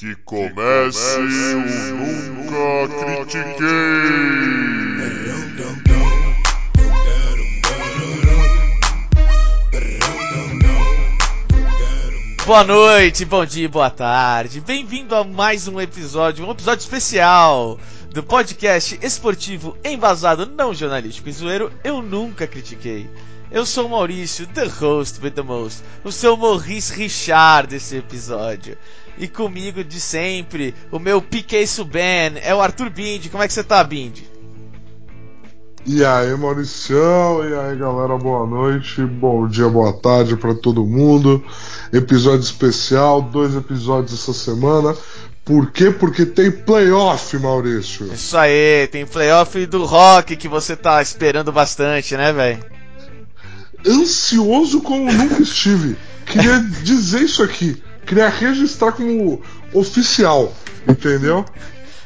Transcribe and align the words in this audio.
Que 0.00 0.14
comece 0.24 1.18
o 1.18 1.60
Nunca 1.94 2.88
Critiquei. 2.88 3.66
Boa 12.46 12.64
noite, 12.64 13.26
bom 13.26 13.44
dia, 13.44 13.68
boa 13.68 13.90
tarde. 13.90 14.62
Bem-vindo 14.62 15.14
a 15.14 15.22
mais 15.22 15.68
um 15.68 15.78
episódio, 15.78 16.46
um 16.46 16.50
episódio 16.50 16.80
especial 16.80 17.78
do 18.10 18.22
podcast 18.22 18.98
esportivo 19.02 19.76
embasado 19.84 20.46
não 20.46 20.72
jornalístico 20.72 21.28
e 21.28 21.32
zoeiro 21.32 21.70
Eu 21.84 22.00
Nunca 22.00 22.46
Critiquei. 22.46 23.06
Eu 23.50 23.66
sou 23.66 23.86
o 23.86 23.90
Maurício, 23.90 24.46
the 24.46 24.64
host 24.64 25.20
with 25.20 25.32
the 25.32 25.42
most, 25.42 25.82
o 26.04 26.12
seu 26.12 26.36
Maurice 26.36 26.94
Richard 26.94 27.68
desse 27.68 27.96
episódio. 27.96 28.78
E 29.20 29.28
comigo 29.28 29.84
de 29.84 30.00
sempre, 30.00 30.74
o 30.90 30.98
meu 30.98 31.20
PK 31.20 31.66
Suben, 31.66 32.38
é 32.42 32.54
o 32.54 32.60
Arthur 32.62 32.88
Bindi. 32.88 33.28
Como 33.28 33.42
é 33.42 33.46
que 33.46 33.52
você 33.52 33.62
tá, 33.62 33.84
Bindi? 33.84 34.26
E 35.84 36.02
aí, 36.02 36.34
Mauricião, 36.38 37.46
e 37.46 37.54
aí, 37.54 37.76
galera, 37.76 38.16
boa 38.16 38.46
noite, 38.46 39.04
bom 39.04 39.46
dia, 39.46 39.68
boa 39.68 39.92
tarde 39.92 40.36
para 40.36 40.54
todo 40.54 40.86
mundo. 40.86 41.44
Episódio 41.92 42.40
especial, 42.40 43.20
dois 43.20 43.54
episódios 43.54 44.14
essa 44.14 44.32
semana. 44.32 44.96
Por 45.44 45.70
quê? 45.70 45.90
Porque 45.90 46.24
tem 46.24 46.50
playoff, 46.50 47.36
Maurício. 47.36 48.10
Isso 48.10 48.38
aí, 48.38 48.86
tem 48.86 49.04
playoff 49.04 49.66
do 49.66 49.84
rock 49.84 50.34
que 50.34 50.48
você 50.48 50.74
tá 50.74 51.02
esperando 51.02 51.52
bastante, 51.52 52.16
né, 52.16 52.32
velho? 52.32 52.64
Ansioso 53.86 54.80
como 54.80 55.12
nunca 55.12 55.42
estive. 55.42 55.98
Queria 56.24 56.58
dizer 56.82 57.20
isso 57.20 57.42
aqui 57.42 57.82
queria 58.10 58.28
registrar 58.28 58.90
como 58.90 59.40
oficial, 59.72 60.52
entendeu? 60.88 61.44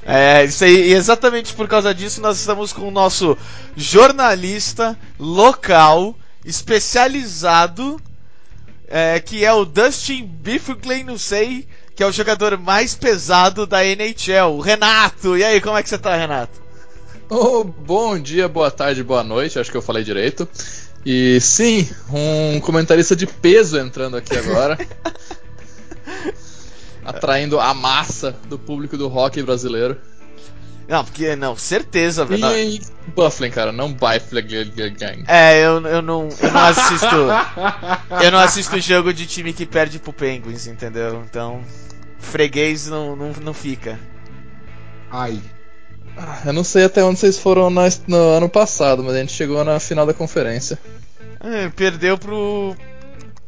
É, 0.05 0.45
isso 0.45 0.63
aí, 0.63 0.91
e 0.91 0.93
exatamente 0.93 1.55
por 1.55 1.67
causa 1.67 1.95
disso 1.95 2.21
nós 2.21 2.39
estamos 2.39 2.75
com 2.75 2.87
o 2.87 2.91
nosso 2.91 3.39
jornalista 3.75 4.99
local, 5.19 6.15
especializado, 6.45 7.99
é, 8.87 9.19
que 9.19 9.47
é 9.47 9.53
o 9.55 9.65
Dustin 9.65 10.27
Biffley, 10.27 11.05
não 11.05 11.17
sei, 11.17 11.67
que 11.97 12.03
é 12.03 12.07
o 12.07 12.13
jogador 12.13 12.59
mais 12.59 12.95
pesado 12.95 13.67
da 13.67 13.83
NHL, 13.83 14.59
o 14.59 14.61
Renato. 14.61 15.39
E 15.39 15.43
aí, 15.43 15.59
como 15.59 15.79
é 15.79 15.83
que 15.83 15.89
você 15.89 15.97
tá, 15.97 16.15
Renato? 16.15 16.63
Oh, 17.31 17.65
bom 17.65 18.19
dia, 18.19 18.47
boa 18.47 18.71
tarde, 18.71 19.03
boa 19.03 19.25
noite, 19.25 19.59
acho 19.59 19.71
que 19.71 19.77
eu 19.77 19.81
falei 19.81 20.05
direito. 20.05 20.47
E 21.07 21.41
sim, 21.41 21.89
um 22.11 22.61
comentarista 22.61 23.17
de 23.17 23.27
peso 23.27 23.79
entrando 23.79 24.19
aqui 24.19 24.37
agora. 24.37 24.77
atraindo 27.05 27.61
a 27.61 27.75
massa 27.75 28.35
do 28.49 28.59
público 28.59 28.97
do 28.97 29.09
rock 29.09 29.43
brasileiro. 29.43 29.97
Não, 30.87 31.03
porque 31.03 31.35
não, 31.35 31.57
certeza, 31.57 32.25
velho. 32.25 32.47
E 32.57 32.81
Bufflin, 33.15 33.51
cara, 33.51 33.73
não 33.73 33.93
Bufflin 33.93 34.43
Gang. 34.97 35.25
É, 35.27 35.65
eu, 35.65 35.81
eu, 35.87 36.03
não, 36.03 36.29
eu 36.41 36.53
não 36.53 36.61
assisto. 36.61 37.07
eu 38.23 38.31
não 38.31 38.39
assisto 38.39 38.79
jogo 38.81 39.13
de 39.13 39.27
time 39.27 39.53
que 39.53 39.65
perde 39.65 39.99
pro 39.99 40.13
Penguins, 40.13 40.67
entendeu? 40.67 41.25
Então, 41.29 41.63
freguês 42.19 42.87
não, 42.87 43.17
não, 43.17 43.33
não 43.43 43.55
fica. 43.55 43.99
Ai. 45.11 45.41
Eu 46.45 46.53
não 46.53 46.63
sei 46.63 46.85
até 46.85 47.03
onde 47.03 47.19
vocês 47.19 47.39
foram 47.39 47.71
no, 47.71 47.81
no 48.07 48.17
ano 48.17 48.49
passado, 48.49 49.03
mas 49.03 49.15
a 49.15 49.21
gente 49.21 49.33
chegou 49.33 49.65
na 49.65 49.81
final 49.81 50.07
da 50.07 50.15
conferência. 50.15 50.79
É, 51.41 51.69
perdeu 51.71 52.17
pro, 52.17 52.77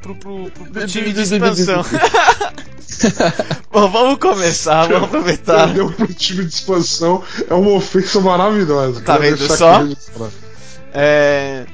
pro, 0.06 0.14
pro, 0.14 0.50
pro, 0.50 0.66
pro 0.66 0.86
time 0.86 1.12
de 1.12 1.22
expansão. 1.22 1.84
Bom, 3.72 3.90
vamos 3.90 4.18
começar, 4.18 4.86
vamos 4.86 5.08
aproveitar. 5.08 5.66
Perdeu 5.66 5.90
pro 5.92 6.06
time 6.14 6.44
de 6.44 6.54
expansão 6.54 7.22
é 7.48 7.54
uma 7.54 7.72
ofensa 7.72 8.20
maravilhosa. 8.20 9.00
Tá 9.00 9.18
vendo 9.18 9.38
só? 9.56 9.82
É... 10.92 11.66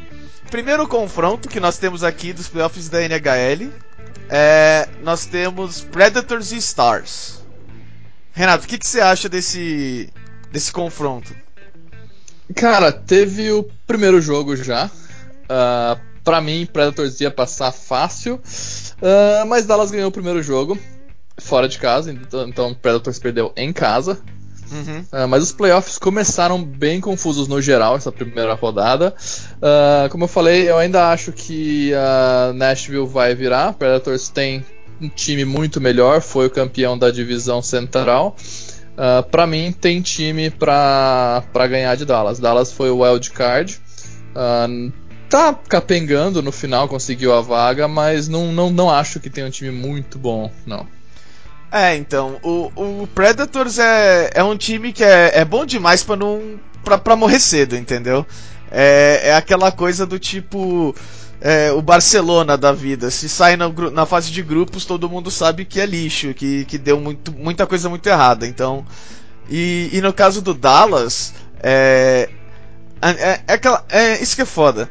Primeiro 0.51 0.87
confronto 0.89 1.49
que 1.49 1.61
nós 1.61 1.79
temos 1.79 2.03
aqui 2.03 2.33
dos 2.33 2.49
playoffs 2.49 2.89
da 2.89 3.03
NHL 3.03 3.71
é... 4.29 4.89
nós 5.03 5.27
temos 5.27 5.81
Predators 5.81 6.53
e 6.53 6.57
Stars. 6.57 7.43
Renato, 8.33 8.65
o 8.65 8.69
que, 8.69 8.79
que 8.79 8.87
você 8.87 9.01
acha 9.01 9.29
desse, 9.29 10.09
desse 10.51 10.73
confronto? 10.73 11.35
Cara, 12.57 12.91
teve 12.91 13.51
o 13.53 13.65
primeiro 13.87 14.21
jogo 14.21 14.57
já. 14.57 14.91
Uh, 15.45 16.12
para 16.25 16.41
mim, 16.41 16.67
Predators 16.67 17.21
ia 17.21 17.31
passar 17.31 17.73
fácil, 17.73 18.35
uh, 18.35 19.47
mas 19.47 19.67
Dallas 19.67 19.91
ganhou 19.91 20.09
o 20.09 20.13
primeiro 20.13 20.43
jogo 20.43 20.79
fora 21.39 21.69
de 21.69 21.79
casa, 21.79 22.13
então, 22.13 22.49
então 22.49 22.75
Predators 22.75 23.19
perdeu 23.19 23.53
em 23.57 23.73
casa. 23.73 24.21
Uhum. 24.71 25.01
Uh, 25.13 25.29
mas 25.29 25.43
os 25.43 25.53
playoffs 25.53 25.99
começaram 25.99 26.63
bem 26.63 27.01
confusos 27.01 27.47
no 27.47 27.61
geral, 27.61 27.97
essa 27.97 28.11
primeira 28.11 28.55
rodada. 28.55 29.15
Uh, 29.57 30.09
como 30.09 30.25
eu 30.25 30.29
falei, 30.29 30.69
eu 30.69 30.79
ainda 30.79 31.11
acho 31.11 31.31
que 31.31 31.93
a 31.95 32.53
Nashville 32.55 33.07
vai 33.07 33.35
virar. 33.35 33.75
Predators 33.75 34.31
tem 34.31 34.65
um 35.01 35.09
time 35.09 35.45
muito 35.45 35.81
melhor, 35.81 36.23
foi 36.23 36.47
o 36.47 36.51
campeão 36.51 36.97
da 36.97 37.11
divisão 37.11 37.61
central. 37.61 38.35
Uh, 38.93 39.23
para 39.31 39.47
mim, 39.47 39.73
tem 39.73 40.01
time 40.01 40.51
para 40.51 41.43
ganhar 41.69 41.95
de 41.95 42.05
Dallas. 42.05 42.39
Dallas 42.39 42.73
foi 42.73 42.91
o 42.91 43.03
wild 43.03 43.31
card. 43.31 43.81
Uh, 44.35 44.93
tá 45.33 45.55
capengando 45.67 46.43
no 46.43 46.53
final, 46.53 46.87
conseguiu 46.87 47.33
a 47.33 47.41
vaga, 47.41 47.89
mas 47.89 48.29
não, 48.29 48.53
não, 48.53 48.69
não 48.69 48.91
acho 48.91 49.19
que 49.19 49.31
tem 49.31 49.43
um 49.43 49.49
time 49.49 49.71
muito 49.71 50.19
bom, 50.19 50.53
não. 50.67 50.87
É, 51.73 51.97
então, 51.97 52.39
o, 52.43 52.71
o 52.77 53.07
Predators 53.15 53.79
é, 53.79 54.31
é 54.35 54.45
um 54.45 54.59
time 54.59 54.93
que 54.93 55.03
é, 55.03 55.39
é 55.39 55.43
bom 55.43 55.65
demais 55.65 56.03
para 56.03 56.17
não 56.17 56.61
pra, 56.85 56.99
pra 56.99 57.17
morrer 57.17 57.41
cedo, 57.41 57.75
entendeu? 57.75 58.27
É, 58.71 59.31
é 59.31 59.35
aquela 59.35 59.73
coisa 59.73 60.05
do 60.05 60.19
tipo 60.19 60.95
é, 61.41 61.73
o 61.73 61.81
Barcelona 61.81 62.59
da 62.59 62.71
vida. 62.71 63.11
Se 63.11 63.27
sai 63.27 63.57
na, 63.57 63.71
na, 63.91 64.05
fase 64.05 64.31
de 64.31 64.43
grupos, 64.43 64.85
todo 64.85 65.09
mundo 65.09 65.31
sabe 65.31 65.65
que 65.65 65.81
é 65.81 65.87
lixo, 65.87 66.35
que, 66.35 66.67
que 66.67 66.77
deu 66.77 67.01
muito, 67.01 67.33
muita 67.33 67.67
coisa 67.67 67.89
muito 67.89 68.07
errada. 68.07 68.47
Então, 68.47 68.85
e, 69.49 69.89
e 69.95 70.03
no 70.03 70.13
caso 70.13 70.43
do 70.43 70.53
Dallas, 70.53 71.33
é, 71.63 72.29
é, 73.01 73.11
é, 73.11 73.55
aquela, 73.55 73.83
é 73.89 74.23
isso 74.23 74.37
que 74.37 74.43
é 74.43 74.47
foda 74.47 74.91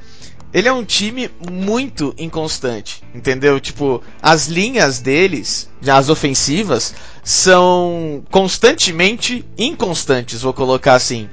ele 0.53 0.67
é 0.67 0.73
um 0.73 0.83
time 0.83 1.29
muito 1.49 2.13
inconstante, 2.17 3.03
entendeu? 3.15 3.59
Tipo, 3.59 4.03
as 4.21 4.47
linhas 4.47 4.99
deles, 4.99 5.69
as 5.87 6.09
ofensivas, 6.09 6.93
são 7.23 8.23
constantemente 8.29 9.45
inconstantes, 9.57 10.41
vou 10.41 10.53
colocar 10.53 10.95
assim. 10.95 11.29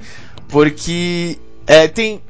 Porque 0.47 1.37
é, 1.67 1.87
tem, 1.87 2.21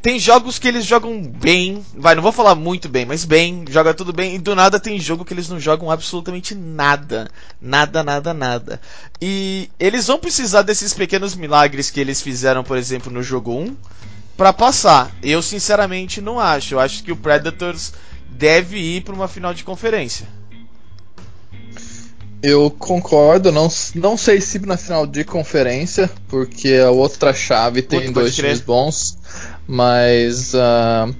tem 0.00 0.18
jogos 0.18 0.58
que 0.58 0.66
eles 0.66 0.86
jogam 0.86 1.22
bem, 1.22 1.84
vai, 1.94 2.14
não 2.14 2.22
vou 2.22 2.32
falar 2.32 2.54
muito 2.54 2.88
bem, 2.88 3.04
mas 3.04 3.26
bem, 3.26 3.64
joga 3.68 3.92
tudo 3.92 4.12
bem, 4.12 4.34
e 4.34 4.38
do 4.38 4.54
nada 4.54 4.80
tem 4.80 4.98
jogo 4.98 5.24
que 5.26 5.34
eles 5.34 5.50
não 5.50 5.60
jogam 5.60 5.90
absolutamente 5.90 6.54
nada. 6.54 7.28
Nada, 7.60 8.02
nada, 8.02 8.32
nada. 8.32 8.80
E 9.20 9.70
eles 9.78 10.06
vão 10.06 10.18
precisar 10.18 10.62
desses 10.62 10.94
pequenos 10.94 11.34
milagres 11.34 11.90
que 11.90 12.00
eles 12.00 12.22
fizeram, 12.22 12.64
por 12.64 12.78
exemplo, 12.78 13.12
no 13.12 13.22
jogo 13.22 13.52
1 13.52 13.76
para 14.38 14.52
passar. 14.52 15.10
Eu 15.20 15.42
sinceramente 15.42 16.20
não 16.20 16.38
acho. 16.38 16.74
Eu 16.74 16.80
acho 16.80 17.02
que 17.02 17.10
o 17.10 17.16
Predators 17.16 17.92
deve 18.30 18.78
ir 18.78 19.02
para 19.02 19.12
uma 19.12 19.26
final 19.26 19.52
de 19.52 19.64
conferência. 19.64 20.28
Eu 22.40 22.70
concordo, 22.70 23.50
não, 23.50 23.68
não 23.96 24.16
sei 24.16 24.40
se 24.40 24.60
na 24.60 24.76
final 24.76 25.08
de 25.08 25.24
conferência, 25.24 26.08
porque 26.28 26.74
a 26.74 26.88
outra 26.88 27.34
chave 27.34 27.82
tem 27.82 27.98
Outro 27.98 28.14
dois 28.14 28.36
times 28.36 28.60
bons, 28.60 29.18
mas 29.66 30.54
uh, 30.54 31.12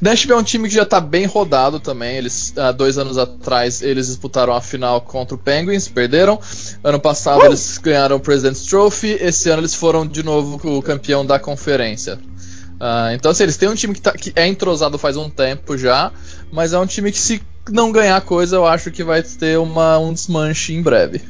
Nashville 0.00 0.34
é 0.34 0.36
um 0.36 0.42
time 0.42 0.68
que 0.68 0.74
já 0.74 0.82
está 0.82 1.00
bem 1.00 1.26
rodado 1.26 1.80
também. 1.80 2.16
Eles 2.16 2.52
há 2.56 2.72
dois 2.72 2.98
anos 2.98 3.18
atrás 3.18 3.82
eles 3.82 4.06
disputaram 4.06 4.52
a 4.52 4.60
final 4.60 5.00
contra 5.00 5.34
o 5.34 5.38
Penguins, 5.38 5.88
perderam. 5.88 6.40
Ano 6.82 7.00
passado 7.00 7.42
uh! 7.42 7.46
eles 7.46 7.78
ganharam 7.78 8.16
o 8.16 8.20
President's 8.20 8.66
Trophy. 8.66 9.16
Esse 9.20 9.48
ano 9.50 9.60
eles 9.60 9.74
foram 9.74 10.06
de 10.06 10.22
novo 10.22 10.60
o 10.76 10.82
campeão 10.82 11.24
da 11.24 11.38
conferência. 11.38 12.18
Uh, 12.74 13.14
então 13.14 13.30
assim, 13.30 13.44
eles 13.44 13.56
têm 13.56 13.68
um 13.68 13.74
time 13.74 13.94
que, 13.94 14.00
tá, 14.00 14.12
que 14.12 14.32
é 14.34 14.46
entrosado 14.46 14.98
faz 14.98 15.16
um 15.16 15.30
tempo 15.30 15.78
já, 15.78 16.10
mas 16.50 16.72
é 16.72 16.78
um 16.78 16.86
time 16.86 17.12
que 17.12 17.18
se 17.18 17.40
não 17.70 17.92
ganhar 17.92 18.20
coisa 18.22 18.56
eu 18.56 18.66
acho 18.66 18.90
que 18.90 19.04
vai 19.04 19.22
ter 19.22 19.56
uma, 19.58 19.98
um 19.98 20.12
desmanche 20.12 20.74
em 20.74 20.82
breve. 20.82 21.22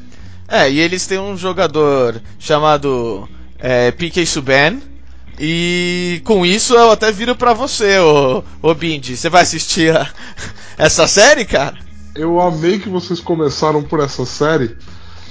É, 0.49 0.71
e 0.71 0.81
eles 0.81 1.07
têm 1.07 1.19
um 1.19 1.37
jogador 1.37 2.21
chamado 2.39 3.29
é, 3.59 3.91
PK 3.91 4.25
Subban 4.27 4.92
e 5.39 6.21
com 6.25 6.45
isso 6.45 6.75
eu 6.75 6.91
até 6.91 7.11
viro 7.11 7.35
para 7.35 7.53
você, 7.53 7.99
ô, 7.99 8.45
ô 8.61 8.75
Bindi. 8.75 9.17
Você 9.17 9.29
vai 9.29 9.43
assistir 9.43 9.95
a, 9.97 10.09
essa 10.77 11.07
série, 11.07 11.45
cara? 11.45 11.77
Eu 12.15 12.41
amei 12.41 12.79
que 12.79 12.89
vocês 12.89 13.21
começaram 13.21 13.83
por 13.83 14.01
essa 14.01 14.27
série, 14.27 14.77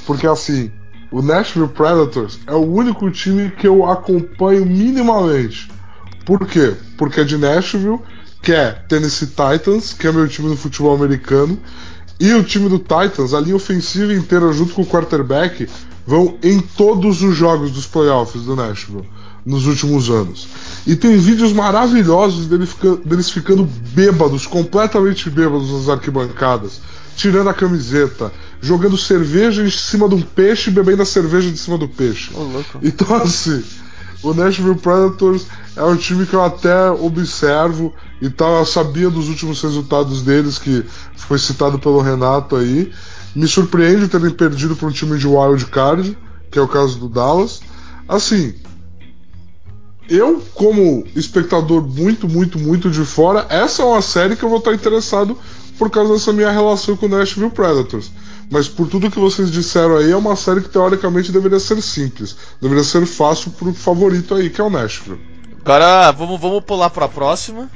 porque 0.05 0.25
assim, 0.25 0.71
o 1.11 1.21
Nashville 1.21 1.67
Predators 1.67 2.39
é 2.47 2.53
o 2.53 2.65
único 2.65 3.11
time 3.11 3.51
que 3.51 3.67
eu 3.67 3.85
acompanho 3.85 4.65
minimamente. 4.65 5.69
Por 6.25 6.47
quê? 6.47 6.75
Porque 6.97 7.21
é 7.21 7.23
de 7.23 7.37
Nashville, 7.37 7.99
que 8.41 8.51
é 8.51 8.71
Tennessee 8.71 9.27
Titans, 9.27 9.93
que 9.93 10.07
é 10.07 10.11
meu 10.11 10.27
time 10.27 10.49
no 10.49 10.57
futebol 10.57 10.95
americano, 10.95 11.59
E 12.19 12.33
o 12.33 12.43
time 12.43 12.69
do 12.69 12.77
Titans, 12.77 13.33
a 13.33 13.39
linha 13.39 13.55
ofensiva 13.55 14.13
inteira 14.13 14.51
junto 14.53 14.73
com 14.73 14.83
o 14.83 14.85
quarterback, 14.85 15.67
vão 16.05 16.37
em 16.43 16.59
todos 16.59 17.23
os 17.23 17.35
jogos 17.35 17.71
dos 17.71 17.87
playoffs 17.87 18.43
do 18.43 18.55
Nashville 18.55 19.07
nos 19.45 19.65
últimos 19.65 20.09
anos. 20.09 20.47
E 20.85 20.95
tem 20.95 21.17
vídeos 21.17 21.53
maravilhosos 21.53 22.47
dele 22.47 22.65
fica, 22.65 22.95
deles 22.97 23.29
ficando 23.29 23.63
bêbados, 23.93 24.45
completamente 24.45 25.29
bêbados 25.29 25.71
nas 25.71 25.89
arquibancadas, 25.89 26.81
tirando 27.15 27.49
a 27.49 27.53
camiseta, 27.53 28.31
jogando 28.61 28.97
cerveja 28.97 29.63
em 29.63 29.69
cima 29.69 30.07
de 30.07 30.15
um 30.15 30.21
peixe 30.21 30.69
e 30.69 30.73
bebendo 30.73 31.01
a 31.01 31.05
cerveja 31.05 31.49
de 31.49 31.57
cima 31.57 31.77
do 31.77 31.87
peixe. 31.87 32.31
Oh, 32.35 32.47
então, 32.81 33.15
assim, 33.15 33.63
o 34.23 34.33
Nashville 34.33 34.75
Predators 34.75 35.47
é 35.75 35.83
um 35.83 35.95
time 35.95 36.25
que 36.25 36.35
eu 36.35 36.43
até 36.43 36.91
observo 36.91 37.93
e 38.21 38.29
tal. 38.29 38.59
Eu 38.59 38.65
sabia 38.65 39.09
dos 39.09 39.27
últimos 39.27 39.61
resultados 39.61 40.21
deles, 40.21 40.59
que 40.59 40.85
foi 41.15 41.39
citado 41.39 41.79
pelo 41.79 42.01
Renato 42.01 42.55
aí. 42.55 42.91
Me 43.35 43.47
surpreende 43.47 44.07
terem 44.07 44.29
perdido 44.29 44.75
para 44.75 44.87
um 44.87 44.91
time 44.91 45.17
de 45.17 45.25
wild 45.25 45.65
card, 45.67 46.17
que 46.51 46.59
é 46.59 46.61
o 46.61 46.67
caso 46.67 46.99
do 46.99 47.09
Dallas. 47.09 47.61
Assim, 48.07 48.53
eu, 50.09 50.43
como 50.53 51.05
espectador 51.15 51.81
muito, 51.81 52.27
muito, 52.27 52.59
muito 52.59 52.89
de 52.89 53.05
fora, 53.05 53.45
essa 53.49 53.81
é 53.81 53.85
uma 53.85 54.01
série 54.01 54.35
que 54.35 54.43
eu 54.43 54.49
vou 54.49 54.59
estar 54.59 54.73
interessado 54.73 55.37
por 55.77 55.89
causa 55.89 56.13
dessa 56.13 56.33
minha 56.33 56.51
relação 56.51 56.95
com 56.97 57.07
Nashville 57.07 57.49
Predators. 57.49 58.11
Mas 58.49 58.67
por 58.67 58.87
tudo 58.87 59.09
que 59.09 59.19
vocês 59.19 59.49
disseram 59.49 59.97
aí, 59.97 60.11
é 60.11 60.15
uma 60.15 60.35
série 60.35 60.61
que 60.61 60.69
teoricamente 60.69 61.31
deveria 61.31 61.59
ser 61.59 61.81
simples. 61.81 62.35
Deveria 62.61 62.83
ser 62.83 63.05
fácil 63.05 63.51
pro 63.51 63.73
favorito 63.73 64.35
aí, 64.35 64.49
que 64.49 64.59
é 64.59 64.63
o 64.63 64.69
Nashville. 64.69 65.19
Agora 65.63 66.11
vamos, 66.11 66.39
vamos 66.39 66.63
pular 66.65 66.89
para 66.89 67.05
a 67.05 67.09
próxima. 67.09 67.69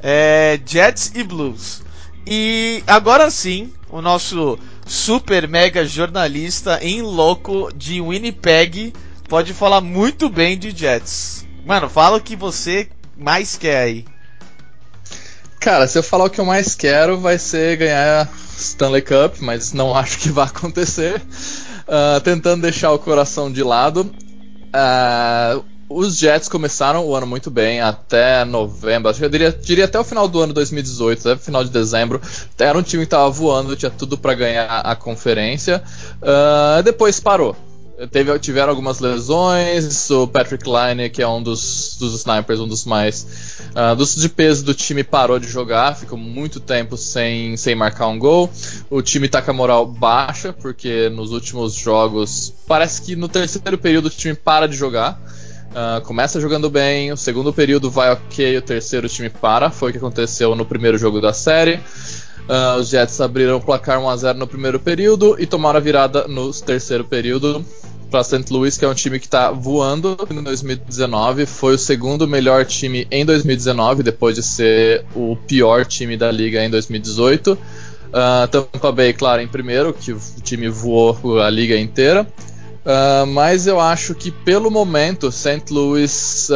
É 0.00 0.58
Jets 0.66 1.12
e 1.14 1.22
Blues. 1.22 1.82
E 2.26 2.82
agora 2.86 3.30
sim, 3.30 3.72
o 3.88 4.02
nosso 4.02 4.58
super 4.84 5.46
mega 5.48 5.86
jornalista 5.86 6.78
em 6.82 7.00
louco 7.00 7.70
de 7.74 8.00
Winnipeg 8.00 8.92
pode 9.28 9.54
falar 9.54 9.80
muito 9.80 10.28
bem 10.28 10.58
de 10.58 10.76
Jets. 10.76 11.47
Mano, 11.68 11.86
fala 11.86 12.16
o 12.16 12.20
que 12.22 12.34
você 12.34 12.88
mais 13.14 13.58
quer 13.58 13.76
aí. 13.76 14.06
Cara, 15.60 15.86
se 15.86 15.98
eu 15.98 16.02
falar 16.02 16.24
o 16.24 16.30
que 16.30 16.40
eu 16.40 16.44
mais 16.46 16.74
quero, 16.74 17.20
vai 17.20 17.38
ser 17.38 17.76
ganhar 17.76 18.26
Stanley 18.56 19.02
Cup, 19.02 19.36
mas 19.40 19.74
não 19.74 19.92
acho 19.94 20.18
que 20.18 20.30
vai 20.30 20.46
acontecer. 20.46 21.20
Uh, 21.86 22.22
tentando 22.24 22.62
deixar 22.62 22.90
o 22.92 22.98
coração 22.98 23.52
de 23.52 23.62
lado. 23.62 24.10
Uh, 24.72 25.62
os 25.90 26.16
Jets 26.16 26.48
começaram 26.48 27.04
o 27.04 27.14
ano 27.14 27.26
muito 27.26 27.50
bem, 27.50 27.82
até 27.82 28.46
novembro, 28.46 29.12
eu 29.20 29.28
diria, 29.28 29.52
diria 29.52 29.84
até 29.84 30.00
o 30.00 30.04
final 30.04 30.26
do 30.26 30.40
ano 30.40 30.54
2018, 30.54 31.28
até 31.28 31.38
final 31.38 31.62
de 31.62 31.68
dezembro. 31.68 32.18
Era 32.58 32.78
um 32.78 32.82
time 32.82 33.02
que 33.02 33.08
estava 33.08 33.28
voando, 33.28 33.76
tinha 33.76 33.90
tudo 33.90 34.16
para 34.16 34.32
ganhar 34.32 34.80
a 34.80 34.96
conferência. 34.96 35.82
Uh, 36.22 36.82
depois 36.82 37.20
parou. 37.20 37.54
Teve, 38.06 38.38
tiveram 38.38 38.70
algumas 38.70 39.00
lesões. 39.00 40.08
O 40.10 40.28
Patrick 40.28 40.64
Line, 40.64 41.10
que 41.10 41.20
é 41.20 41.26
um 41.26 41.42
dos, 41.42 41.96
dos 41.98 42.14
snipers, 42.14 42.60
um 42.60 42.68
dos 42.68 42.84
mais. 42.84 43.58
Uh, 43.74 43.96
dos 43.96 44.14
de 44.14 44.28
peso 44.28 44.64
do 44.64 44.72
time, 44.72 45.02
parou 45.02 45.38
de 45.40 45.48
jogar, 45.48 45.96
ficou 45.96 46.16
muito 46.16 46.60
tempo 46.60 46.96
sem, 46.96 47.56
sem 47.56 47.74
marcar 47.74 48.06
um 48.06 48.18
gol. 48.18 48.48
O 48.88 49.02
time 49.02 49.28
tá 49.28 49.42
com 49.42 49.50
a 49.50 49.54
moral 49.54 49.84
baixa, 49.84 50.52
porque 50.52 51.08
nos 51.08 51.32
últimos 51.32 51.74
jogos. 51.74 52.54
Parece 52.68 53.02
que 53.02 53.16
no 53.16 53.28
terceiro 53.28 53.76
período 53.76 54.06
o 54.06 54.10
time 54.10 54.34
para 54.34 54.68
de 54.68 54.76
jogar. 54.76 55.20
Uh, 55.68 56.00
começa 56.02 56.40
jogando 56.40 56.70
bem, 56.70 57.12
o 57.12 57.16
segundo 57.16 57.52
período 57.52 57.90
vai 57.90 58.10
ok, 58.12 58.56
o 58.58 58.62
terceiro 58.62 59.08
time 59.08 59.28
para. 59.28 59.70
Foi 59.70 59.90
o 59.90 59.92
que 59.92 59.98
aconteceu 59.98 60.54
no 60.54 60.64
primeiro 60.64 60.96
jogo 60.96 61.20
da 61.20 61.32
série. 61.32 61.80
Uh, 62.48 62.80
os 62.80 62.88
Jets 62.88 63.20
abriram 63.20 63.56
o 63.56 63.60
placar 63.60 64.00
1x0 64.00 64.34
no 64.34 64.46
primeiro 64.46 64.80
período 64.80 65.36
e 65.38 65.46
tomaram 65.46 65.76
a 65.76 65.80
virada 65.80 66.26
no 66.26 66.50
terceiro 66.52 67.04
período 67.04 67.62
para 68.10 68.24
St. 68.24 68.50
Louis, 68.50 68.78
que 68.78 68.86
é 68.86 68.88
um 68.88 68.94
time 68.94 69.18
que 69.18 69.26
está 69.26 69.50
voando 69.50 70.16
em 70.30 70.42
2019. 70.42 71.44
Foi 71.44 71.74
o 71.74 71.78
segundo 71.78 72.26
melhor 72.26 72.64
time 72.64 73.06
em 73.10 73.24
2019, 73.24 74.02
depois 74.02 74.34
de 74.34 74.42
ser 74.42 75.04
o 75.14 75.36
pior 75.46 75.84
time 75.84 76.16
da 76.16 76.30
liga 76.30 76.64
em 76.64 76.70
2018. 76.70 77.52
Uh, 77.52 77.58
ah, 78.14 78.48
Tampa 78.50 78.90
Bay, 78.90 79.12
claro, 79.12 79.42
em 79.42 79.48
primeiro, 79.48 79.92
que 79.92 80.12
o 80.12 80.20
time 80.42 80.70
voou 80.70 81.40
a 81.40 81.50
liga 81.50 81.78
inteira. 81.78 82.26
Uh, 82.88 83.26
mas 83.26 83.66
eu 83.66 83.78
acho 83.78 84.14
que 84.14 84.30
pelo 84.30 84.70
momento, 84.70 85.30
St. 85.30 85.62
Louis 85.70 86.48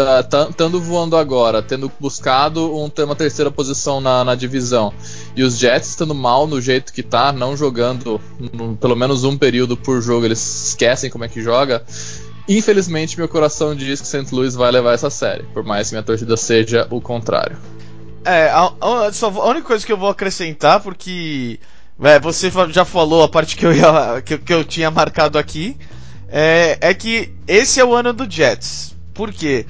estando 0.49 0.77
uh, 0.77 0.81
voando 0.81 1.15
agora, 1.15 1.61
tendo 1.61 1.93
buscado 2.01 2.75
um, 2.75 2.91
uma 3.05 3.15
terceira 3.15 3.51
posição 3.51 4.01
na, 4.01 4.25
na, 4.25 4.35
divisão, 4.35 4.95
e 5.37 5.43
os 5.43 5.59
Jets 5.59 5.91
estando 5.91 6.15
mal 6.15 6.47
no 6.47 6.59
jeito 6.59 6.91
que 6.91 7.03
tá, 7.03 7.35
não 7.35 7.55
jogando 7.55 8.19
no, 8.51 8.75
pelo 8.75 8.97
menos 8.97 9.25
um 9.25 9.37
período 9.37 9.77
por 9.77 10.01
jogo, 10.01 10.25
eles 10.25 10.69
esquecem 10.69 11.11
como 11.11 11.23
é 11.23 11.29
que 11.29 11.43
joga. 11.43 11.85
Infelizmente, 12.49 13.19
meu 13.19 13.29
coração 13.29 13.77
diz 13.77 14.01
que 14.01 14.07
St. 14.07 14.35
Louis 14.35 14.55
vai 14.55 14.71
levar 14.71 14.95
essa 14.95 15.11
série, 15.11 15.43
por 15.53 15.63
mais 15.63 15.91
que 15.91 15.97
minha 15.97 16.03
torcida 16.03 16.35
seja 16.39 16.87
o 16.89 16.99
contrário. 16.99 17.59
É, 18.25 18.49
a, 18.49 18.73
a, 18.81 19.13
só, 19.13 19.29
a 19.29 19.51
única 19.51 19.67
coisa 19.67 19.85
que 19.85 19.93
eu 19.93 19.99
vou 19.99 20.09
acrescentar, 20.09 20.81
porque 20.81 21.61
é, 22.03 22.19
você 22.19 22.51
já 22.71 22.87
falou 22.87 23.23
a 23.23 23.29
parte 23.29 23.55
que 23.55 23.67
eu, 23.67 23.75
ia, 23.75 24.23
que, 24.25 24.39
que 24.39 24.55
eu 24.55 24.65
tinha 24.65 24.91
marcado 24.91 25.39
aqui 25.39 25.77
é, 26.33 26.79
é 26.81 26.95
que 26.95 27.31
esse 27.47 27.79
é 27.79 27.85
o 27.85 27.95
ano 27.95 28.11
do 28.15 28.29
Jets. 28.29 28.97
Por 29.13 29.31
quê? 29.31 29.67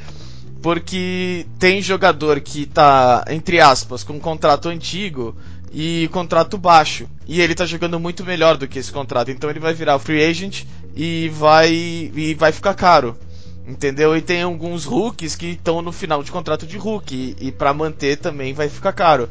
Porque 0.63 1.45
tem 1.59 1.83
jogador 1.83 2.41
que 2.41 2.67
tá, 2.67 3.25
entre 3.29 3.61
aspas, 3.61 4.05
com 4.05 4.13
um 4.13 4.21
contrato 4.21 4.69
antigo 4.69 5.37
e 5.73 6.09
contrato 6.13 6.57
baixo. 6.57 7.09
E 7.27 7.41
ele 7.41 7.57
tá 7.57 7.67
jogando 7.67 7.99
muito 7.99 8.25
melhor 8.25 8.57
do 8.57 8.69
que 8.69 8.79
esse 8.79 8.93
contrato. 8.93 9.33
Então 9.33 9.51
ele 9.51 9.59
vai 9.59 9.75
virar 9.75 9.99
free 9.99 10.25
agent 10.25 10.63
e 10.95 11.29
vai, 11.31 11.73
e 11.73 12.37
vai 12.39 12.53
ficar 12.53 12.75
caro. 12.75 13.19
Entendeu? 13.67 14.17
E 14.17 14.21
tem 14.23 14.43
alguns 14.43 14.85
rookies 14.85 15.35
que 15.35 15.47
estão 15.47 15.83
no 15.83 15.91
final 15.91 16.23
de 16.23 16.31
contrato 16.31 16.65
de 16.65 16.77
rookie. 16.77 17.37
E, 17.41 17.49
e 17.49 17.53
para 17.53 17.75
manter 17.75 18.19
também 18.19 18.55
vai 18.55 18.69
ficar 18.69 18.93
caro. 18.93 19.29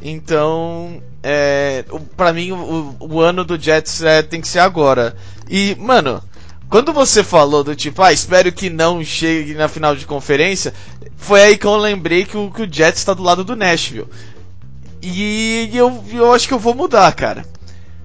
Então, 0.00 1.02
é, 1.24 1.84
para 2.16 2.32
mim, 2.32 2.52
o, 2.52 2.94
o, 3.00 3.20
ano 3.20 3.44
do 3.44 3.60
Jets 3.60 4.00
é, 4.02 4.22
tem 4.22 4.40
que 4.40 4.46
ser 4.46 4.60
agora. 4.60 5.16
E, 5.50 5.74
mano, 5.76 6.22
quando 6.68 6.92
você 6.92 7.24
falou 7.24 7.64
do 7.64 7.74
tipo, 7.74 8.02
ah, 8.02 8.12
espero 8.12 8.52
que 8.52 8.68
não 8.68 9.02
chegue 9.02 9.54
na 9.54 9.68
final 9.68 9.96
de 9.96 10.04
conferência, 10.04 10.74
foi 11.16 11.42
aí 11.42 11.58
que 11.58 11.66
eu 11.66 11.76
lembrei 11.76 12.24
que 12.24 12.36
o, 12.36 12.50
que 12.50 12.62
o 12.62 12.72
Jets 12.72 13.00
está 13.00 13.14
do 13.14 13.22
lado 13.22 13.42
do 13.42 13.56
Nashville. 13.56 14.08
E 15.00 15.70
eu, 15.72 16.04
eu 16.12 16.32
acho 16.32 16.46
que 16.46 16.52
eu 16.52 16.58
vou 16.58 16.74
mudar, 16.74 17.10
cara. 17.14 17.46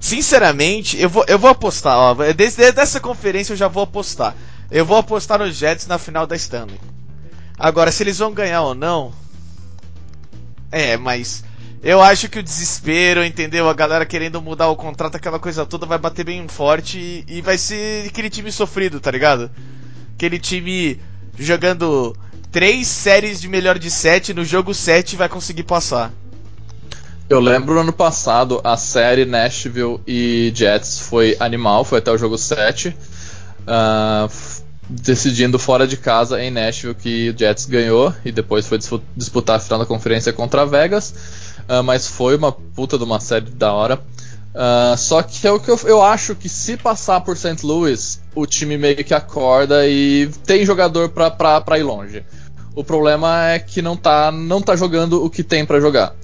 Sinceramente, 0.00 1.00
eu 1.00 1.08
vou, 1.08 1.24
eu 1.26 1.38
vou 1.38 1.50
apostar, 1.50 1.96
ó. 1.96 2.14
Desde 2.34 2.72
dessa 2.72 3.00
conferência 3.00 3.52
eu 3.52 3.56
já 3.56 3.68
vou 3.68 3.82
apostar. 3.82 4.34
Eu 4.70 4.84
vou 4.84 4.96
apostar 4.96 5.38
nos 5.38 5.56
Jets 5.56 5.86
na 5.86 5.98
final 5.98 6.26
da 6.26 6.36
Stanley. 6.36 6.80
Agora, 7.58 7.92
se 7.92 8.02
eles 8.02 8.18
vão 8.18 8.32
ganhar 8.32 8.62
ou 8.62 8.74
não. 8.74 9.12
É, 10.70 10.96
mas 10.96 11.44
eu 11.84 12.00
acho 12.00 12.30
que 12.30 12.38
o 12.38 12.42
desespero, 12.42 13.22
entendeu? 13.22 13.68
A 13.68 13.74
galera 13.74 14.06
querendo 14.06 14.40
mudar 14.40 14.68
o 14.68 14.76
contrato, 14.76 15.16
aquela 15.16 15.38
coisa 15.38 15.66
toda, 15.66 15.84
vai 15.84 15.98
bater 15.98 16.24
bem 16.24 16.48
forte 16.48 16.98
e, 16.98 17.24
e 17.28 17.40
vai 17.42 17.58
ser 17.58 18.08
aquele 18.08 18.30
time 18.30 18.50
sofrido, 18.50 18.98
tá 18.98 19.10
ligado? 19.10 19.50
Aquele 20.14 20.38
time 20.38 20.98
jogando 21.38 22.16
três 22.50 22.86
séries 22.86 23.38
de 23.38 23.48
melhor 23.48 23.78
de 23.78 23.90
sete, 23.90 24.32
no 24.32 24.44
jogo 24.44 24.72
7 24.72 25.14
vai 25.14 25.28
conseguir 25.28 25.64
passar. 25.64 26.10
Eu 27.28 27.40
lembro 27.40 27.74
no 27.74 27.80
ano 27.80 27.92
passado, 27.92 28.60
a 28.64 28.76
série 28.78 29.26
Nashville 29.26 30.00
e 30.06 30.52
Jets 30.54 31.00
foi 31.00 31.36
animal, 31.38 31.84
foi 31.84 31.98
até 31.98 32.10
o 32.10 32.16
jogo 32.16 32.38
7. 32.38 32.88
Uh, 32.88 32.94
ah, 33.66 34.28
decidindo 34.88 35.58
fora 35.58 35.86
de 35.86 35.96
casa 35.96 36.42
em 36.42 36.50
Nashville 36.50 36.94
que 36.94 37.30
o 37.30 37.38
Jets 37.38 37.66
ganhou 37.66 38.14
e 38.24 38.30
depois 38.30 38.66
foi 38.66 38.78
disputar 39.16 39.56
a 39.56 39.60
final 39.60 39.78
da 39.78 39.86
conferência 39.86 40.32
contra 40.32 40.64
Vegas. 40.64 41.14
Uh, 41.68 41.82
mas 41.82 42.06
foi 42.06 42.36
uma 42.36 42.52
puta 42.52 42.98
de 42.98 43.04
uma 43.04 43.20
série 43.20 43.50
da 43.50 43.72
hora. 43.72 44.00
Uh, 44.54 44.96
só 44.96 45.20
que 45.22 45.46
é 45.46 45.50
o 45.50 45.58
que 45.58 45.68
eu, 45.68 45.78
eu, 45.84 46.02
acho 46.02 46.34
que 46.36 46.48
se 46.48 46.76
passar 46.76 47.20
por 47.22 47.36
St. 47.36 47.66
Louis, 47.66 48.20
o 48.34 48.46
time 48.46 48.78
meio 48.78 49.04
que 49.04 49.12
acorda 49.12 49.88
e 49.88 50.30
tem 50.46 50.64
jogador 50.64 51.08
pra, 51.08 51.30
pra, 51.30 51.60
pra 51.60 51.78
ir 51.78 51.82
longe. 51.82 52.22
O 52.74 52.84
problema 52.84 53.50
é 53.50 53.58
que 53.58 53.82
não 53.82 53.96
tá, 53.96 54.30
não 54.30 54.60
tá 54.60 54.76
jogando 54.76 55.24
o 55.24 55.30
que 55.30 55.42
tem 55.42 55.64
para 55.64 55.80
jogar. 55.80 56.14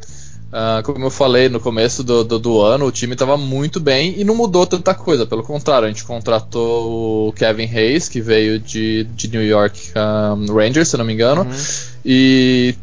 Uh, 0.50 0.82
como 0.82 1.04
eu 1.04 1.10
falei 1.10 1.48
no 1.48 1.60
começo 1.60 2.02
do, 2.02 2.24
do, 2.24 2.36
do 2.36 2.60
ano, 2.60 2.86
o 2.86 2.90
time 2.90 3.12
estava 3.12 3.36
muito 3.36 3.78
bem 3.78 4.14
e 4.18 4.24
não 4.24 4.34
mudou 4.34 4.66
tanta 4.66 4.92
coisa. 4.94 5.24
Pelo 5.24 5.44
contrário, 5.44 5.86
a 5.86 5.88
gente 5.88 6.04
contratou 6.04 7.28
o 7.28 7.32
Kevin 7.32 7.66
Hayes, 7.72 8.08
que 8.08 8.20
veio 8.20 8.58
de, 8.58 9.04
de 9.14 9.28
New 9.28 9.44
York 9.44 9.92
um, 9.96 10.52
Rangers, 10.52 10.88
se 10.88 10.96
não 10.96 11.04
me 11.04 11.12
engano, 11.12 11.42
uhum. 11.42 11.56
e 12.04 12.74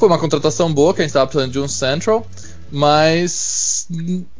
foi 0.00 0.08
uma 0.08 0.18
contratação 0.18 0.72
boa, 0.72 0.94
que 0.94 1.02
a 1.02 1.04
gente 1.04 1.10
estava 1.10 1.26
precisando 1.26 1.52
de 1.52 1.60
um 1.60 1.68
Central, 1.68 2.26
mas 2.72 3.86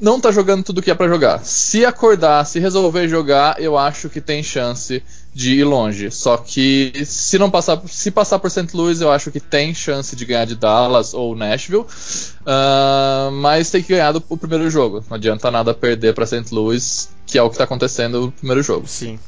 não 0.00 0.19
tá 0.19 0.33
jogando 0.33 0.64
tudo 0.64 0.81
que 0.81 0.90
é 0.90 0.95
para 0.95 1.07
jogar. 1.07 1.45
Se 1.45 1.85
acordar, 1.85 2.47
se 2.47 2.59
resolver 2.59 3.07
jogar, 3.09 3.61
eu 3.61 3.76
acho 3.76 4.09
que 4.09 4.21
tem 4.21 4.43
chance 4.43 5.02
de 5.35 5.57
ir 5.57 5.64
longe. 5.64 6.11
Só 6.11 6.38
que 6.38 6.93
se 7.05 7.38
não 7.38 7.50
passar, 7.50 7.81
se 7.87 8.11
passar 8.11 8.38
por 8.38 8.50
St. 8.50 8.75
Louis, 8.75 9.02
eu 9.02 9.12
acho 9.12 9.31
que 9.31 9.38
tem 9.38 9.75
chance 9.75 10.17
de 10.17 10.25
ganhar 10.25 10.47
de 10.47 10.57
Dallas 10.57 11.12
ou 11.12 11.37
Nashville, 11.37 11.83
uh, 11.83 13.31
mas 13.33 13.71
tem 13.71 13.83
que 13.83 13.93
ganhar 13.93 14.12
do, 14.12 14.23
o 14.31 14.37
primeiro 14.38 14.71
jogo. 14.71 15.05
Não 15.11 15.17
adianta 15.17 15.50
nada 15.50 15.75
perder 15.75 16.14
para 16.14 16.25
St. 16.25 16.55
Louis, 16.55 17.11
que 17.26 17.37
é 17.37 17.43
o 17.43 17.49
que 17.50 17.55
está 17.55 17.64
acontecendo 17.64 18.21
no 18.23 18.33
primeiro 18.33 18.62
jogo. 18.62 18.87
Sim. 18.87 19.19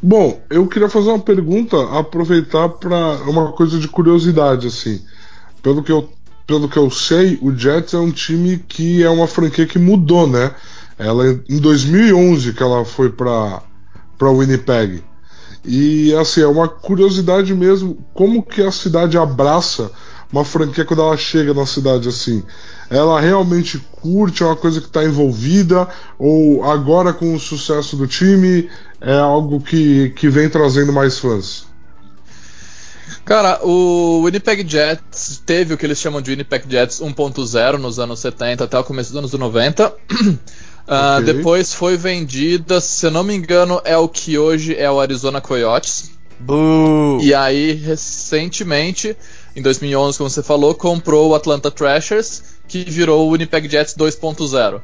Bom, 0.00 0.40
eu 0.50 0.66
queria 0.66 0.88
fazer 0.88 1.08
uma 1.08 1.20
pergunta, 1.20 1.76
aproveitar 1.98 2.68
para 2.68 3.22
uma 3.22 3.52
coisa 3.52 3.78
de 3.78 3.88
curiosidade 3.88 4.66
assim. 4.68 5.00
Pelo 5.62 5.82
que 5.82 5.92
eu 5.92 6.08
pelo 6.44 6.68
que 6.68 6.76
eu 6.76 6.90
sei, 6.90 7.38
o 7.40 7.56
Jets 7.56 7.94
é 7.94 7.98
um 7.98 8.10
time 8.10 8.58
que 8.68 9.02
é 9.02 9.08
uma 9.08 9.28
franquia 9.28 9.64
que 9.64 9.78
mudou, 9.78 10.26
né? 10.26 10.54
Ela 10.98 11.40
em 11.48 11.58
2011 11.58 12.52
que 12.52 12.62
ela 12.62 12.84
foi 12.84 13.10
para 13.10 13.62
para 14.18 14.30
Winnipeg. 14.30 15.02
E 15.64 16.12
assim, 16.14 16.42
é 16.42 16.46
uma 16.46 16.68
curiosidade 16.68 17.54
mesmo 17.54 18.04
como 18.12 18.42
que 18.42 18.60
a 18.62 18.72
cidade 18.72 19.16
abraça 19.16 19.90
uma 20.32 20.44
franquia 20.44 20.84
quando 20.84 21.02
ela 21.02 21.16
chega 21.16 21.52
na 21.52 21.66
cidade 21.66 22.08
assim. 22.08 22.42
Ela 22.88 23.20
realmente 23.20 23.78
curte, 24.00 24.42
é 24.42 24.46
uma 24.46 24.56
coisa 24.56 24.80
que 24.80 24.86
está 24.86 25.04
envolvida, 25.04 25.86
ou 26.18 26.64
agora 26.64 27.12
com 27.12 27.34
o 27.34 27.40
sucesso 27.40 27.96
do 27.96 28.06
time 28.06 28.68
é 29.00 29.18
algo 29.18 29.60
que, 29.60 30.10
que 30.10 30.28
vem 30.28 30.48
trazendo 30.48 30.92
mais 30.92 31.18
fãs? 31.18 31.66
Cara, 33.24 33.60
o 33.64 34.22
Winnipeg 34.24 34.68
Jets 34.68 35.42
teve 35.44 35.74
o 35.74 35.78
que 35.78 35.86
eles 35.86 35.98
chamam 35.98 36.20
de 36.20 36.30
Winnipeg 36.30 36.64
Jets 36.68 37.00
1.0 37.00 37.78
nos 37.78 37.98
anos 37.98 38.20
70 38.20 38.64
até 38.64 38.78
o 38.78 38.84
começo 38.84 39.12
dos 39.12 39.18
anos 39.18 39.32
90. 39.32 39.88
Uh, 39.88 39.94
okay. 41.20 41.34
Depois 41.34 41.72
foi 41.72 41.96
vendida, 41.96 42.80
se 42.80 43.06
eu 43.06 43.10
não 43.10 43.22
me 43.22 43.34
engano, 43.34 43.80
é 43.84 43.96
o 43.96 44.08
que 44.08 44.38
hoje 44.38 44.74
é 44.76 44.90
o 44.90 45.00
Arizona 45.00 45.40
Coyotes. 45.40 46.10
Boo. 46.40 47.20
E 47.22 47.32
aí, 47.32 47.72
recentemente, 47.72 49.16
em 49.54 49.62
2011, 49.62 50.18
como 50.18 50.28
você 50.28 50.42
falou, 50.42 50.74
comprou 50.74 51.30
o 51.30 51.34
Atlanta 51.34 51.70
Thrashers, 51.70 52.42
que 52.66 52.84
virou 52.84 53.28
o 53.28 53.32
Winnipeg 53.32 53.68
Jets 53.68 53.94
2.0. 53.94 54.76
Uh, 54.76 54.80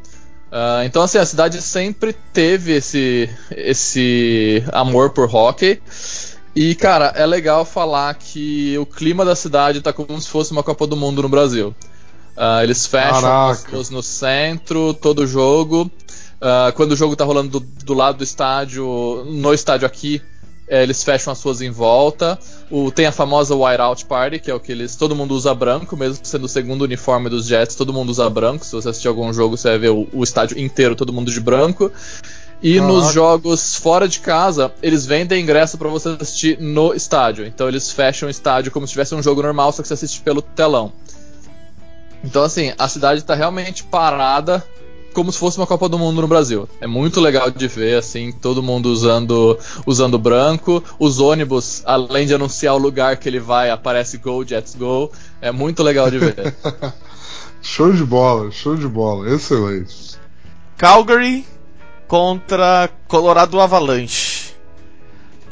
ah, 0.53 0.83
então, 0.85 1.03
assim, 1.03 1.19
a 1.19 1.27
cidade 1.27 1.61
sempre 1.61 2.15
teve 2.33 2.73
esse, 2.73 3.29
esse 3.51 4.63
amor 4.73 5.11
por 5.11 5.35
hockey. 5.35 5.81
E, 6.61 6.75
cara, 6.75 7.13
é 7.15 7.25
legal 7.25 7.65
falar 7.65 8.13
que 8.15 8.77
o 8.79 8.85
clima 8.85 9.25
da 9.25 9.37
cidade 9.37 9.81
tá 9.81 9.93
como 9.93 10.21
se 10.21 10.29
fosse 10.29 10.51
uma 10.51 10.65
Copa 10.65 10.89
do 10.89 10.97
Mundo 10.97 11.23
no 11.23 11.29
Brasil. 11.29 11.69
Uh, 12.37 12.65
eles 12.65 12.85
fecham 12.85 13.53
os 13.75 13.91
no 13.91 14.03
centro, 14.03 14.93
todo 14.93 15.25
jogo. 15.25 15.89
Uh, 16.43 16.73
quando 16.75 16.91
o 16.91 16.97
jogo 16.97 17.15
tá 17.15 17.25
rolando 17.25 17.61
do, 17.61 17.85
do, 17.85 17.95
lado 17.95 18.19
do 18.19 18.25
estádio, 18.25 19.25
no 19.29 19.55
estádio 19.55 19.87
aqui, 19.87 20.21
é, 20.67 20.83
eles 20.83 21.05
fecham 21.05 21.33
as 21.33 21.39
suas 21.39 21.61
em 21.61 21.71
volta. 21.71 22.37
O, 22.69 22.91
tem 22.91 23.07
a 23.07 23.13
famosa 23.13 23.55
Whiteout 23.55 24.05
Party, 24.07 24.41
que 24.41 24.51
é 24.51 24.55
o 24.55 24.59
que 24.59 24.73
eles. 24.73 24.97
Todo 24.97 25.15
mundo 25.15 25.37
usa 25.37 25.55
branco, 25.55 25.97
mesmo 25.97 26.19
sendo 26.25 26.47
o 26.47 26.49
segundo 26.49 26.83
uniforme 26.83 27.31
dos 27.31 27.47
Jets, 27.47 27.77
todo 27.77 27.93
mundo 27.93 28.09
usa 28.09 28.29
branco. 28.29 28.67
Se 28.67 28.73
você 28.73 28.89
assistir 28.89 29.07
algum 29.07 29.33
jogo, 29.33 29.57
você 29.57 29.69
vai 29.69 29.79
ver 29.79 29.91
o, 29.91 30.09
o 30.13 30.25
estádio 30.25 30.59
inteiro, 30.59 30.97
todo 30.97 31.13
mundo 31.13 31.31
de 31.31 31.41
branco. 31.41 31.93
E 32.61 32.81
nos 32.81 33.13
jogos 33.13 33.77
fora 33.77 34.09
de 34.09 34.19
casa, 34.19 34.73
eles 34.83 35.07
vendem 35.07 35.43
ingresso 35.43 35.79
para 35.79 35.89
você 35.89 36.09
assistir 36.09 36.61
no 36.61 36.93
estádio. 36.93 37.47
Então 37.47 37.69
eles 37.69 37.91
fecham 37.91 38.27
o 38.27 38.31
estádio 38.31 38.73
como 38.73 38.87
se 38.87 38.93
tivesse 38.93 39.15
um 39.15 39.23
jogo 39.23 39.43
normal, 39.43 39.73
só 39.73 39.83
que 39.83 39.89
você 39.89 39.95
assiste 39.95 40.21
pelo 40.21 40.43
telão. 40.43 40.93
Então, 42.25 42.43
assim, 42.43 42.73
a 42.77 42.89
cidade 42.89 43.21
está 43.21 43.35
realmente 43.35 43.85
parada 43.85 44.65
como 45.15 45.33
se 45.33 45.39
fosse 45.39 45.57
uma 45.57 45.67
Copa 45.67 45.89
do 45.89 45.99
Mundo 45.99 46.21
no 46.21 46.29
Brasil. 46.29 46.69
É 46.81 46.87
muito 46.87 47.21
legal 47.21 47.51
de 47.51 47.67
ver, 47.67 47.99
assim, 47.99 48.33
todo 48.33 48.63
mundo 48.63 48.87
usando, 48.87 49.59
usando 49.87 50.19
branco. 50.19 50.83
Os 50.99 51.19
ônibus, 51.21 51.83
além 51.85 52.27
de 52.27 52.35
anunciar 52.35 52.75
o 52.75 52.79
lugar 52.79 53.17
que 53.17 53.29
ele 53.29 53.41
vai, 53.41 53.71
aparece 53.71 54.19
Go, 54.19 54.45
Jets 54.45 54.75
Go. 54.75 55.11
É 55.41 55.51
muito 55.51 55.83
legal 55.83 56.11
de 56.11 56.19
ver. 56.19 56.55
show 57.63 57.93
de 57.93 58.05
bola, 58.05 58.51
show 58.51 58.77
de 58.77 58.87
bola, 58.87 59.33
excelente. 59.33 60.19
Calgary 60.77 61.45
contra 62.09 62.91
Colorado 63.07 63.61
Avalanche. 63.61 64.55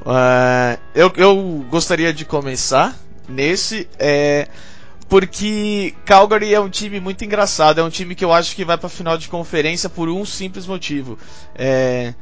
Uh, 0.01 0.81
eu, 0.95 1.13
eu 1.17 1.67
gostaria 1.71 2.13
de 2.13 2.25
começar 2.25 2.97
nesse. 3.29 3.89
É, 3.99 4.49
porque 5.09 5.95
Calgary 6.05 6.53
é 6.53 6.61
um 6.61 6.69
time 6.69 6.99
muito 6.99 7.25
engraçado, 7.25 7.81
é 7.81 7.85
um 7.85 7.91
time 7.91 8.15
que 8.15 8.25
eu 8.25 8.33
acho 8.33 8.57
que 8.57 8.65
vai 8.65 8.77
para 8.77 8.89
final 8.89 9.17
de 9.17 9.29
conferência 9.29 9.89
por 9.89 10.09
um 10.09 10.25
simples 10.25 10.67
motivo. 10.67 11.19
É, 11.55 12.15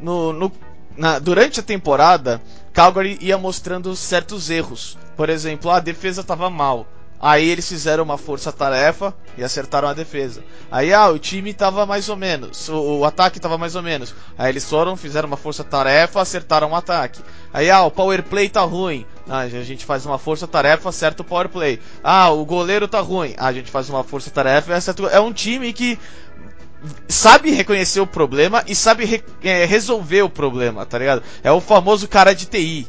no, 0.00 0.32
no, 0.32 0.52
na, 0.96 1.18
durante 1.18 1.60
a 1.60 1.62
temporada, 1.62 2.40
Calgary 2.72 3.18
ia 3.20 3.36
mostrando 3.36 3.94
certos 3.96 4.48
erros. 4.48 4.96
Por 5.16 5.28
exemplo, 5.28 5.70
a 5.70 5.80
defesa 5.80 6.22
estava 6.22 6.48
mal. 6.48 6.86
Aí 7.20 7.46
eles 7.46 7.68
fizeram 7.68 8.02
uma 8.02 8.16
força-tarefa 8.16 9.14
e 9.36 9.44
acertaram 9.44 9.88
a 9.88 9.92
defesa. 9.92 10.42
Aí, 10.70 10.92
ah, 10.92 11.08
o 11.08 11.18
time 11.18 11.52
tava 11.52 11.84
mais 11.84 12.08
ou 12.08 12.16
menos, 12.16 12.68
o, 12.70 13.00
o 13.00 13.04
ataque 13.04 13.38
tava 13.38 13.58
mais 13.58 13.76
ou 13.76 13.82
menos. 13.82 14.14
Aí 14.38 14.50
eles 14.50 14.64
foram, 14.64 14.96
fizeram 14.96 15.26
uma 15.26 15.36
força-tarefa, 15.36 16.20
acertaram 16.20 16.70
o 16.70 16.74
ataque. 16.74 17.20
Aí, 17.52 17.70
ah, 17.70 17.82
o 17.82 17.90
power 17.90 18.22
play 18.22 18.48
tá 18.48 18.62
ruim. 18.62 19.04
Ah, 19.28 19.40
a 19.40 19.48
gente 19.48 19.84
faz 19.84 20.06
uma 20.06 20.18
força-tarefa, 20.18 20.88
acerta 20.88 21.20
o 21.20 21.24
power 21.24 21.50
play. 21.50 21.78
Ah, 22.02 22.30
o 22.30 22.44
goleiro 22.46 22.88
tá 22.88 23.00
ruim. 23.00 23.34
Ah, 23.36 23.48
a 23.48 23.52
gente 23.52 23.70
faz 23.70 23.90
uma 23.90 24.02
força-tarefa 24.02 24.70
e 24.70 24.74
acerta. 24.74 25.02
É 25.08 25.20
um 25.20 25.32
time 25.32 25.74
que 25.74 25.98
sabe 27.06 27.50
reconhecer 27.50 28.00
o 28.00 28.06
problema 28.06 28.64
e 28.66 28.74
sabe 28.74 29.04
re 29.04 29.22
é, 29.42 29.66
resolver 29.66 30.22
o 30.22 30.30
problema, 30.30 30.86
tá 30.86 30.98
ligado? 30.98 31.22
É 31.42 31.52
o 31.52 31.60
famoso 31.60 32.08
cara 32.08 32.34
de 32.34 32.46
TI, 32.46 32.88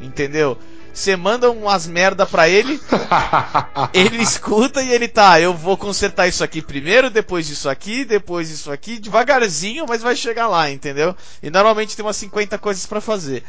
entendeu? 0.00 0.56
Você 0.94 1.16
manda 1.16 1.50
umas 1.50 1.88
merda 1.88 2.24
pra 2.24 2.48
ele, 2.48 2.80
ele 3.92 4.22
escuta 4.22 4.80
e 4.80 4.92
ele 4.92 5.08
tá, 5.08 5.40
eu 5.40 5.52
vou 5.52 5.76
consertar 5.76 6.28
isso 6.28 6.44
aqui 6.44 6.62
primeiro, 6.62 7.10
depois 7.10 7.50
isso 7.50 7.68
aqui, 7.68 8.04
depois 8.04 8.48
isso 8.48 8.70
aqui, 8.70 9.00
devagarzinho, 9.00 9.86
mas 9.88 10.02
vai 10.02 10.14
chegar 10.14 10.46
lá, 10.46 10.70
entendeu? 10.70 11.16
E 11.42 11.50
normalmente 11.50 11.96
tem 11.96 12.04
umas 12.04 12.16
50 12.16 12.56
coisas 12.58 12.86
para 12.86 13.00
fazer. 13.00 13.42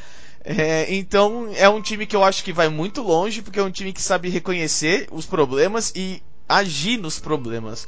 É, 0.44 0.88
então 0.90 1.52
é 1.56 1.70
um 1.70 1.82
time 1.82 2.08
que 2.08 2.16
eu 2.16 2.24
acho 2.24 2.44
que 2.44 2.52
vai 2.52 2.68
muito 2.68 3.04
longe, 3.04 3.44
porque 3.44 3.60
é 3.60 3.64
um 3.64 3.72
time 3.72 3.94
que 3.94 4.02
sabe 4.02 4.28
reconhecer 4.28 5.08
os 5.12 5.28
problemas 5.28 5.94
e 5.96 6.24
agir 6.50 6.98
nos 6.98 7.20
problemas. 7.20 7.88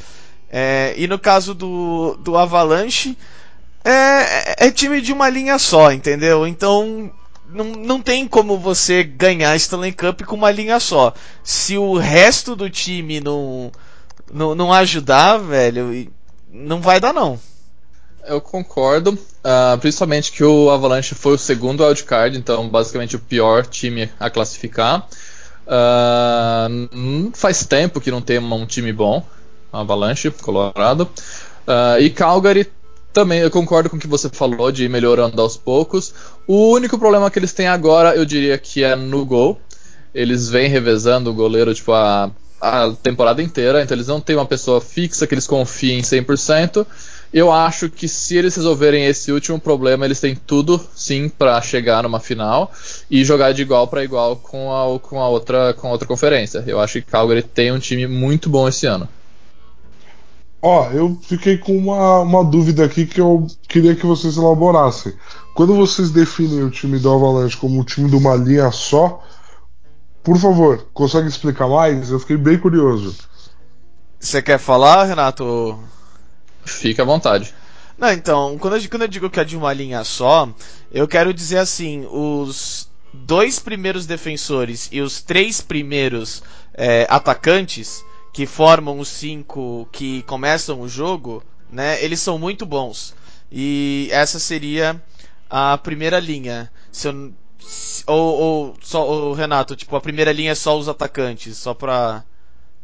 É, 0.52 0.94
e 0.98 1.08
no 1.08 1.18
caso 1.18 1.56
do, 1.56 2.16
do 2.22 2.38
Avalanche, 2.38 3.18
é, 3.84 4.68
é 4.68 4.72
time 4.72 5.02
de 5.02 5.12
uma 5.12 5.30
linha 5.30 5.58
só, 5.58 5.92
entendeu? 5.92 6.46
Então 6.46 7.12
não, 7.50 7.66
não 7.66 8.02
tem 8.02 8.28
como 8.28 8.58
você 8.58 9.04
ganhar 9.04 9.56
Stanley 9.56 9.94
Cup 9.94 10.22
com 10.24 10.36
uma 10.36 10.52
linha 10.52 10.80
só. 10.80 11.14
Se 11.44 11.78
o 11.78 11.98
resto 11.98 12.56
do 12.56 12.70
time 12.70 13.20
não, 13.20 13.72
não, 14.32 14.56
não 14.56 14.74
ajudar, 14.74 15.38
velho, 15.38 16.12
não 16.52 16.82
vai 16.82 17.00
dar 17.00 17.14
não. 17.14 17.40
Eu 18.26 18.42
concordo, 18.42 19.12
uh, 19.12 19.78
principalmente 19.80 20.32
que 20.34 20.44
o 20.44 20.70
Avalanche 20.70 21.16
foi 21.16 21.36
o 21.36 21.38
segundo 21.38 21.84
wildcard, 21.84 22.38
então 22.38 22.68
basicamente 22.68 23.16
o 23.16 23.20
pior 23.20 23.66
time 23.66 24.12
a 24.20 24.30
classificar. 24.30 25.08
Uh, 25.66 27.32
faz 27.34 27.66
tempo 27.66 28.02
que 28.02 28.12
não 28.12 28.22
tem 28.22 28.40
um 28.40 28.66
time 28.66 28.92
bom, 28.92 29.26
Avalanche, 29.72 30.30
Colorado. 30.32 31.10
Uh, 31.68 32.02
e 32.02 32.10
Calgary 32.10 32.70
também 33.18 33.40
eu 33.40 33.50
concordo 33.50 33.90
com 33.90 33.98
o 33.98 34.00
que 34.00 34.06
você 34.06 34.30
falou 34.30 34.72
de 34.72 34.84
ir 34.84 34.90
melhorando 34.90 35.42
aos 35.42 35.58
poucos. 35.58 36.14
O 36.46 36.70
único 36.70 37.00
problema 37.00 37.32
que 37.32 37.40
eles 37.40 37.52
têm 37.52 37.68
agora, 37.68 38.16
eu 38.16 38.24
diria 38.24 38.56
que 38.60 38.84
é 38.84 38.96
no 38.96 39.26
gol. 39.26 39.60
Eles 40.14 40.50
vêm 40.50 40.70
revezando 40.70 41.32
o 41.32 41.34
goleiro 41.34 41.74
tipo 41.74 41.94
a, 41.94 42.30
a 42.62 42.92
temporada 43.02 43.42
inteira, 43.42 43.82
então 43.82 43.98
eles 43.98 44.06
não 44.06 44.22
têm 44.22 44.36
uma 44.36 44.46
pessoa 44.46 44.80
fixa 44.80 45.26
que 45.26 45.34
eles 45.34 45.48
confiem 45.48 46.00
100%. 46.00 46.86
Eu 47.34 47.52
acho 47.52 47.90
que 47.90 48.08
se 48.08 48.38
eles 48.38 48.56
resolverem 48.56 49.08
esse 49.08 49.32
último 49.32 49.60
problema, 49.60 50.06
eles 50.06 50.20
têm 50.20 50.36
tudo 50.36 50.80
sim 50.96 51.28
para 51.28 51.60
chegar 51.60 52.04
numa 52.04 52.20
final 52.20 52.72
e 53.10 53.26
jogar 53.26 53.52
de 53.52 53.64
igual 53.64 53.88
para 53.88 54.04
igual 54.04 54.36
com 54.36 54.72
a, 54.72 55.00
com 55.00 55.20
a 55.20 55.28
outra 55.28 55.74
com 55.74 55.88
a 55.88 55.92
outra 55.92 56.08
conferência. 56.08 56.64
Eu 56.68 56.80
acho 56.80 57.02
que 57.02 57.10
Calgary 57.10 57.42
tem 57.42 57.72
um 57.72 57.80
time 57.80 58.06
muito 58.06 58.48
bom 58.48 58.68
esse 58.68 58.86
ano. 58.86 59.10
Ó, 60.62 60.90
eu 60.90 61.18
fiquei 61.22 61.58
com 61.58 61.78
uma, 61.78 62.22
uma 62.22 62.44
dúvida 62.44 62.84
aqui 62.84 63.06
que 63.06 63.22
eu 63.22 63.46
queria 63.68 63.96
que 63.96 64.06
vocês 64.06 64.38
elaborassem. 64.38 65.14
Quando 65.54 65.76
vocês 65.76 66.10
definem 66.10 66.64
o 66.64 66.72
time 66.72 67.00
do 67.00 67.12
Avalanche 67.12 67.58
como 67.58 67.80
um 67.80 67.84
time 67.84 68.10
de 68.10 68.16
uma 68.16 68.36
linha 68.36 68.72
só, 68.72 69.24
por 70.24 70.38
favor, 70.38 70.88
consegue 70.94 71.28
explicar 71.28 71.68
mais? 71.68 72.10
Eu 72.10 72.20
fiquei 72.20 72.38
bem 72.38 72.58
curioso. 72.58 73.16
Você 74.20 74.42
quer 74.42 74.58
falar, 74.58 75.06
Renato? 75.06 75.80
Fique 76.66 77.00
à 77.00 77.06
vontade. 77.06 77.54
Não, 77.98 78.12
então, 78.12 78.58
quando 78.60 78.78
eu, 78.78 78.90
quando 78.90 79.04
eu 79.04 79.08
digo 79.08 79.30
que 79.30 79.40
é 79.40 79.44
de 79.44 79.56
uma 79.56 79.74
linha 79.74 80.04
só, 80.04 80.50
eu 80.92 81.08
quero 81.08 81.34
dizer 81.34 81.60
assim, 81.60 82.08
os 82.12 82.90
dois 83.14 83.60
primeiros 83.60 84.06
defensores 84.06 84.90
e 84.92 85.02
os 85.02 85.22
três 85.22 85.62
primeiros 85.62 86.44
é, 86.74 87.08
atacantes 87.10 88.04
que 88.38 88.46
formam 88.46 89.00
os 89.00 89.08
cinco 89.08 89.90
que 89.92 90.22
começam 90.22 90.82
o 90.82 90.88
jogo, 90.88 91.44
né? 91.72 92.00
Eles 92.04 92.20
são 92.20 92.38
muito 92.38 92.68
bons. 92.68 93.16
E 93.52 94.10
essa 94.12 94.38
seria 94.38 95.02
a 95.50 95.76
primeira 95.76 96.20
linha. 96.20 96.72
Se 96.92 97.08
eu, 97.08 97.34
Ou, 98.06 98.40
ou 98.40 98.78
só 98.80 99.34
Renato, 99.34 99.76
tipo, 99.76 99.96
a 99.96 100.00
primeira 100.00 100.32
linha 100.32 100.52
é 100.52 100.56
só 100.56 100.78
os 100.78 100.88
atacantes, 100.88 101.58
só 101.58 101.74
pra 101.74 102.24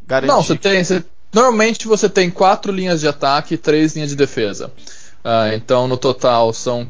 garantir. 0.07 0.33
Não, 0.33 0.41
você 0.41 0.57
tem. 0.57 0.83
Você, 0.83 1.05
normalmente 1.31 1.87
você 1.87 2.09
tem 2.09 2.31
quatro 2.31 2.71
linhas 2.71 3.01
de 3.01 3.07
ataque 3.07 3.53
e 3.53 3.57
três 3.57 3.93
linhas 3.93 4.09
de 4.09 4.15
defesa. 4.15 4.73
Uh, 5.23 5.53
então 5.53 5.87
no 5.87 5.97
total 5.97 6.51
são 6.51 6.89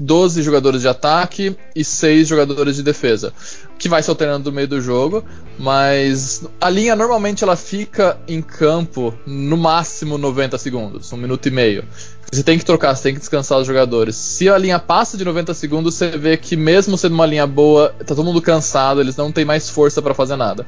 12 0.00 0.42
jogadores 0.42 0.80
de 0.80 0.88
ataque 0.88 1.54
e 1.76 1.84
6 1.84 2.26
jogadores 2.26 2.76
de 2.76 2.82
defesa, 2.82 3.34
que 3.78 3.86
vai 3.86 4.02
se 4.02 4.08
alternando 4.08 4.50
no 4.50 4.56
meio 4.56 4.66
do 4.66 4.80
jogo, 4.80 5.22
mas 5.58 6.42
a 6.58 6.70
linha 6.70 6.96
normalmente 6.96 7.44
ela 7.44 7.54
fica 7.54 8.18
em 8.26 8.40
campo 8.40 9.14
no 9.26 9.58
máximo 9.58 10.16
90 10.16 10.56
segundos, 10.56 11.12
um 11.12 11.18
minuto 11.18 11.46
e 11.46 11.50
meio. 11.50 11.84
Você 12.32 12.42
tem 12.42 12.58
que 12.58 12.64
trocar, 12.64 12.94
você 12.94 13.02
tem 13.02 13.14
que 13.14 13.20
descansar 13.20 13.58
os 13.58 13.66
jogadores. 13.66 14.16
Se 14.16 14.48
a 14.48 14.56
linha 14.56 14.78
passa 14.78 15.18
de 15.18 15.24
90 15.24 15.52
segundos, 15.52 15.94
você 15.94 16.16
vê 16.16 16.36
que 16.36 16.56
mesmo 16.56 16.96
sendo 16.96 17.12
uma 17.12 17.26
linha 17.26 17.46
boa, 17.46 17.90
tá 17.98 18.14
todo 18.14 18.24
mundo 18.24 18.40
cansado, 18.40 19.00
eles 19.00 19.16
não 19.16 19.30
têm 19.30 19.44
mais 19.44 19.68
força 19.68 20.00
para 20.00 20.14
fazer 20.14 20.36
nada. 20.36 20.66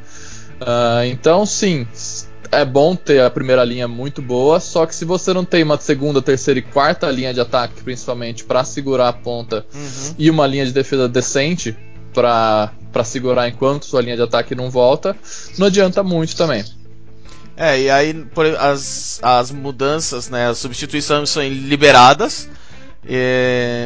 Uh, 0.61 1.05
então, 1.07 1.47
sim, 1.47 1.87
é 2.53 2.67
bom 2.67 2.95
ter 2.95 3.23
a 3.23 3.31
primeira 3.31 3.65
linha 3.65 3.89
muito 3.89 4.21
boa, 4.21 4.61
só 4.61 4.85
que 4.85 4.95
se 4.95 5.07
você 5.07 5.33
não 5.33 5.43
tem 5.43 5.63
uma 5.63 5.79
segunda, 5.79 6.21
terceira 6.21 6.61
e 6.61 6.63
quarta 6.63 7.11
linha 7.11 7.33
de 7.33 7.41
ataque, 7.41 7.83
principalmente 7.83 8.45
para 8.45 8.63
segurar 8.63 9.09
a 9.09 9.13
ponta, 9.13 9.65
uhum. 9.75 10.15
e 10.19 10.29
uma 10.29 10.47
linha 10.47 10.67
de 10.67 10.73
defesa 10.73 11.09
decente 11.09 11.75
para 12.13 12.71
segurar 13.05 13.49
enquanto 13.49 13.87
sua 13.87 14.03
linha 14.03 14.17
de 14.17 14.23
ataque 14.23 14.55
não 14.55 14.71
volta, 14.71 15.17
não 15.57 15.67
adianta 15.67 16.03
muito 16.03 16.37
também. 16.37 16.63
É, 17.57 17.81
e 17.81 17.91
aí 17.91 18.13
por, 18.35 18.45
as, 18.45 19.19
as 19.23 19.51
mudanças, 19.51 20.29
né, 20.29 20.49
as 20.49 20.59
substituições 20.59 21.31
são 21.31 21.43
liberadas. 21.43 22.49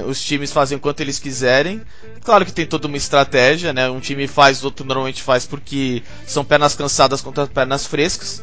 Os 0.09 0.23
times 0.23 0.53
fazem 0.53 0.77
o 0.77 0.81
quanto 0.81 1.01
eles 1.01 1.19
quiserem. 1.19 1.81
Claro 2.23 2.45
que 2.45 2.53
tem 2.53 2.67
toda 2.67 2.87
uma 2.87 2.97
estratégia, 2.97 3.73
né? 3.73 3.89
Um 3.89 3.99
time 3.99 4.27
faz, 4.27 4.63
o 4.63 4.67
outro 4.67 4.85
normalmente 4.85 5.23
faz 5.23 5.47
porque 5.47 6.03
são 6.27 6.45
pernas 6.45 6.75
cansadas 6.75 7.23
contra 7.23 7.47
pernas 7.47 7.87
frescas. 7.87 8.43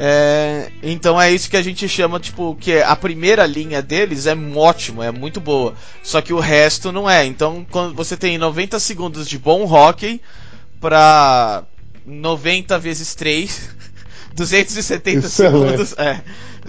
É, 0.00 0.70
então 0.80 1.20
é 1.20 1.32
isso 1.32 1.50
que 1.50 1.56
a 1.56 1.62
gente 1.62 1.88
chama, 1.88 2.20
tipo, 2.20 2.54
que 2.54 2.80
a 2.80 2.94
primeira 2.94 3.44
linha 3.44 3.82
deles 3.82 4.26
é 4.26 4.34
ótimo, 4.54 5.02
é 5.02 5.10
muito 5.10 5.40
boa. 5.40 5.74
Só 6.04 6.22
que 6.22 6.32
o 6.32 6.38
resto 6.38 6.92
não 6.92 7.10
é. 7.10 7.24
Então, 7.26 7.66
quando 7.68 7.94
você 7.94 8.16
tem 8.16 8.38
90 8.38 8.78
segundos 8.78 9.28
de 9.28 9.38
bom 9.38 9.64
hockey 9.64 10.20
pra 10.80 11.64
90 12.06 12.78
vezes 12.78 13.16
3, 13.16 13.70
270 14.34 15.26
Excelente. 15.26 15.26
segundos 15.26 15.94
é, 15.98 16.22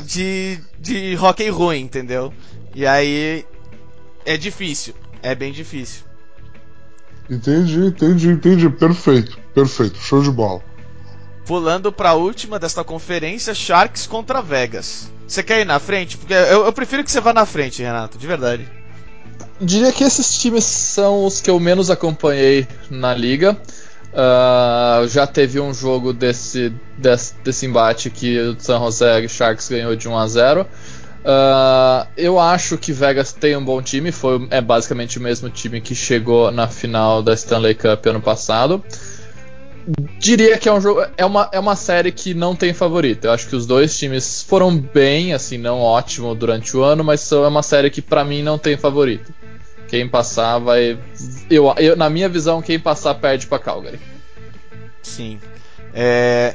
de, 0.03 0.59
de 0.79 1.15
hockey 1.15 1.49
ruim, 1.49 1.81
entendeu? 1.81 2.33
E 2.73 2.83
aí 2.83 3.45
é 4.25 4.37
difícil, 4.37 4.95
é 5.21 5.35
bem 5.35 5.51
difícil. 5.51 6.03
Entendi, 7.29 7.79
entendi, 7.79 8.29
entendi. 8.29 8.69
Perfeito, 8.71 9.37
perfeito, 9.53 9.99
show 9.99 10.23
de 10.23 10.31
bola. 10.31 10.63
Pulando 11.49 11.91
para 11.91 12.11
a 12.11 12.13
última 12.13 12.59
desta 12.59 12.83
conferência, 12.83 13.55
Sharks 13.55 14.05
contra 14.05 14.39
Vegas. 14.39 15.11
Você 15.27 15.41
quer 15.41 15.61
ir 15.61 15.65
na 15.65 15.79
frente? 15.79 16.15
Porque 16.15 16.31
eu, 16.31 16.63
eu, 16.63 16.71
prefiro 16.71 17.03
que 17.03 17.11
você 17.11 17.19
vá 17.19 17.33
na 17.33 17.43
frente, 17.43 17.81
Renato, 17.81 18.19
de 18.19 18.27
verdade. 18.27 18.67
Diria 19.59 19.91
que 19.91 20.03
esses 20.03 20.39
times 20.39 20.63
são 20.63 21.25
os 21.25 21.41
que 21.41 21.49
eu 21.49 21.59
menos 21.59 21.89
acompanhei 21.89 22.67
na 22.87 23.15
liga. 23.15 23.57
Uh, 24.13 25.07
já 25.07 25.25
teve 25.25 25.59
um 25.59 25.73
jogo 25.73 26.13
desse, 26.13 26.71
desse, 26.95 27.33
desse 27.43 27.65
embate 27.65 28.11
que 28.11 28.37
o 28.37 28.55
San 28.59 28.77
Jose 28.77 29.27
Sharks 29.27 29.69
ganhou 29.69 29.95
de 29.95 30.07
1 30.07 30.17
a 30.19 30.27
0. 30.27 30.61
Uh, 30.61 32.07
eu 32.15 32.39
acho 32.39 32.77
que 32.77 32.93
Vegas 32.93 33.33
tem 33.33 33.57
um 33.57 33.65
bom 33.65 33.81
time, 33.81 34.11
foi 34.11 34.47
é 34.51 34.61
basicamente 34.61 35.17
o 35.17 35.21
mesmo 35.21 35.49
time 35.49 35.81
que 35.81 35.95
chegou 35.95 36.51
na 36.51 36.67
final 36.67 37.23
da 37.23 37.33
Stanley 37.33 37.73
Cup 37.73 38.05
ano 38.05 38.21
passado. 38.21 38.83
Diria 40.19 40.57
que 40.57 40.67
é 40.67 40.73
um 40.73 40.81
jogo, 40.81 41.05
é 41.17 41.25
uma, 41.25 41.49
é 41.51 41.59
uma 41.59 41.75
série 41.75 42.11
que 42.11 42.33
não 42.33 42.55
tem 42.55 42.73
favorito. 42.73 43.25
Eu 43.25 43.31
acho 43.31 43.47
que 43.47 43.55
os 43.55 43.65
dois 43.65 43.97
times 43.97 44.43
foram 44.43 44.77
bem, 44.77 45.33
assim, 45.33 45.57
não 45.57 45.79
ótimo 45.79 46.35
durante 46.35 46.75
o 46.75 46.83
ano, 46.83 47.03
mas 47.03 47.31
é 47.31 47.35
uma 47.37 47.63
série 47.63 47.89
que 47.89 48.01
para 48.01 48.23
mim 48.23 48.43
não 48.43 48.57
tem 48.57 48.77
favorito. 48.77 49.33
Quem 49.87 50.07
passar 50.07 50.59
vai, 50.59 50.99
eu, 51.49 51.73
eu, 51.77 51.95
na 51.95 52.09
minha 52.09 52.29
visão, 52.29 52.61
quem 52.61 52.77
passar 52.77 53.15
perde 53.15 53.47
para 53.47 53.57
Calgary. 53.57 53.99
Sim. 55.01 55.39
É, 55.93 56.53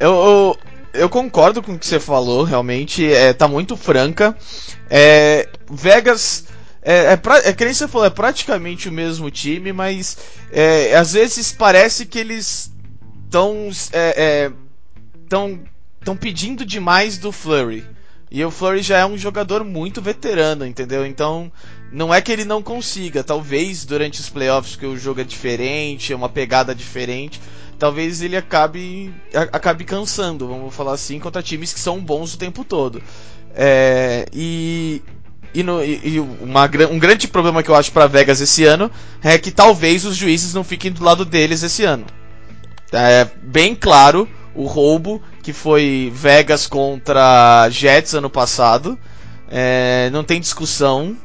eu, 0.00 0.10
eu, 0.12 0.58
eu 0.94 1.08
concordo 1.08 1.62
com 1.62 1.74
o 1.74 1.78
que 1.78 1.86
você 1.86 2.00
falou, 2.00 2.42
realmente. 2.42 3.10
É, 3.12 3.32
tá 3.32 3.46
muito 3.46 3.76
franca. 3.76 4.36
É, 4.90 5.48
Vegas. 5.70 6.44
É, 6.88 7.14
é, 7.14 7.16
pra, 7.16 7.38
é 7.38 7.52
que 7.52 7.64
nem 7.64 7.74
você 7.74 7.88
falou, 7.88 8.06
é 8.06 8.10
praticamente 8.10 8.88
o 8.88 8.92
mesmo 8.92 9.28
time, 9.28 9.72
mas 9.72 10.16
é, 10.52 10.94
às 10.94 11.14
vezes 11.14 11.50
parece 11.50 12.06
que 12.06 12.16
eles 12.16 12.72
estão 13.24 13.68
é, 13.92 14.46
é, 14.46 14.52
tão 15.28 16.16
pedindo 16.16 16.64
demais 16.64 17.18
do 17.18 17.32
Flurry. 17.32 17.84
E 18.30 18.44
o 18.44 18.52
Flurry 18.52 18.82
já 18.82 18.98
é 18.98 19.04
um 19.04 19.18
jogador 19.18 19.64
muito 19.64 20.00
veterano, 20.00 20.64
entendeu? 20.64 21.04
Então, 21.04 21.50
não 21.90 22.14
é 22.14 22.20
que 22.20 22.30
ele 22.30 22.44
não 22.44 22.62
consiga. 22.62 23.24
Talvez 23.24 23.84
durante 23.84 24.20
os 24.20 24.28
playoffs 24.28 24.76
que 24.76 24.86
o 24.86 24.96
jogo 24.96 25.20
é 25.20 25.24
diferente, 25.24 26.12
é 26.12 26.16
uma 26.16 26.28
pegada 26.28 26.72
diferente, 26.72 27.40
talvez 27.80 28.22
ele 28.22 28.36
acabe 28.36 29.12
acabe 29.34 29.82
cansando, 29.82 30.46
vamos 30.46 30.72
falar 30.72 30.92
assim, 30.92 31.18
contra 31.18 31.42
times 31.42 31.72
que 31.72 31.80
são 31.80 31.98
bons 31.98 32.34
o 32.34 32.38
tempo 32.38 32.64
todo. 32.64 33.02
É, 33.56 34.26
e 34.32 35.02
e, 35.54 35.62
no, 35.62 35.82
e, 35.82 36.00
e 36.04 36.20
uma, 36.20 36.64
um 36.90 36.98
grande 36.98 37.28
problema 37.28 37.62
que 37.62 37.68
eu 37.68 37.74
acho 37.74 37.92
para 37.92 38.06
Vegas 38.06 38.40
esse 38.40 38.64
ano 38.64 38.90
é 39.22 39.38
que 39.38 39.50
talvez 39.50 40.04
os 40.04 40.16
juízes 40.16 40.54
não 40.54 40.64
fiquem 40.64 40.90
do 40.92 41.04
lado 41.04 41.24
deles 41.24 41.62
esse 41.62 41.84
ano. 41.84 42.04
É 42.92 43.28
bem 43.42 43.74
claro 43.74 44.28
o 44.54 44.66
roubo 44.66 45.22
que 45.42 45.52
foi 45.52 46.12
Vegas 46.14 46.66
contra 46.66 47.68
Jets 47.70 48.14
ano 48.14 48.30
passado. 48.30 48.98
É, 49.50 50.10
não 50.12 50.24
tem 50.24 50.40
discussão. 50.40 51.16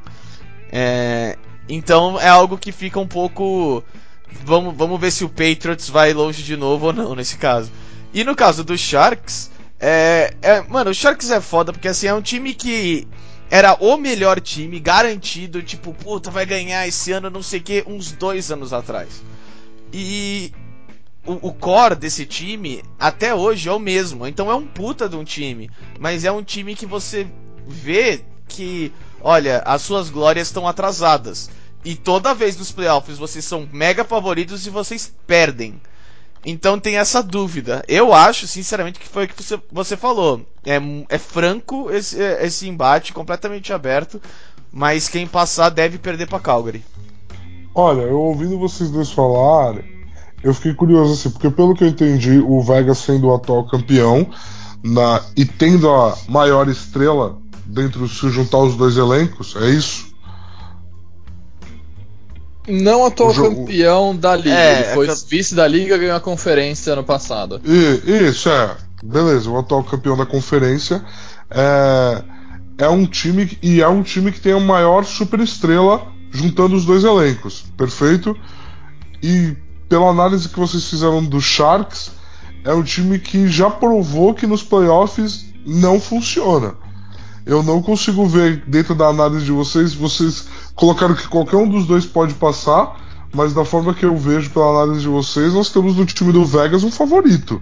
É, 0.71 1.37
então 1.67 2.19
é 2.19 2.27
algo 2.27 2.57
que 2.57 2.71
fica 2.71 2.99
um 2.99 3.07
pouco 3.07 3.83
Vamos, 4.43 4.75
vamos 4.75 4.99
ver 4.99 5.11
se 5.11 5.23
o 5.23 5.29
Patriots 5.29 5.89
vai 5.89 6.13
longe 6.13 6.41
de 6.41 6.55
novo 6.55 6.87
ou 6.87 6.93
não 6.93 7.15
nesse 7.15 7.37
caso. 7.37 7.71
E 8.13 8.23
no 8.23 8.35
caso 8.35 8.63
do 8.63 8.77
Sharks, 8.77 9.51
é, 9.79 10.33
é, 10.41 10.61
mano, 10.61 10.91
o 10.91 10.93
Sharks 10.93 11.29
é 11.31 11.41
foda 11.41 11.71
porque 11.71 11.87
assim 11.87 12.07
é 12.07 12.13
um 12.13 12.21
time 12.21 12.53
que 12.53 13.07
era 13.51 13.75
o 13.81 13.97
melhor 13.97 14.39
time, 14.39 14.79
garantido, 14.79 15.61
tipo, 15.61 15.93
puta, 15.93 16.31
vai 16.31 16.45
ganhar 16.45 16.87
esse 16.87 17.11
ano, 17.11 17.29
não 17.29 17.43
sei 17.43 17.59
o 17.59 17.63
que, 17.63 17.83
uns 17.85 18.13
dois 18.13 18.49
anos 18.49 18.71
atrás. 18.71 19.21
E 19.91 20.53
o, 21.25 21.49
o, 21.49 21.53
core 21.53 21.95
desse 21.95 22.25
time 22.25 22.81
até 22.97 23.35
hoje 23.35 23.67
é 23.67 23.71
o 23.73 23.77
mesmo. 23.77 24.25
Então 24.25 24.49
é 24.49 24.55
um 24.55 24.65
puta 24.65 25.09
de 25.09 25.17
um 25.17 25.25
time. 25.25 25.69
Mas 25.99 26.23
é 26.23 26.31
um 26.31 26.41
time 26.41 26.75
que 26.75 26.85
você 26.85 27.27
vê 27.67 28.23
que, 28.47 28.89
olha, 29.19 29.61
as 29.65 29.81
suas 29.81 30.09
glórias 30.09 30.47
estão 30.47 30.65
atrasadas. 30.65 31.49
E 31.83 31.93
toda 31.93 32.33
vez 32.33 32.55
nos 32.55 32.71
playoffs 32.71 33.17
vocês 33.17 33.43
são 33.43 33.67
mega 33.73 34.05
favoritos 34.05 34.65
e 34.65 34.69
vocês 34.69 35.13
perdem. 35.27 35.81
Então 36.45 36.79
tem 36.79 36.97
essa 36.97 37.21
dúvida. 37.21 37.83
Eu 37.87 38.13
acho, 38.13 38.47
sinceramente, 38.47 38.99
que 38.99 39.07
foi 39.07 39.25
o 39.25 39.27
que 39.27 39.41
você, 39.41 39.59
você 39.71 39.95
falou. 39.95 40.41
É, 40.65 40.79
é 41.09 41.17
franco 41.17 41.91
esse, 41.91 42.17
esse 42.19 42.67
embate, 42.67 43.13
completamente 43.13 43.71
aberto. 43.71 44.21
Mas 44.71 45.09
quem 45.09 45.27
passar 45.27 45.69
deve 45.69 45.97
perder 45.97 46.27
para 46.27 46.39
Calgary. 46.39 46.83
Olha, 47.75 48.01
eu 48.01 48.19
ouvindo 48.19 48.57
vocês 48.57 48.89
dois 48.89 49.11
falarem, 49.11 49.83
eu 50.43 50.53
fiquei 50.53 50.73
curioso 50.73 51.13
assim, 51.13 51.29
porque 51.29 51.49
pelo 51.49 51.73
que 51.73 51.83
eu 51.83 51.87
entendi, 51.87 52.39
o 52.39 52.61
Vegas 52.61 52.97
sendo 52.97 53.27
o 53.27 53.33
atual 53.33 53.65
campeão 53.67 54.27
na, 54.83 55.21
e 55.37 55.45
tendo 55.45 55.89
a 55.89 56.17
maior 56.27 56.67
estrela 56.67 57.37
dentro 57.65 58.07
se 58.09 58.29
juntar 58.29 58.57
os 58.57 58.75
dois 58.75 58.97
elencos, 58.97 59.55
é 59.55 59.69
isso? 59.69 60.10
Não 62.67 63.05
atual 63.05 63.33
campeão 63.33 64.15
da 64.15 64.35
liga. 64.35 64.55
É, 64.55 64.79
ele 64.79 64.93
foi 64.93 65.09
é 65.09 65.15
vice 65.27 65.55
da 65.55 65.67
liga 65.67 65.95
e 65.95 65.99
ganhou 65.99 66.15
a 66.15 66.19
conferência 66.19 66.93
ano 66.93 67.03
passado. 67.03 67.59
E, 67.65 68.27
isso, 68.27 68.49
é. 68.49 68.75
Beleza, 69.03 69.49
o 69.49 69.57
atual 69.57 69.83
campeão 69.83 70.15
da 70.15 70.25
conferência 70.25 71.03
é, 71.49 72.23
é 72.77 72.87
um 72.87 73.05
time 73.05 73.57
e 73.61 73.81
é 73.81 73.87
um 73.87 74.03
time 74.03 74.31
que 74.31 74.39
tem 74.39 74.53
a 74.53 74.59
maior 74.59 75.03
superestrela 75.03 76.07
juntando 76.31 76.75
os 76.75 76.85
dois 76.85 77.03
elencos, 77.03 77.65
perfeito? 77.75 78.37
E 79.23 79.55
pela 79.89 80.09
análise 80.09 80.47
que 80.47 80.59
vocês 80.59 80.85
fizeram 80.85 81.23
do 81.23 81.41
Sharks, 81.41 82.11
é 82.63 82.73
um 82.73 82.83
time 82.83 83.19
que 83.19 83.47
já 83.47 83.69
provou 83.69 84.33
que 84.33 84.47
nos 84.47 84.63
playoffs 84.63 85.45
não 85.65 85.99
funciona. 85.99 86.75
Eu 87.45 87.63
não 87.63 87.81
consigo 87.81 88.25
ver 88.25 88.63
dentro 88.67 88.93
da 88.93 89.07
análise 89.07 89.45
de 89.45 89.51
vocês, 89.51 89.93
vocês 89.93 90.47
colocaram 90.75 91.15
que 91.15 91.27
qualquer 91.27 91.57
um 91.57 91.67
dos 91.67 91.85
dois 91.85 92.05
pode 92.05 92.33
passar, 92.35 92.99
mas 93.33 93.53
da 93.53 93.65
forma 93.65 93.93
que 93.93 94.05
eu 94.05 94.15
vejo 94.15 94.49
pela 94.51 94.83
análise 94.83 95.01
de 95.01 95.07
vocês, 95.07 95.53
nós 95.53 95.69
temos 95.69 95.95
no 95.95 96.05
time 96.05 96.31
do 96.31 96.45
Vegas 96.45 96.83
um 96.83 96.91
favorito. 96.91 97.61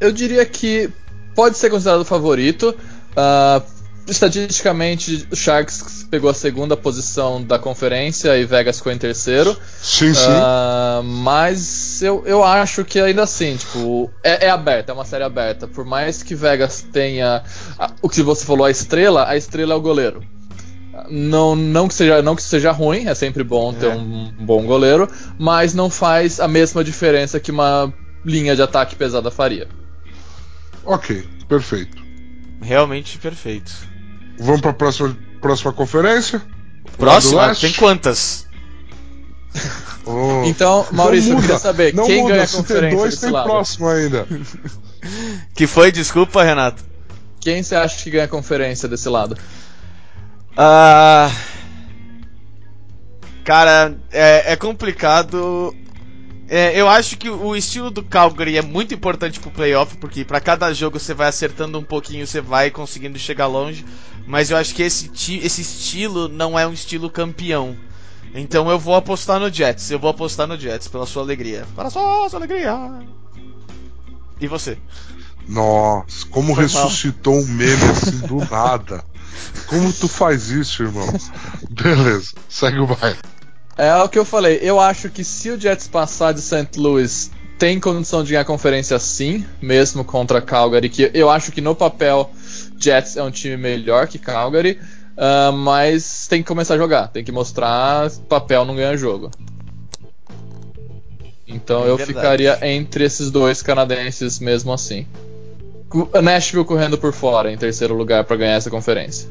Eu 0.00 0.12
diria 0.12 0.44
que 0.44 0.90
pode 1.34 1.56
ser 1.56 1.70
considerado 1.70 2.04
favorito, 2.04 2.74
uh, 3.12 3.77
estatisticamente, 4.08 5.26
o 5.30 5.36
Sharks 5.36 6.06
pegou 6.10 6.30
a 6.30 6.34
segunda 6.34 6.76
posição 6.76 7.42
da 7.42 7.58
conferência 7.58 8.36
e 8.38 8.44
Vegas 8.44 8.78
ficou 8.78 8.92
em 8.92 8.98
terceiro. 8.98 9.56
Sim, 9.80 10.14
sim. 10.14 10.26
Uh, 10.26 11.02
mas 11.02 12.02
eu, 12.02 12.22
eu 12.26 12.42
acho 12.42 12.84
que 12.84 12.98
ainda 12.98 13.22
assim, 13.22 13.56
tipo, 13.56 14.10
é, 14.22 14.46
é 14.46 14.50
aberta, 14.50 14.92
é 14.92 14.94
uma 14.94 15.04
série 15.04 15.24
aberta. 15.24 15.66
Por 15.66 15.84
mais 15.84 16.22
que 16.22 16.34
Vegas 16.34 16.82
tenha 16.92 17.42
o 18.02 18.08
que 18.08 18.22
você 18.22 18.44
falou, 18.44 18.66
a 18.66 18.70
estrela, 18.70 19.28
a 19.28 19.36
estrela 19.36 19.74
é 19.74 19.76
o 19.76 19.80
goleiro. 19.80 20.22
Não, 21.08 21.54
não, 21.54 21.86
que 21.86 21.94
seja, 21.94 22.22
não 22.22 22.34
que 22.34 22.42
seja 22.42 22.72
ruim, 22.72 23.06
é 23.06 23.14
sempre 23.14 23.44
bom 23.44 23.72
ter 23.72 23.86
é. 23.86 23.94
um 23.94 24.32
bom 24.40 24.64
goleiro, 24.64 25.08
mas 25.38 25.72
não 25.72 25.88
faz 25.88 26.40
a 26.40 26.48
mesma 26.48 26.82
diferença 26.82 27.38
que 27.38 27.50
uma 27.50 27.92
linha 28.24 28.56
de 28.56 28.62
ataque 28.62 28.96
pesada 28.96 29.30
faria. 29.30 29.68
Ok, 30.84 31.24
perfeito. 31.48 32.02
Realmente 32.60 33.18
perfeito. 33.18 33.72
Vamos 34.38 34.60
para 34.60 34.70
a 34.70 34.74
próxima, 34.74 35.16
próxima 35.40 35.72
conferência? 35.72 36.42
Próxima? 36.96 37.54
Tem 37.54 37.72
quantas? 37.72 38.46
Oh. 40.04 40.42
Então, 40.44 40.86
Maurício, 40.92 41.34
eu 41.34 41.40
queria 41.40 41.58
saber 41.58 41.94
não 41.94 42.06
quem 42.06 42.22
muda. 42.22 42.34
ganha 42.34 42.44
a 42.44 42.48
conferência 42.48 42.88
tem 42.88 42.96
dois, 42.96 43.10
desse 43.10 43.22
tem 43.22 43.30
lado. 43.30 43.44
próximo 43.44 43.88
ainda. 43.88 44.26
Que 45.54 45.66
foi? 45.66 45.92
Desculpa, 45.92 46.42
Renato. 46.42 46.84
Quem 47.40 47.62
você 47.62 47.76
acha 47.76 48.02
que 48.02 48.10
ganha 48.10 48.24
a 48.24 48.28
conferência 48.28 48.88
desse 48.88 49.08
lado? 49.08 49.36
Ah. 50.56 51.30
Cara, 53.44 53.96
é, 54.10 54.52
é 54.52 54.56
complicado. 54.56 55.74
É, 56.48 56.80
eu 56.80 56.88
acho 56.88 57.18
que 57.18 57.28
o 57.28 57.54
estilo 57.54 57.90
do 57.90 58.02
Calgary 58.02 58.56
é 58.56 58.62
muito 58.62 58.94
importante 58.94 59.38
pro 59.38 59.50
playoff, 59.50 59.96
porque 59.98 60.24
para 60.24 60.40
cada 60.40 60.72
jogo 60.72 60.98
você 60.98 61.12
vai 61.12 61.28
acertando 61.28 61.78
um 61.78 61.84
pouquinho, 61.84 62.26
você 62.26 62.40
vai 62.40 62.70
conseguindo 62.70 63.18
chegar 63.18 63.46
longe. 63.46 63.84
Mas 64.26 64.50
eu 64.50 64.56
acho 64.56 64.74
que 64.74 64.82
esse, 64.82 65.10
esse 65.42 65.60
estilo 65.60 66.26
não 66.26 66.58
é 66.58 66.66
um 66.66 66.72
estilo 66.72 67.10
campeão. 67.10 67.76
Então 68.34 68.70
eu 68.70 68.78
vou 68.78 68.94
apostar 68.94 69.38
no 69.38 69.52
Jets. 69.52 69.90
Eu 69.90 69.98
vou 69.98 70.10
apostar 70.10 70.46
no 70.46 70.58
Jets 70.58 70.88
pela 70.88 71.06
sua 71.06 71.22
alegria. 71.22 71.66
Para 71.76 71.90
sua, 71.90 72.28
sua 72.28 72.38
alegria. 72.38 72.74
E 74.40 74.46
você? 74.46 74.78
Nossa, 75.46 76.26
como 76.30 76.54
Foi 76.54 76.64
ressuscitou 76.64 77.34
um 77.34 77.46
meme 77.46 77.84
assim 77.84 78.18
do 78.26 78.36
nada. 78.50 79.04
Como 79.66 79.92
tu 79.92 80.08
faz 80.08 80.50
isso, 80.50 80.82
irmão? 80.82 81.08
Beleza, 81.70 82.32
segue 82.48 82.78
o 82.78 82.86
baile. 82.86 83.18
É 83.78 83.94
o 84.02 84.08
que 84.08 84.18
eu 84.18 84.24
falei. 84.24 84.58
Eu 84.60 84.80
acho 84.80 85.08
que 85.08 85.22
se 85.22 85.50
o 85.50 85.58
Jets 85.58 85.86
passar 85.86 86.32
de 86.32 86.40
St. 86.40 86.68
Louis, 86.76 87.30
tem 87.56 87.78
condição 87.78 88.24
de 88.24 88.30
ganhar 88.30 88.42
a 88.42 88.44
conferência 88.44 88.98
sim, 88.98 89.46
mesmo 89.62 90.04
contra 90.04 90.40
Calgary. 90.42 90.88
Que 90.88 91.12
eu 91.14 91.30
acho 91.30 91.52
que 91.52 91.60
no 91.60 91.76
papel 91.76 92.28
Jets 92.76 93.16
é 93.16 93.22
um 93.22 93.30
time 93.30 93.56
melhor 93.56 94.08
que 94.08 94.18
Calgary. 94.18 94.80
Uh, 95.16 95.52
mas 95.52 96.26
tem 96.28 96.42
que 96.42 96.48
começar 96.48 96.74
a 96.74 96.78
jogar, 96.78 97.08
tem 97.08 97.24
que 97.24 97.32
mostrar 97.32 98.08
papel 98.28 98.64
não 98.64 98.76
ganha 98.76 98.96
jogo. 98.96 99.30
Então 101.46 101.84
É 101.84 101.90
eu 101.90 101.98
ficaria 101.98 102.58
entre 102.62 103.04
esses 103.04 103.30
dois 103.30 103.62
canadenses 103.62 104.38
mesmo 104.38 104.72
assim. 104.72 105.06
Nashville 106.22 106.64
correndo 106.64 106.98
por 106.98 107.12
fora 107.12 107.50
em 107.50 107.56
terceiro 107.56 107.94
lugar 107.94 108.24
para 108.24 108.36
ganhar 108.36 108.54
essa 108.54 108.70
conferência. 108.70 109.28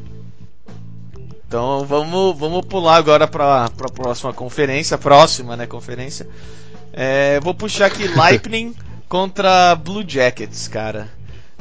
Então 1.48 1.86
vamos, 1.86 2.38
vamos 2.38 2.66
pular 2.66 2.98
agora 2.98 3.26
para 3.26 3.66
a 3.66 3.90
próxima 3.90 4.34
conferência, 4.34 4.98
próxima 4.98 5.56
né, 5.56 5.66
conferência. 5.66 6.28
É, 6.92 7.40
vou 7.40 7.54
puxar 7.54 7.86
aqui 7.86 8.08
Lightning 8.16 8.76
contra 9.08 9.74
Blue 9.76 10.04
Jackets, 10.06 10.68
cara. 10.68 11.08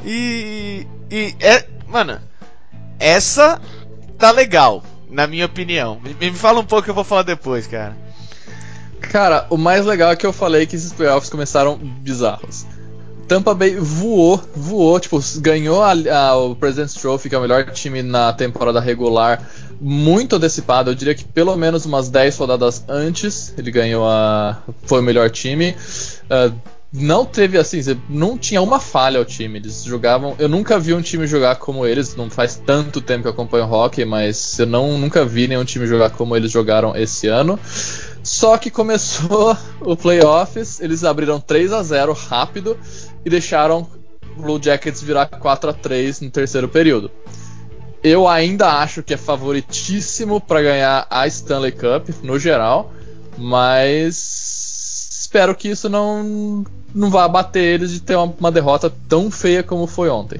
E, 0.03 0.85
e 1.09 1.35
é, 1.39 1.65
mano, 1.87 2.19
essa 2.99 3.61
tá 4.17 4.29
legal, 4.31 4.83
na 5.09 5.25
minha 5.25 5.45
opinião. 5.45 5.99
Me, 6.01 6.13
me 6.13 6.37
fala 6.37 6.59
um 6.59 6.65
pouco 6.65 6.83
que 6.83 6.89
eu 6.89 6.95
vou 6.95 7.05
falar 7.05 7.23
depois, 7.23 7.65
cara. 7.65 7.95
Cara, 8.99 9.47
o 9.49 9.57
mais 9.57 9.85
legal 9.85 10.11
é 10.11 10.15
que 10.17 10.25
eu 10.25 10.33
falei 10.33 10.65
que 10.65 10.75
esses 10.75 10.91
playoffs 10.91 11.29
começaram 11.29 11.77
bizarros. 11.77 12.65
Tampa 13.27 13.53
Bay 13.53 13.75
voou, 13.75 14.41
voou, 14.55 14.99
tipo, 14.99 15.19
ganhou 15.37 15.83
a, 15.83 15.91
a, 15.91 16.37
o 16.37 16.55
President's 16.55 16.93
Trophy, 16.93 17.29
que 17.29 17.35
é 17.35 17.37
o 17.37 17.41
melhor 17.41 17.65
time 17.71 18.01
na 18.01 18.31
temporada 18.31 18.79
regular, 18.79 19.41
muito 19.79 20.35
antecipado. 20.35 20.91
Eu 20.91 20.95
diria 20.95 21.15
que 21.15 21.23
pelo 21.23 21.55
menos 21.55 21.85
umas 21.85 22.09
10 22.09 22.37
rodadas 22.37 22.83
antes 22.87 23.53
ele 23.57 23.71
ganhou 23.71 24.07
a. 24.07 24.61
Foi 24.83 24.99
o 24.99 25.03
melhor 25.03 25.29
time. 25.29 25.75
Uh, 26.25 26.53
não 26.91 27.25
teve 27.25 27.57
assim, 27.57 27.81
não 28.09 28.37
tinha 28.37 28.61
uma 28.61 28.79
falha 28.79 29.19
ao 29.19 29.25
time. 29.25 29.59
Eles 29.59 29.83
jogavam. 29.83 30.35
Eu 30.39 30.47
nunca 30.47 30.79
vi 30.79 30.93
um 30.93 31.01
time 31.01 31.27
jogar 31.27 31.57
como 31.57 31.85
eles. 31.85 32.15
Não 32.15 32.29
faz 32.29 32.55
tanto 32.55 33.01
tempo 33.01 33.23
que 33.23 33.27
eu 33.27 33.31
acompanho 33.31 33.71
hockey, 33.71 34.05
mas 34.05 34.57
eu 34.57 34.65
não, 34.65 34.97
nunca 34.97 35.25
vi 35.25 35.47
nenhum 35.47 35.65
time 35.65 35.85
jogar 35.85 36.11
como 36.11 36.35
eles 36.35 36.51
jogaram 36.51 36.95
esse 36.95 37.27
ano. 37.27 37.59
Só 38.23 38.57
que 38.57 38.71
começou 38.71 39.55
o 39.81 39.95
playoffs, 39.95 40.79
eles 40.79 41.03
abriram 41.03 41.39
3 41.39 41.71
a 41.71 41.83
0 41.83 42.13
rápido 42.13 42.77
e 43.25 43.29
deixaram 43.29 43.87
Blue 44.37 44.61
Jackets 44.61 45.01
virar 45.01 45.25
4 45.25 45.69
a 45.69 45.73
3 45.73 46.21
no 46.21 46.29
terceiro 46.29 46.67
período. 46.69 47.11
Eu 48.03 48.27
ainda 48.27 48.79
acho 48.79 49.01
que 49.01 49.13
é 49.13 49.17
favoritíssimo 49.17 50.39
para 50.39 50.61
ganhar 50.61 51.07
a 51.09 51.27
Stanley 51.27 51.71
Cup 51.71 52.09
no 52.23 52.37
geral, 52.37 52.93
mas 53.37 55.17
espero 55.21 55.55
que 55.55 55.69
isso 55.69 55.89
não 55.89 56.65
não 56.93 57.09
vá 57.09 57.27
bater 57.27 57.63
eles 57.63 57.91
de 57.91 57.99
ter 57.99 58.15
uma, 58.15 58.33
uma 58.39 58.51
derrota 58.51 58.91
tão 59.07 59.29
feia 59.29 59.61
como 59.61 59.87
foi 59.87 60.09
ontem. 60.09 60.39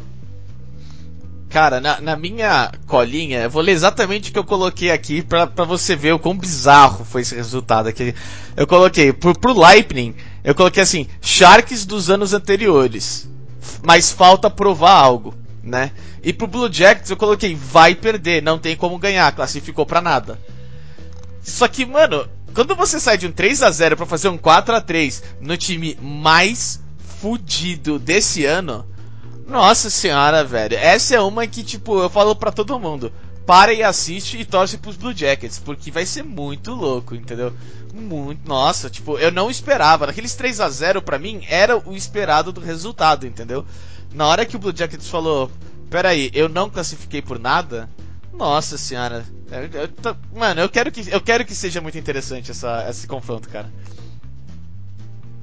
Cara, 1.49 1.79
na, 1.79 2.01
na, 2.01 2.17
minha 2.17 2.71
colinha, 2.87 3.43
eu 3.43 3.49
vou 3.49 3.61
ler 3.61 3.71
exatamente 3.71 4.29
o 4.29 4.33
que 4.33 4.39
eu 4.39 4.43
coloquei 4.43 4.91
aqui 4.91 5.21
pra 5.21 5.45
você 5.63 5.95
ver 5.95 6.13
o 6.13 6.19
quão 6.19 6.37
bizarro 6.37 7.05
foi 7.05 7.21
esse 7.21 7.35
resultado 7.35 7.87
aqui. 7.87 8.13
Eu 8.55 8.67
coloquei, 8.67 9.13
pro, 9.13 9.37
pro 9.37 9.53
Lightning, 9.53 10.13
eu 10.43 10.53
coloquei 10.53 10.83
assim, 10.83 11.07
Sharks 11.21 11.85
dos 11.85 12.09
anos 12.09 12.33
anteriores. 12.33 13.29
Mas 13.81 14.11
falta 14.11 14.49
provar 14.49 14.91
algo, 14.91 15.33
né? 15.67 15.91
E 16.23 16.33
pro 16.33 16.47
Blue 16.47 16.71
Jackets 16.71 17.09
eu 17.09 17.17
coloquei, 17.17 17.55
vai 17.55 17.93
perder, 17.93 18.41
não 18.41 18.57
tem 18.57 18.75
como 18.75 18.97
ganhar, 18.97 19.31
classificou 19.33 19.85
pra 19.85 20.01
nada. 20.01 20.39
Só 21.41 21.67
que, 21.67 21.85
mano, 21.85 22.27
quando 22.53 22.75
você 22.75 22.99
sai 22.99 23.17
de 23.17 23.27
um 23.27 23.31
3 23.31 23.61
a 23.63 23.69
0 23.71 23.95
para 23.95 24.05
fazer 24.05 24.29
um 24.29 24.37
4 24.37 24.75
a 24.75 24.81
3 24.81 25.23
no 25.39 25.55
time 25.55 25.97
mais 26.01 26.81
fudido 27.19 27.99
desse 27.99 28.45
ano, 28.45 28.85
nossa 29.47 29.89
senhora, 29.89 30.43
velho. 30.43 30.75
Essa 30.75 31.15
é 31.15 31.21
uma 31.21 31.47
que, 31.47 31.63
tipo, 31.63 31.99
eu 31.99 32.09
falo 32.09 32.35
pra 32.35 32.51
todo 32.51 32.79
mundo. 32.79 33.11
Para 33.47 33.73
e 33.73 33.81
assiste 33.81 34.37
e 34.37 34.43
torce 34.43 34.77
pros 34.77 34.97
Blue 34.97 35.15
Jackets, 35.15 35.57
porque 35.57 35.89
vai 35.89 36.05
ser 36.05 36.21
muito 36.21 36.73
louco, 36.73 37.15
entendeu? 37.15 37.53
Muito, 37.93 38.45
nossa, 38.45 38.89
tipo, 38.89 39.17
eu 39.17 39.31
não 39.31 39.49
esperava. 39.49 40.05
Naqueles 40.05 40.35
3 40.35 40.59
a 40.59 40.69
0 40.69 41.01
para 41.01 41.17
mim 41.17 41.41
era 41.47 41.77
o 41.77 41.95
esperado 41.95 42.51
do 42.51 42.59
resultado, 42.59 43.25
entendeu? 43.25 43.65
Na 44.13 44.27
hora 44.27 44.45
que 44.45 44.57
o 44.57 44.59
Blue 44.59 44.75
Jackets 44.75 45.07
falou, 45.07 45.49
peraí, 45.89 46.29
eu 46.33 46.49
não 46.49 46.69
classifiquei 46.69 47.21
por 47.21 47.39
nada, 47.39 47.89
nossa 48.33 48.77
senhora. 48.77 49.25
Eu, 49.49 49.81
eu 49.81 49.87
tô, 49.87 50.13
mano, 50.35 50.59
eu 50.59 50.67
quero 50.67 50.91
que 50.91 51.09
eu 51.09 51.21
quero 51.21 51.45
que 51.45 51.55
seja 51.55 51.79
muito 51.79 51.97
interessante 51.97 52.51
essa, 52.51 52.85
esse 52.89 53.07
confronto, 53.07 53.47
cara. 53.47 53.71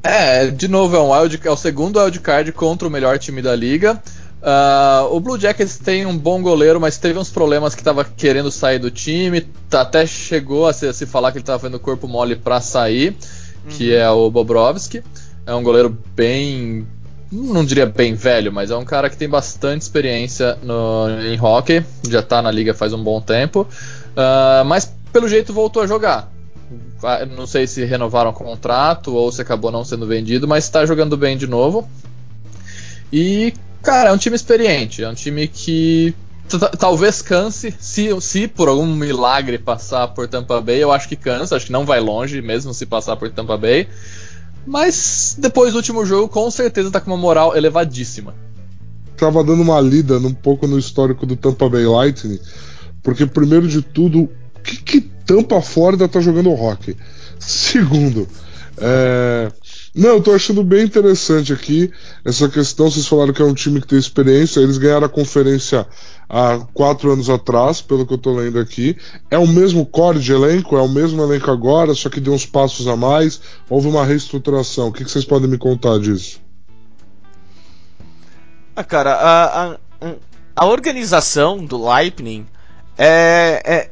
É, 0.02 0.48
de 0.50 0.68
novo, 0.68 0.94
é, 0.94 1.00
um 1.00 1.10
wild, 1.10 1.40
é 1.42 1.50
o 1.50 1.56
segundo 1.56 1.98
wildcard 1.98 2.52
contra 2.52 2.86
o 2.86 2.90
melhor 2.90 3.18
time 3.18 3.40
da 3.40 3.56
liga. 3.56 4.02
Uh, 4.44 5.14
o 5.14 5.20
Blue 5.20 5.40
Jackets 5.40 5.78
tem 5.78 6.04
um 6.04 6.18
bom 6.18 6.42
goleiro, 6.42 6.78
mas 6.78 6.98
teve 6.98 7.18
uns 7.18 7.30
problemas 7.30 7.74
que 7.74 7.80
estava 7.80 8.04
querendo 8.04 8.50
sair 8.50 8.78
do 8.78 8.90
time. 8.90 9.40
Tá, 9.70 9.80
até 9.80 10.06
chegou 10.06 10.66
a 10.66 10.72
se, 10.74 10.86
a 10.86 10.92
se, 10.92 11.06
falar 11.06 11.32
que 11.32 11.38
ele 11.38 11.42
estava 11.42 11.58
fazendo 11.58 11.80
corpo 11.80 12.06
mole 12.06 12.36
para 12.36 12.60
sair, 12.60 13.16
uhum. 13.64 13.70
que 13.70 13.94
é 13.94 14.08
o 14.10 14.30
Bobrovski. 14.30 15.02
É 15.46 15.54
um 15.54 15.62
goleiro 15.62 15.96
bem. 16.14 16.86
Não 17.32 17.64
diria 17.64 17.86
bem 17.86 18.12
velho, 18.14 18.52
mas 18.52 18.70
é 18.70 18.76
um 18.76 18.84
cara 18.84 19.08
que 19.08 19.16
tem 19.16 19.28
bastante 19.28 19.80
experiência 19.80 20.58
no, 20.62 21.08
em 21.22 21.40
hockey. 21.40 21.82
Já 22.06 22.20
está 22.20 22.42
na 22.42 22.50
liga 22.50 22.74
faz 22.74 22.92
um 22.92 23.02
bom 23.02 23.22
tempo. 23.22 23.66
Uh, 24.10 24.64
mas 24.66 24.92
pelo 25.10 25.26
jeito 25.26 25.54
voltou 25.54 25.82
a 25.82 25.86
jogar. 25.86 26.30
Não 27.34 27.46
sei 27.46 27.66
se 27.66 27.82
renovaram 27.84 28.30
o 28.30 28.34
contrato 28.34 29.14
ou 29.14 29.32
se 29.32 29.40
acabou 29.40 29.70
não 29.70 29.84
sendo 29.84 30.06
vendido, 30.06 30.46
mas 30.46 30.64
está 30.64 30.84
jogando 30.84 31.16
bem 31.16 31.36
de 31.36 31.46
novo. 31.46 31.88
E, 33.12 33.54
cara, 33.84 34.10
é 34.10 34.12
um 34.12 34.16
time 34.16 34.34
experiente, 34.34 35.04
é 35.04 35.08
um 35.08 35.14
time 35.14 35.46
que 35.46 36.14
talvez 36.78 37.22
canse, 37.22 37.74
se, 37.78 38.08
se 38.20 38.48
por 38.48 38.68
algum 38.68 38.86
milagre 38.86 39.58
passar 39.58 40.08
por 40.08 40.28
Tampa 40.28 40.60
Bay, 40.60 40.82
eu 40.82 40.92
acho 40.92 41.08
que 41.08 41.16
cansa, 41.16 41.56
acho 41.56 41.66
que 41.66 41.72
não 41.72 41.84
vai 41.84 42.00
longe, 42.00 42.40
mesmo 42.42 42.72
se 42.74 42.86
passar 42.86 43.16
por 43.16 43.30
Tampa 43.30 43.56
Bay. 43.56 43.88
Mas 44.66 45.36
depois 45.38 45.72
do 45.72 45.76
último 45.76 46.04
jogo, 46.06 46.28
com 46.28 46.50
certeza 46.50 46.90
tá 46.90 47.00
com 47.00 47.10
uma 47.10 47.16
moral 47.16 47.56
elevadíssima. 47.56 48.34
Tava 49.16 49.44
dando 49.44 49.62
uma 49.62 49.80
lida 49.80 50.18
um 50.18 50.34
pouco 50.34 50.66
no 50.66 50.78
histórico 50.78 51.26
do 51.26 51.36
Tampa 51.36 51.68
Bay 51.68 51.84
Lightning, 51.84 52.40
porque 53.02 53.26
primeiro 53.26 53.68
de 53.68 53.82
tudo, 53.82 54.28
que, 54.62 54.76
que 54.76 55.00
Tampa 55.00 55.60
Flórida 55.60 56.08
tá 56.08 56.20
jogando 56.20 56.50
hockey? 56.50 56.96
Segundo, 57.38 58.26
é, 58.78 59.52
Não, 59.94 60.10
eu 60.10 60.20
tô 60.20 60.32
achando 60.32 60.64
bem 60.64 60.84
interessante 60.84 61.52
aqui 61.52 61.92
essa 62.24 62.48
questão. 62.48 62.90
Vocês 62.90 63.06
falaram 63.06 63.32
que 63.32 63.40
é 63.40 63.44
um 63.44 63.54
time 63.54 63.80
que 63.80 63.86
tem 63.86 63.98
experiência. 63.98 64.58
Eles 64.58 64.76
ganharam 64.76 65.06
a 65.06 65.08
conferência 65.08 65.86
há 66.28 66.58
quatro 66.74 67.12
anos 67.12 67.30
atrás, 67.30 67.80
pelo 67.80 68.04
que 68.04 68.12
eu 68.12 68.18
tô 68.18 68.34
lendo 68.34 68.58
aqui. 68.58 68.96
É 69.30 69.38
o 69.38 69.46
mesmo 69.46 69.86
core 69.86 70.18
de 70.18 70.32
elenco? 70.32 70.76
É 70.76 70.82
o 70.82 70.88
mesmo 70.88 71.22
elenco 71.22 71.48
agora, 71.48 71.94
só 71.94 72.08
que 72.08 72.18
deu 72.18 72.32
uns 72.32 72.44
passos 72.44 72.88
a 72.88 72.96
mais? 72.96 73.40
Houve 73.70 73.86
uma 73.86 74.04
reestruturação? 74.04 74.88
O 74.88 74.92
que, 74.92 75.04
que 75.04 75.10
vocês 75.10 75.24
podem 75.24 75.48
me 75.48 75.58
contar 75.58 76.00
disso? 76.00 76.40
Ah, 78.74 78.82
cara, 78.82 79.14
a, 79.14 79.64
a, 79.70 79.76
a 80.56 80.66
organização 80.66 81.64
do 81.64 81.76
Lightning 81.76 82.44
é, 82.98 83.62
é, 83.64 83.90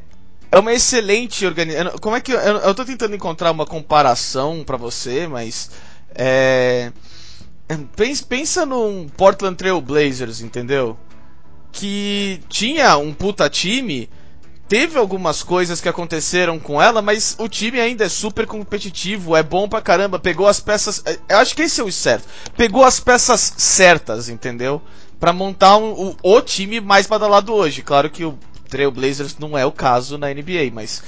é 0.51 0.59
uma 0.59 0.73
excelente 0.73 1.45
organização. 1.45 1.97
Como 1.99 2.17
é 2.17 2.19
que 2.19 2.33
eu, 2.33 2.37
eu 2.37 2.75
tô 2.75 2.83
tentando 2.83 3.15
encontrar 3.15 3.51
uma 3.51 3.65
comparação 3.65 4.65
para 4.65 4.75
você, 4.75 5.25
mas 5.27 5.71
é, 6.15 6.91
pensa 8.27 8.65
num 8.65 9.07
Portland 9.07 9.55
Trail 9.55 9.79
Blazers, 9.81 10.41
entendeu? 10.41 10.97
Que 11.71 12.39
tinha 12.49 12.97
um 12.97 13.13
puta 13.13 13.49
time, 13.49 14.09
teve 14.67 14.97
algumas 14.97 15.41
coisas 15.41 15.81
que 15.81 15.89
aconteceram 15.89 16.59
com 16.59 16.81
ela, 16.81 17.01
mas 17.01 17.35
o 17.39 17.47
time 17.47 17.79
ainda 17.79 18.05
é 18.05 18.09
super 18.09 18.45
competitivo, 18.45 19.35
é 19.35 19.43
bom 19.43 19.67
pra 19.67 19.81
caramba, 19.81 20.19
pegou 20.19 20.47
as 20.47 20.59
peças. 20.59 21.01
É, 21.05 21.17
eu 21.29 21.37
acho 21.37 21.55
que 21.55 21.63
esse 21.63 21.81
é 21.81 21.83
o 21.83 21.91
certo. 21.91 22.27
Pegou 22.55 22.83
as 22.83 22.99
peças 22.99 23.53
certas, 23.57 24.29
entendeu? 24.29 24.81
Para 25.19 25.33
montar 25.33 25.77
um, 25.77 26.15
o, 26.23 26.35
o 26.35 26.41
time 26.41 26.79
mais 26.79 27.07
badalado 27.07 27.53
hoje. 27.53 27.81
Claro 27.81 28.09
que 28.09 28.25
o 28.25 28.37
Trailblazers 28.69 29.37
não 29.37 29.57
é 29.57 29.65
o 29.65 29.71
caso 29.71 30.17
na 30.17 30.27
NBA, 30.33 30.71
mas 30.73 31.01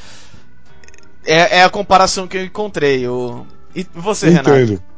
é, 1.25 1.57
é 1.57 1.63
a 1.63 1.69
comparação 1.69 2.27
que 2.27 2.37
eu 2.37 2.45
encontrei. 2.45 3.07
O... 3.07 3.45
E 3.75 3.85
você, 3.93 4.29
Entendo. 4.29 4.49
Renato? 4.49 4.94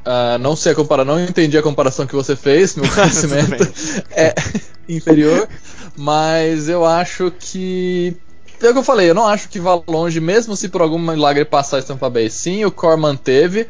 Uh, 0.00 0.38
não 0.38 0.56
sei 0.56 0.72
a 0.72 0.74
comparação, 0.74 1.14
não 1.14 1.22
entendi 1.22 1.58
a 1.58 1.62
comparação 1.62 2.06
que 2.06 2.14
você 2.14 2.34
fez, 2.34 2.74
meu 2.74 2.88
conhecimento 2.90 3.70
é 4.10 4.34
inferior, 4.88 5.48
mas 5.96 6.68
eu 6.68 6.84
acho 6.84 7.30
que. 7.38 8.16
É 8.62 8.68
o 8.68 8.72
que 8.72 8.78
eu 8.78 8.84
falei, 8.84 9.08
eu 9.08 9.14
não 9.14 9.26
acho 9.26 9.48
que 9.48 9.58
vá 9.58 9.80
longe, 9.88 10.20
mesmo 10.20 10.54
se 10.54 10.68
por 10.68 10.82
algum 10.82 10.98
milagre 10.98 11.44
passar 11.46 11.78
a 11.78 11.82
Tampa 11.82 12.10
Bay. 12.10 12.28
Sim, 12.28 12.64
o 12.64 12.70
core 12.70 13.00
manteve, 13.00 13.66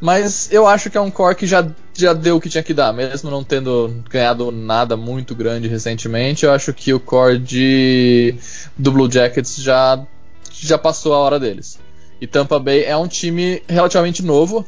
mas 0.00 0.52
eu 0.52 0.66
acho 0.66 0.90
que 0.90 0.98
é 0.98 1.00
um 1.00 1.10
core 1.10 1.34
que 1.34 1.46
já, 1.46 1.66
já 1.94 2.12
deu 2.12 2.36
o 2.36 2.40
que 2.40 2.50
tinha 2.50 2.62
que 2.62 2.74
dar, 2.74 2.92
mesmo 2.92 3.30
não 3.30 3.42
tendo 3.42 4.02
ganhado 4.10 4.50
nada 4.52 4.98
muito 4.98 5.34
grande 5.34 5.66
recentemente. 5.66 6.44
Eu 6.44 6.52
acho 6.52 6.74
que 6.74 6.92
o 6.92 7.00
core 7.00 7.38
de, 7.38 8.34
do 8.76 8.92
Blue 8.92 9.10
Jackets 9.10 9.56
já, 9.56 10.04
já 10.52 10.76
passou 10.76 11.14
a 11.14 11.18
hora 11.18 11.40
deles. 11.40 11.78
E 12.20 12.26
Tampa 12.26 12.58
Bay 12.58 12.84
é 12.84 12.96
um 12.96 13.08
time 13.08 13.62
relativamente 13.66 14.22
novo. 14.22 14.66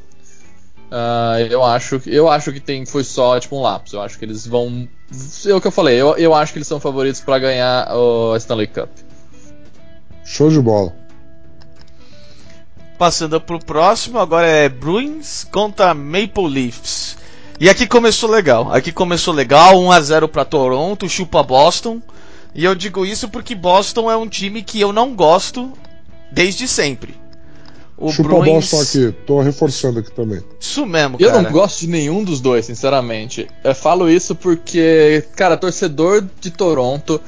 Uh, 0.87 1.40
eu 1.51 1.64
acho 1.64 2.01
eu 2.07 2.29
acho 2.29 2.53
que 2.53 2.61
tem 2.61 2.87
foi 2.87 3.03
só 3.03 3.38
tipo 3.40 3.57
um 3.57 3.62
lapso. 3.62 3.96
Eu 3.96 4.03
acho 4.03 4.18
que 4.18 4.25
eles 4.25 4.46
vão. 4.46 4.88
É 5.46 5.55
o 5.55 5.61
que 5.61 5.66
eu 5.66 5.72
falei. 5.72 5.96
Eu, 6.01 6.16
eu 6.16 6.35
acho 6.35 6.53
que 6.53 6.59
eles 6.59 6.68
são 6.68 6.81
favoritos 6.81 7.20
para 7.20 7.38
ganhar 7.38 7.94
o 7.94 8.37
Stanley 8.37 8.68
Cup. 8.68 8.90
Show 10.25 10.51
de 10.51 10.61
bola. 10.61 10.92
Passando 12.99 13.40
pro 13.40 13.59
próximo, 13.59 14.18
agora 14.18 14.46
é 14.46 14.68
Bruins 14.68 15.44
contra 15.44 15.92
Maple 15.92 16.49
Leafs. 16.49 17.16
E 17.61 17.68
aqui 17.68 17.87
começou 17.87 18.31
legal. 18.31 18.72
Aqui 18.72 18.90
começou 18.90 19.35
legal, 19.35 19.79
1 19.79 19.92
a 19.92 20.01
0 20.01 20.29
para 20.29 20.44
Toronto, 20.44 21.09
chupa 21.09 21.42
Boston. 21.42 22.01
E 22.55 22.64
eu 22.64 22.75
digo 22.75 23.05
isso 23.05 23.29
porque 23.29 23.55
Boston 23.55 24.11
é 24.11 24.16
um 24.16 24.29
time 24.29 24.62
que 24.62 24.81
eu 24.81 24.92
não 24.92 25.14
gosto 25.14 25.72
desde 26.33 26.66
sempre. 26.66 27.14
O 27.99 28.13
Chupa 28.13 28.29
Bruins... 28.29 28.71
Boston 28.71 28.81
aqui, 28.81 29.15
tô 29.27 29.41
reforçando 29.41 30.01
aqui 30.01 30.13
também. 30.13 30.43
Isso 30.61 30.85
mesmo, 30.85 31.19
cara. 31.19 31.31
Eu 31.31 31.43
não 31.43 31.51
gosto 31.51 31.81
de 31.81 31.87
nenhum 31.87 32.23
dos 32.23 32.41
dois, 32.41 32.67
sinceramente. 32.67 33.49
Eu 33.65 33.75
falo 33.75 34.11
isso 34.11 34.35
porque, 34.35 35.25
cara, 35.35 35.57
torcedor 35.57 36.25
de 36.41 36.51
Toronto 36.51 37.21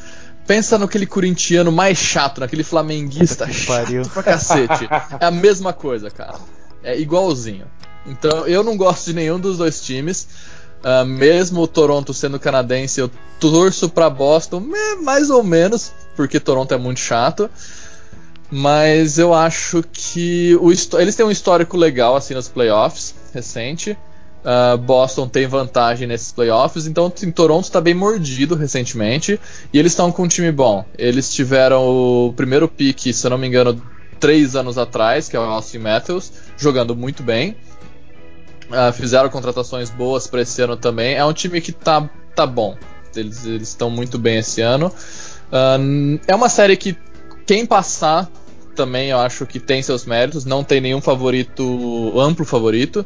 Pensa 0.48 0.78
naquele 0.78 1.04
corintiano 1.04 1.70
mais 1.70 1.98
chato, 1.98 2.40
naquele 2.40 2.64
flamenguista 2.64 3.46
chato 3.52 3.66
pariu. 3.66 4.02
pra 4.08 4.22
cacete. 4.22 4.88
É 5.20 5.26
a 5.26 5.30
mesma 5.30 5.74
coisa, 5.74 6.10
cara. 6.10 6.38
É 6.82 6.98
igualzinho. 6.98 7.66
Então 8.06 8.46
eu 8.46 8.64
não 8.64 8.74
gosto 8.74 9.04
de 9.04 9.12
nenhum 9.12 9.38
dos 9.38 9.58
dois 9.58 9.78
times. 9.82 10.26
Uh, 10.82 11.04
mesmo 11.04 11.60
o 11.60 11.68
Toronto 11.68 12.14
sendo 12.14 12.40
canadense, 12.40 12.98
eu 12.98 13.10
torço 13.38 13.90
para 13.90 14.08
Boston, 14.08 14.62
mais 15.02 15.28
ou 15.28 15.42
menos, 15.42 15.92
porque 16.16 16.40
Toronto 16.40 16.72
é 16.72 16.78
muito 16.78 17.00
chato. 17.00 17.50
Mas 18.50 19.18
eu 19.18 19.34
acho 19.34 19.82
que 19.92 20.56
o, 20.60 20.70
eles 20.98 21.14
têm 21.14 21.26
um 21.26 21.30
histórico 21.30 21.76
legal 21.76 22.16
assim 22.16 22.34
nos 22.34 22.48
playoffs 22.48 23.14
recente. 23.32 23.96
Uh, 24.44 24.78
Boston 24.78 25.28
tem 25.28 25.46
vantagem 25.46 26.06
nesses 26.06 26.32
playoffs, 26.32 26.86
então 26.86 27.12
em 27.22 27.30
Toronto 27.30 27.64
está 27.64 27.80
bem 27.80 27.92
mordido 27.92 28.54
recentemente 28.54 29.38
e 29.72 29.78
eles 29.78 29.92
estão 29.92 30.10
com 30.10 30.22
um 30.22 30.28
time 30.28 30.50
bom. 30.50 30.84
Eles 30.96 31.32
tiveram 31.32 31.84
o 31.84 32.32
primeiro 32.34 32.68
pick, 32.68 33.12
se 33.12 33.26
eu 33.26 33.30
não 33.30 33.36
me 33.36 33.46
engano, 33.46 33.82
três 34.18 34.56
anos 34.56 34.78
atrás, 34.78 35.28
que 35.28 35.36
é 35.36 35.40
o 35.40 35.42
Austin 35.42 35.78
Matthews, 35.78 36.32
jogando 36.56 36.96
muito 36.96 37.22
bem. 37.22 37.56
Uh, 38.70 38.92
fizeram 38.92 39.28
contratações 39.28 39.90
boas 39.90 40.26
para 40.26 40.42
esse 40.42 40.62
ano 40.62 40.76
também. 40.76 41.14
É 41.14 41.24
um 41.24 41.32
time 41.32 41.60
que 41.60 41.72
tá, 41.72 42.08
tá 42.34 42.46
bom. 42.46 42.76
Eles 43.14 43.44
estão 43.44 43.90
muito 43.90 44.18
bem 44.18 44.38
esse 44.38 44.60
ano. 44.60 44.86
Uh, 45.48 46.20
é 46.26 46.34
uma 46.34 46.48
série 46.48 46.76
que 46.76 46.96
quem 47.48 47.64
passar 47.64 48.30
também 48.76 49.08
eu 49.08 49.18
acho 49.18 49.46
que 49.46 49.58
tem 49.58 49.82
seus 49.82 50.04
méritos. 50.04 50.44
Não 50.44 50.62
tem 50.62 50.80
nenhum 50.80 51.00
favorito, 51.00 52.12
amplo 52.20 52.44
favorito 52.44 53.04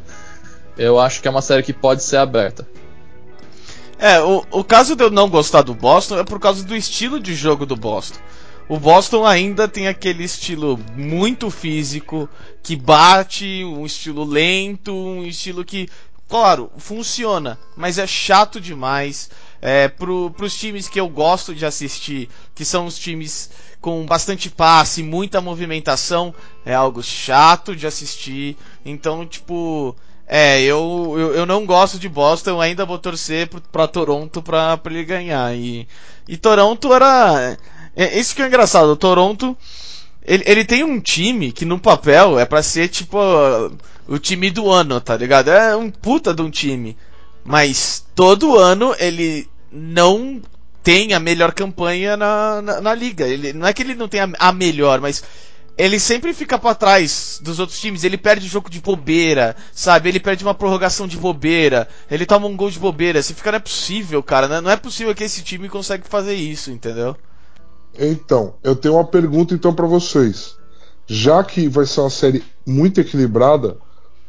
eu 0.77 0.99
acho 0.99 1.21
que 1.21 1.27
é 1.27 1.31
uma 1.31 1.41
série 1.41 1.63
que 1.63 1.71
pode 1.71 2.03
ser 2.03 2.17
aberta. 2.17 2.67
É, 3.97 4.19
o, 4.21 4.43
o 4.51 4.63
caso 4.63 4.95
de 4.95 5.03
eu 5.03 5.09
não 5.09 5.29
gostar 5.29 5.61
do 5.61 5.73
Boston 5.73 6.19
é 6.19 6.23
por 6.23 6.39
causa 6.39 6.63
do 6.63 6.75
estilo 6.75 7.19
de 7.19 7.33
jogo 7.33 7.65
do 7.65 7.75
Boston. 7.75 8.19
O 8.67 8.79
Boston 8.79 9.25
ainda 9.25 9.67
tem 9.67 9.87
aquele 9.87 10.23
estilo 10.23 10.79
muito 10.95 11.49
físico, 11.49 12.27
que 12.61 12.75
bate, 12.75 13.63
um 13.63 13.85
estilo 13.85 14.23
lento, 14.23 14.93
um 14.93 15.23
estilo 15.23 15.63
que, 15.63 15.87
claro, 16.27 16.71
funciona, 16.77 17.59
mas 17.77 17.97
é 17.97 18.07
chato 18.07 18.59
demais. 18.59 19.29
É, 19.61 19.87
pro, 19.87 20.31
pros 20.31 20.57
times 20.57 20.89
que 20.89 20.99
eu 20.99 21.07
gosto 21.07 21.55
de 21.55 21.65
assistir, 21.65 22.27
que 22.53 22.65
são 22.65 22.85
os 22.85 22.97
times 22.97 23.49
com 23.83 24.05
bastante 24.05 24.49
passe, 24.49 25.03
muita 25.03 25.41
movimentação, 25.41 26.33
é 26.65 26.73
algo 26.73 27.03
chato 27.03 27.75
de 27.75 27.85
assistir. 27.85 28.55
Então, 28.85 29.25
tipo, 29.25 29.93
é, 30.25 30.61
eu, 30.61 31.15
eu, 31.17 31.35
eu, 31.35 31.45
não 31.45 31.65
gosto 31.65 31.99
de 31.99 32.07
Boston, 32.07 32.61
ainda 32.61 32.85
vou 32.85 32.97
torcer 32.97 33.49
pro, 33.49 33.59
pra 33.59 33.85
Toronto 33.85 34.41
pra, 34.41 34.77
pra 34.77 34.93
ele 34.93 35.03
ganhar. 35.03 35.53
E, 35.53 35.85
e 36.29 36.37
Toronto 36.37 36.93
era. 36.93 37.57
É, 37.93 38.17
isso 38.17 38.33
que 38.33 38.41
é 38.41 38.47
engraçado, 38.47 38.87
o 38.87 38.95
Toronto. 38.95 39.55
Ele, 40.25 40.45
ele 40.47 40.63
tem 40.63 40.85
um 40.85 41.01
time 41.01 41.51
que 41.51 41.65
no 41.65 41.77
papel 41.77 42.39
é 42.39 42.45
pra 42.45 42.63
ser 42.63 42.87
tipo 42.87 43.17
o 44.07 44.17
time 44.17 44.49
do 44.49 44.71
ano, 44.71 45.01
tá 45.01 45.17
ligado? 45.17 45.51
É 45.51 45.75
um 45.75 45.91
puta 45.91 46.33
de 46.33 46.41
um 46.41 46.49
time. 46.49 46.95
Mas 47.43 48.05
todo 48.15 48.57
ano 48.57 48.95
ele 48.97 49.45
não 49.69 50.41
tem 50.83 51.13
a 51.13 51.19
melhor 51.19 51.53
campanha 51.53 52.17
na, 52.17 52.61
na, 52.61 52.81
na 52.81 52.93
liga. 52.93 53.25
Ele, 53.25 53.53
não 53.53 53.65
é 53.65 53.73
que 53.73 53.81
ele 53.81 53.95
não 53.95 54.07
tenha 54.07 54.29
a 54.37 54.51
melhor, 54.51 54.99
mas 54.99 55.23
ele 55.77 55.99
sempre 55.99 56.33
fica 56.33 56.59
para 56.59 56.75
trás 56.75 57.39
dos 57.41 57.57
outros 57.57 57.79
times. 57.79 58.03
Ele 58.03 58.17
perde 58.17 58.47
jogo 58.47 58.69
de 58.69 58.81
bobeira, 58.81 59.55
sabe? 59.71 60.09
Ele 60.09 60.19
perde 60.19 60.43
uma 60.43 60.53
prorrogação 60.53 61.07
de 61.07 61.17
bobeira. 61.17 61.87
Ele 62.11 62.25
toma 62.25 62.47
um 62.47 62.57
gol 62.57 62.69
de 62.69 62.77
bobeira. 62.77 63.21
Você 63.21 63.33
fica, 63.33 63.51
não 63.51 63.57
é 63.57 63.61
possível, 63.61 64.21
cara. 64.21 64.61
Não 64.61 64.69
é 64.69 64.77
possível 64.77 65.15
que 65.15 65.23
esse 65.23 65.41
time 65.41 65.69
consegue 65.69 66.03
fazer 66.07 66.35
isso, 66.35 66.69
entendeu? 66.69 67.15
Então, 67.97 68.55
eu 68.63 68.75
tenho 68.75 68.95
uma 68.95 69.05
pergunta 69.05 69.53
então 69.53 69.73
para 69.73 69.87
vocês. 69.87 70.55
Já 71.07 71.43
que 71.43 71.67
vai 71.67 71.85
ser 71.85 72.01
uma 72.01 72.09
série 72.09 72.43
muito 72.65 72.99
equilibrada, 72.99 73.77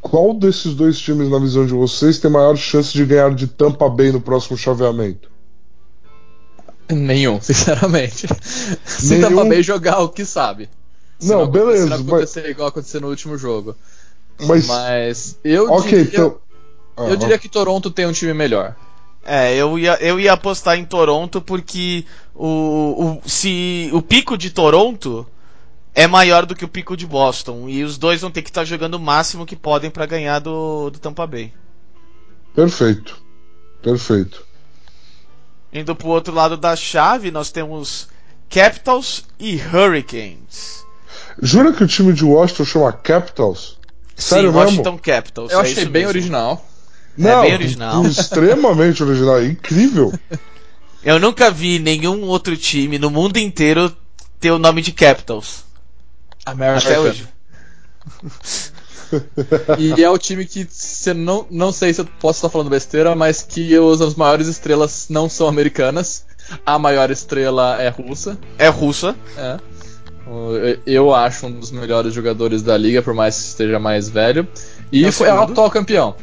qual 0.01 0.35
desses 0.35 0.75
dois 0.75 0.99
times, 0.99 1.31
na 1.31 1.39
visão 1.39 1.67
de 1.67 1.73
vocês, 1.73 2.19
tem 2.19 2.31
maior 2.31 2.57
chance 2.57 2.93
de 2.93 3.05
ganhar 3.05 3.35
de 3.35 3.47
Tampa 3.47 3.89
Bay 3.89 4.13
no 4.13 4.21
próximo 4.21 4.57
chaveamento? 4.57 5.34
Nenhum, 6.91 7.41
sinceramente. 7.43 8.27
Se 8.85 9.15
Nenhum... 9.15 9.29
Tampa 9.29 9.45
Bay 9.49 9.63
jogar 9.63 10.01
o 10.01 10.09
que 10.09 10.25
sabe. 10.25 10.69
Não, 11.23 11.41
não, 11.41 11.47
beleza. 11.47 11.85
Se 11.85 11.91
não 11.91 11.97
acontecer 11.97 12.43
mas... 12.43 12.51
igual 12.51 12.69
aconteceu 12.69 13.01
no 13.01 13.09
último 13.09 13.39
jogo. 13.39 13.77
Mas, 14.41 14.67
mas 14.67 15.39
eu 15.45 15.73
okay, 15.73 16.05
diria, 16.05 16.21
então... 16.21 16.39
ah, 16.97 17.05
eu 17.05 17.17
diria 17.17 17.39
que 17.39 17.49
Toronto 17.49 17.91
tem 17.91 18.07
um 18.07 18.13
time 18.13 18.35
melhor. 18.35 18.75
É, 19.25 19.55
eu 19.57 19.79
ia, 19.79 19.97
eu 20.03 20.21
ia 20.21 20.33
apostar 20.33 20.77
em 20.77 20.85
Toronto 20.85 21.41
porque 21.41 22.05
o, 22.35 23.21
o, 23.25 23.29
se, 23.29 23.89
o 23.93 24.03
pico 24.03 24.37
de 24.37 24.51
Toronto 24.51 25.27
é 25.95 26.07
maior 26.07 26.45
do 26.45 26.55
que 26.55 26.65
o 26.65 26.69
pico 26.69 26.97
de 26.97 27.07
Boston. 27.07 27.69
E 27.69 27.83
os 27.85 27.97
dois 27.97 28.21
vão 28.21 28.31
ter 28.31 28.43
que 28.43 28.51
estar 28.51 28.65
jogando 28.65 28.95
o 28.95 29.01
máximo 29.01 29.47
que 29.47 29.57
podem 29.57 29.91
para 29.91 30.05
ganhar 30.05 30.41
do, 30.41 30.91
do 30.91 30.99
Tampa 30.99 31.27
Bay. 31.27 31.53
Perfeito. 32.55 33.23
Perfeito. 33.81 34.45
Indo 35.75 35.97
pro 35.97 36.09
outro 36.09 36.33
lado 36.33 36.57
da 36.57 36.77
chave, 36.77 37.33
nós 37.33 37.51
temos 37.51 38.09
Capitals 38.49 39.25
e 39.41 39.57
Hurricanes. 39.57 40.85
Jura 41.43 41.73
que 41.73 41.83
o 41.83 41.87
time 41.89 42.13
de 42.13 42.25
Washington 42.25 42.65
chama 42.65 42.93
Capitals? 42.93 43.77
Sério 44.15 44.51
Sim, 44.51 44.57
mesmo? 44.57 44.71
Washington 44.71 44.99
Capitals. 44.99 45.51
Eu 45.51 45.59
é 45.59 45.63
achei 45.63 45.83
isso 45.83 45.91
bem 45.91 46.03
mesmo. 46.03 46.09
original. 46.11 46.65
Não, 47.19 47.43
bem 47.43 47.55
original. 47.55 48.07
Extremamente 48.07 49.03
original, 49.03 49.39
é 49.39 49.47
incrível. 49.47 50.13
Eu 51.03 51.19
nunca 51.19 51.51
vi 51.51 51.79
nenhum 51.81 52.23
outro 52.23 52.57
time 52.57 52.99
no 52.99 53.11
mundo 53.11 53.37
inteiro 53.37 53.95
ter 54.41 54.53
o 54.53 54.59
nome 54.59 54.81
de 54.81 54.93
Capitals. 54.93 55.65
American. 56.47 56.91
Até 56.91 57.01
hoje. 57.01 57.29
E 59.79 60.03
é 60.03 60.11
o 60.11 60.19
time 60.19 60.45
que, 60.45 60.67
você 60.71 61.13
não, 61.15 61.47
não 61.51 61.73
sei 61.73 61.93
se 61.93 62.01
eu 62.01 62.09
posso 62.21 62.39
estar 62.39 62.49
falando 62.49 62.71
besteira, 62.71 63.15
mas 63.15 63.43
que 63.43 63.79
os, 63.79 64.01
as 64.01 64.15
maiores 64.15 64.47
estrelas 64.49 65.07
não 65.09 65.29
são 65.29 65.49
americanas. 65.49 66.25
A 66.65 66.79
maior 66.79 67.11
estrela 67.11 67.81
é 67.81 67.89
russa. 67.89 68.37
É 68.59 68.69
russa. 68.69 69.17
É. 69.37 69.59
Eu 70.87 71.15
acho 71.15 71.47
um 71.47 71.53
dos 71.53 71.71
melhores 71.71 72.13
jogadores 72.13 72.63
da 72.63 72.77
liga, 72.77 73.03
por 73.03 73.15
mais 73.15 73.37
que 73.37 73.43
esteja 73.43 73.79
mais 73.79 74.09
velho. 74.09 74.47
E 74.91 75.05
É 75.05 75.09
o 75.09 75.13
foi 75.13 75.29
é 75.29 75.35
o 75.35 75.41
atual 75.41 75.71
campeão. 75.71 76.15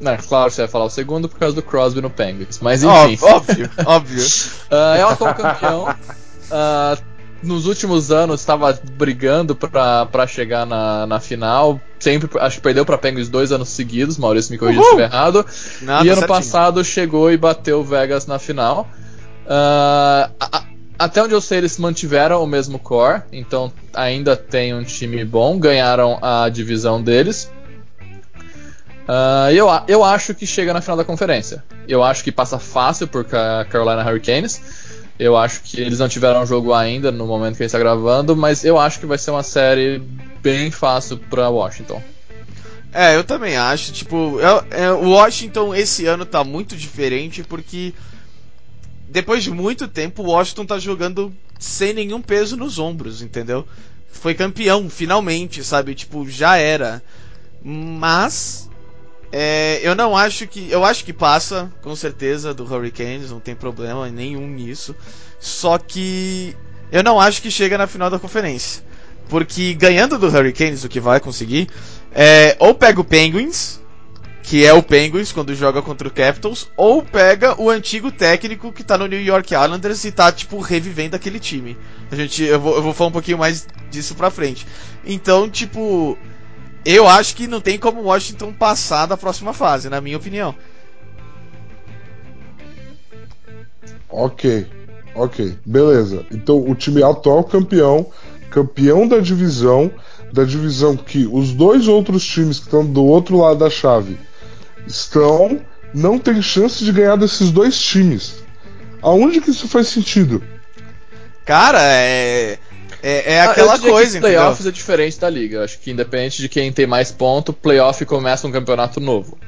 Não, 0.00 0.16
claro, 0.16 0.50
você 0.50 0.62
vai 0.62 0.68
falar 0.68 0.84
o 0.84 0.90
segundo 0.90 1.28
por 1.28 1.38
causa 1.38 1.54
do 1.54 1.62
Crosby 1.62 2.00
no 2.02 2.10
Penguins. 2.10 2.58
Mas 2.60 2.82
enfim. 2.82 3.18
óbvio, 3.24 3.70
óbvio. 3.84 4.24
Ah, 4.70 4.96
é 4.96 5.04
o 5.04 5.08
atual 5.08 5.34
campeão. 5.34 5.94
Ah, 6.48 6.96
nos 7.42 7.66
últimos 7.66 8.10
anos 8.10 8.40
estava 8.40 8.78
brigando 8.92 9.54
para 9.54 10.26
chegar 10.26 10.64
na, 10.66 11.06
na 11.06 11.20
final. 11.20 11.80
Sempre, 11.98 12.28
acho 12.40 12.56
que 12.56 12.62
perdeu 12.62 12.84
para 12.84 12.98
Penguins 12.98 13.28
dois 13.28 13.52
anos 13.52 13.68
seguidos. 13.68 14.18
Maurício 14.18 14.52
me 14.52 14.58
corrija 14.58 14.80
se 14.80 14.84
estiver 14.86 15.04
errado. 15.04 15.44
Nada 15.82 16.04
e 16.04 16.08
ano 16.08 16.18
certinho. 16.20 16.28
passado 16.38 16.84
chegou 16.84 17.30
e 17.30 17.36
bateu 17.36 17.80
o 17.80 17.84
Vegas 17.84 18.26
na 18.26 18.38
final. 18.38 18.88
Ah, 19.48 20.30
a- 20.40 20.64
até 20.98 21.22
onde 21.22 21.34
eu 21.34 21.40
sei, 21.40 21.58
eles 21.58 21.76
mantiveram 21.78 22.42
o 22.42 22.46
mesmo 22.46 22.78
core, 22.78 23.22
então 23.30 23.70
ainda 23.94 24.34
tem 24.34 24.74
um 24.74 24.82
time 24.82 25.22
bom, 25.26 25.58
ganharam 25.58 26.18
a 26.22 26.48
divisão 26.48 27.02
deles. 27.02 27.50
Ah, 29.08 29.48
eu, 29.52 29.68
eu 29.86 30.02
acho 30.02 30.34
que 30.34 30.46
chega 30.46 30.72
na 30.72 30.80
final 30.80 30.96
da 30.96 31.04
conferência. 31.04 31.62
Eu 31.86 32.02
acho 32.02 32.24
que 32.24 32.32
passa 32.32 32.58
fácil 32.58 33.06
por 33.06 33.24
Ca- 33.24 33.64
Carolina 33.70 34.02
Hurricanes. 34.08 34.60
Eu 35.18 35.36
acho 35.36 35.62
que 35.62 35.80
eles 35.80 35.98
não 35.98 36.08
tiveram 36.08 36.44
jogo 36.46 36.74
ainda 36.74 37.10
no 37.10 37.26
momento 37.26 37.56
que 37.56 37.62
a 37.62 37.66
gente 37.66 37.74
está 37.74 37.78
gravando, 37.78 38.36
mas 38.36 38.64
eu 38.64 38.78
acho 38.78 39.00
que 39.00 39.06
vai 39.06 39.16
ser 39.16 39.30
uma 39.30 39.42
série 39.42 39.98
bem 40.42 40.70
fácil 40.70 41.16
para 41.16 41.48
Washington. 41.48 42.02
É, 42.92 43.16
eu 43.16 43.24
também 43.24 43.56
acho. 43.56 43.92
Tipo, 43.92 44.38
é- 44.40 44.84
é, 44.84 44.92
o 44.92 45.10
Washington 45.10 45.74
esse 45.74 46.06
ano 46.06 46.24
tá 46.24 46.44
muito 46.44 46.76
diferente 46.76 47.42
porque 47.42 47.94
depois 49.08 49.42
de 49.42 49.50
muito 49.50 49.88
tempo 49.88 50.22
o 50.22 50.26
Washington 50.26 50.66
tá 50.66 50.78
jogando 50.78 51.32
sem 51.58 51.92
nenhum 51.94 52.20
peso 52.20 52.56
nos 52.56 52.78
ombros, 52.78 53.22
entendeu? 53.22 53.66
Foi 54.10 54.34
campeão, 54.34 54.88
finalmente, 54.90 55.62
sabe? 55.64 55.94
Tipo, 55.94 56.28
já 56.28 56.56
era. 56.56 57.02
Mas 57.62 58.68
é, 59.32 59.80
eu 59.82 59.94
não 59.94 60.16
acho 60.16 60.46
que. 60.46 60.70
Eu 60.70 60.84
acho 60.84 61.04
que 61.04 61.12
passa, 61.12 61.70
com 61.82 61.94
certeza, 61.96 62.54
do 62.54 62.64
Hurricanes, 62.64 63.30
não 63.30 63.40
tem 63.40 63.54
problema 63.54 64.08
nenhum 64.08 64.46
nisso. 64.46 64.94
Só 65.38 65.78
que 65.78 66.56
eu 66.90 67.02
não 67.02 67.20
acho 67.20 67.42
que 67.42 67.50
chega 67.50 67.76
na 67.76 67.86
final 67.86 68.10
da 68.10 68.18
conferência. 68.18 68.82
Porque 69.28 69.74
ganhando 69.74 70.18
do 70.18 70.28
Hurricanes, 70.28 70.84
o 70.84 70.88
que 70.88 71.00
vai 71.00 71.18
conseguir, 71.18 71.68
é, 72.14 72.56
ou 72.60 72.74
pega 72.74 73.00
o 73.00 73.04
Penguins, 73.04 73.80
que 74.42 74.64
é 74.64 74.72
o 74.72 74.82
Penguins 74.82 75.32
quando 75.32 75.52
joga 75.54 75.82
contra 75.82 76.06
o 76.06 76.10
Capitals, 76.10 76.68
ou 76.76 77.02
pega 77.02 77.60
o 77.60 77.68
antigo 77.68 78.12
técnico 78.12 78.72
que 78.72 78.84
tá 78.84 78.96
no 78.96 79.08
New 79.08 79.20
York 79.20 79.52
Islanders 79.52 80.04
e 80.04 80.12
tá, 80.12 80.30
tipo, 80.30 80.60
revivendo 80.60 81.16
aquele 81.16 81.40
time. 81.40 81.76
A 82.10 82.14
gente, 82.14 82.44
eu, 82.44 82.60
vou, 82.60 82.76
eu 82.76 82.82
vou 82.82 82.94
falar 82.94 83.10
um 83.10 83.12
pouquinho 83.12 83.38
mais 83.38 83.66
disso 83.90 84.14
pra 84.14 84.30
frente. 84.30 84.64
Então, 85.04 85.50
tipo, 85.50 86.16
eu 86.86 87.08
acho 87.08 87.34
que 87.34 87.48
não 87.48 87.60
tem 87.60 87.76
como 87.76 88.02
Washington 88.02 88.52
passar 88.52 89.06
da 89.06 89.16
próxima 89.16 89.52
fase, 89.52 89.88
na 89.90 90.00
minha 90.00 90.16
opinião. 90.16 90.54
Ok, 94.08 94.66
ok, 95.16 95.58
beleza. 95.66 96.24
Então 96.30 96.58
o 96.58 96.74
time 96.76 97.02
atual 97.02 97.42
campeão, 97.42 98.06
campeão 98.48 99.08
da 99.08 99.18
divisão, 99.18 99.90
da 100.32 100.44
divisão 100.44 100.96
que 100.96 101.26
os 101.26 101.52
dois 101.52 101.88
outros 101.88 102.24
times 102.24 102.60
que 102.60 102.66
estão 102.66 102.86
do 102.86 103.04
outro 103.04 103.36
lado 103.38 103.58
da 103.58 103.68
chave 103.68 104.16
estão, 104.86 105.60
não 105.92 106.20
tem 106.20 106.40
chance 106.40 106.84
de 106.84 106.92
ganhar 106.92 107.16
desses 107.16 107.50
dois 107.50 107.76
times. 107.80 108.36
Aonde 109.02 109.40
que 109.40 109.50
isso 109.50 109.66
faz 109.66 109.88
sentido? 109.88 110.40
Cara, 111.44 111.80
é. 111.82 112.58
É, 113.08 113.34
é 113.34 113.40
Ah, 113.40 113.50
aquela 113.50 113.76
diria 113.76 113.92
coisa, 113.92 114.10
que 114.12 114.18
entendeu? 114.18 114.38
playoffs 114.40 114.66
é 114.66 114.70
diferente 114.70 115.20
da 115.20 115.30
liga. 115.30 115.58
Eu 115.58 115.62
Acho 115.64 115.78
que 115.78 115.90
independente 115.90 116.42
de 116.42 116.48
quem 116.48 116.72
tem 116.72 116.86
mais 116.86 117.12
ponto, 117.12 117.52
playoff 117.52 118.04
começa 118.04 118.46
um 118.46 118.52
campeonato 118.52 118.98
novo. 119.00 119.38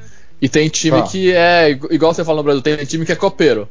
E 0.40 0.48
tem 0.48 0.68
time 0.68 0.98
Tá. 1.02 1.08
que 1.08 1.32
é, 1.32 1.70
igu- 1.70 1.88
igual 1.90 2.14
você 2.14 2.24
fala 2.24 2.36
no 2.38 2.44
Brasil, 2.44 2.62
tem 2.62 2.76
time 2.84 3.04
que 3.04 3.10
é 3.12 3.16
copeiro. 3.16 3.68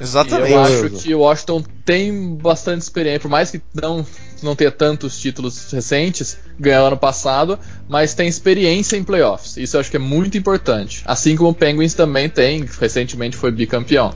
Exatamente. 0.00 0.50
E 0.50 0.52
eu 0.52 0.60
acho 0.60 0.90
que 1.02 1.14
o 1.14 1.18
Washington 1.20 1.64
tem 1.84 2.34
bastante 2.36 2.82
experiência, 2.82 3.20
por 3.20 3.30
mais 3.30 3.50
que 3.50 3.60
não, 3.74 4.06
não 4.42 4.54
tenha 4.54 4.70
tantos 4.70 5.18
títulos 5.18 5.70
recentes, 5.72 6.36
ganhou 6.58 6.86
ano 6.86 6.96
passado, 6.96 7.58
mas 7.88 8.14
tem 8.14 8.28
experiência 8.28 8.96
em 8.96 9.02
playoffs. 9.02 9.56
Isso 9.56 9.76
eu 9.76 9.80
acho 9.80 9.90
que 9.90 9.96
é 9.96 10.00
muito 10.00 10.38
importante. 10.38 11.02
Assim 11.04 11.34
como 11.36 11.50
o 11.50 11.54
Penguins 11.54 11.94
também 11.94 12.28
tem, 12.28 12.64
recentemente 12.80 13.36
foi 13.36 13.50
bicampeão. 13.50 14.14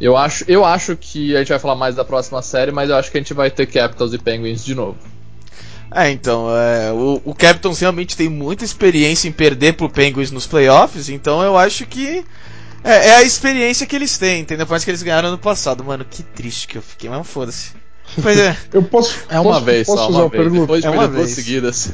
Eu 0.00 0.16
acho, 0.16 0.44
eu 0.46 0.64
acho 0.64 0.96
que 0.96 1.34
a 1.34 1.40
gente 1.40 1.48
vai 1.48 1.58
falar 1.58 1.74
mais 1.74 1.94
da 1.96 2.04
próxima 2.04 2.40
série, 2.42 2.70
mas 2.70 2.88
eu 2.88 2.96
acho 2.96 3.10
que 3.10 3.18
a 3.18 3.20
gente 3.20 3.34
vai 3.34 3.50
ter 3.50 3.66
Capitals 3.66 4.12
e 4.12 4.18
Penguins 4.18 4.64
de 4.64 4.74
novo. 4.74 4.96
É, 5.94 6.10
então, 6.10 6.48
é, 6.54 6.92
o, 6.92 7.20
o 7.24 7.34
Capitals 7.34 7.80
realmente 7.80 8.16
tem 8.16 8.28
muita 8.28 8.64
experiência 8.64 9.26
em 9.28 9.32
perder 9.32 9.72
pro 9.74 9.88
Penguins 9.88 10.30
nos 10.30 10.46
playoffs, 10.46 11.08
então 11.08 11.42
eu 11.42 11.56
acho 11.56 11.86
que 11.86 12.24
é, 12.84 13.08
é 13.08 13.14
a 13.16 13.22
experiência 13.22 13.86
que 13.86 13.96
eles 13.96 14.16
têm, 14.18 14.42
entendeu? 14.42 14.66
Por 14.66 14.72
mais 14.72 14.84
que 14.84 14.90
eles 14.90 15.02
ganharam 15.02 15.28
ano 15.28 15.38
passado. 15.38 15.82
Mano, 15.82 16.04
que 16.08 16.22
triste 16.22 16.68
que 16.68 16.78
eu 16.78 16.82
fiquei, 16.82 17.10
mas 17.10 17.26
foda-se. 17.26 17.72
Pois 18.22 18.38
é. 18.38 18.56
Eu 18.72 18.82
posso. 18.82 19.18
É 19.28 19.38
uma 19.38 19.52
posso, 19.54 19.64
vez 19.64 19.86
posso 19.86 19.98
só, 19.98 20.06
fazer 20.06 20.18
uma 20.18 20.24
uma 20.24 20.30
vez. 20.30 20.42
pergunta? 20.42 20.60
Depois 20.62 20.80
de 20.82 20.86
É 20.86 20.90
uma 20.90 21.08
duas 21.08 21.24
vez. 21.26 21.30
seguidas. 21.30 21.92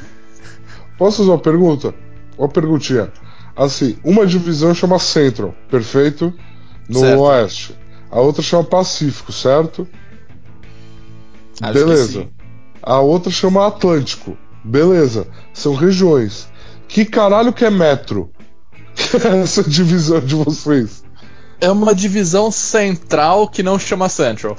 Posso 0.98 1.16
fazer 1.18 1.30
uma 1.30 1.38
pergunta? 1.38 1.94
Uma 2.38 2.48
perguntinha. 2.48 3.12
Assim, 3.56 3.96
uma 4.04 4.26
divisão 4.26 4.74
chama 4.74 4.98
Central, 4.98 5.54
perfeito? 5.70 6.32
No 6.88 7.00
Certo. 7.00 7.20
Oeste. 7.20 7.74
A 8.14 8.20
outra 8.20 8.44
chama 8.44 8.62
Pacífico, 8.62 9.33
certo? 9.33 9.88
Acho 11.61 11.72
que 11.72 11.79
Beleza. 11.85 12.29
A 12.81 13.00
outra 13.00 13.29
chama 13.29 13.66
Atlântico. 13.66 14.38
Beleza. 14.62 15.27
São 15.53 15.74
regiões. 15.74 16.46
Que 16.87 17.05
caralho 17.05 17.53
que 17.53 17.64
é 17.64 17.70
metro? 17.70 18.31
Essa 19.42 19.64
divisão 19.64 20.20
de 20.20 20.37
vocês. 20.37 21.03
É 21.61 21.68
uma 21.68 21.92
divisão 21.92 22.53
central 22.53 23.48
que 23.48 23.64
não 23.64 23.81
chama 23.81 24.09
Central. 24.09 24.57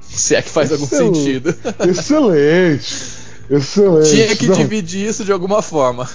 Se 0.00 0.34
é 0.34 0.40
que 0.40 0.48
faz 0.48 0.72
algum 0.72 0.86
sentido. 0.86 1.54
Excelente. 1.86 2.94
Excelente. 3.50 4.10
Tinha 4.10 4.34
que 4.34 4.46
Não, 4.46 4.56
dividir 4.56 5.06
isso 5.06 5.26
de 5.26 5.32
alguma 5.32 5.60
forma. 5.60 6.08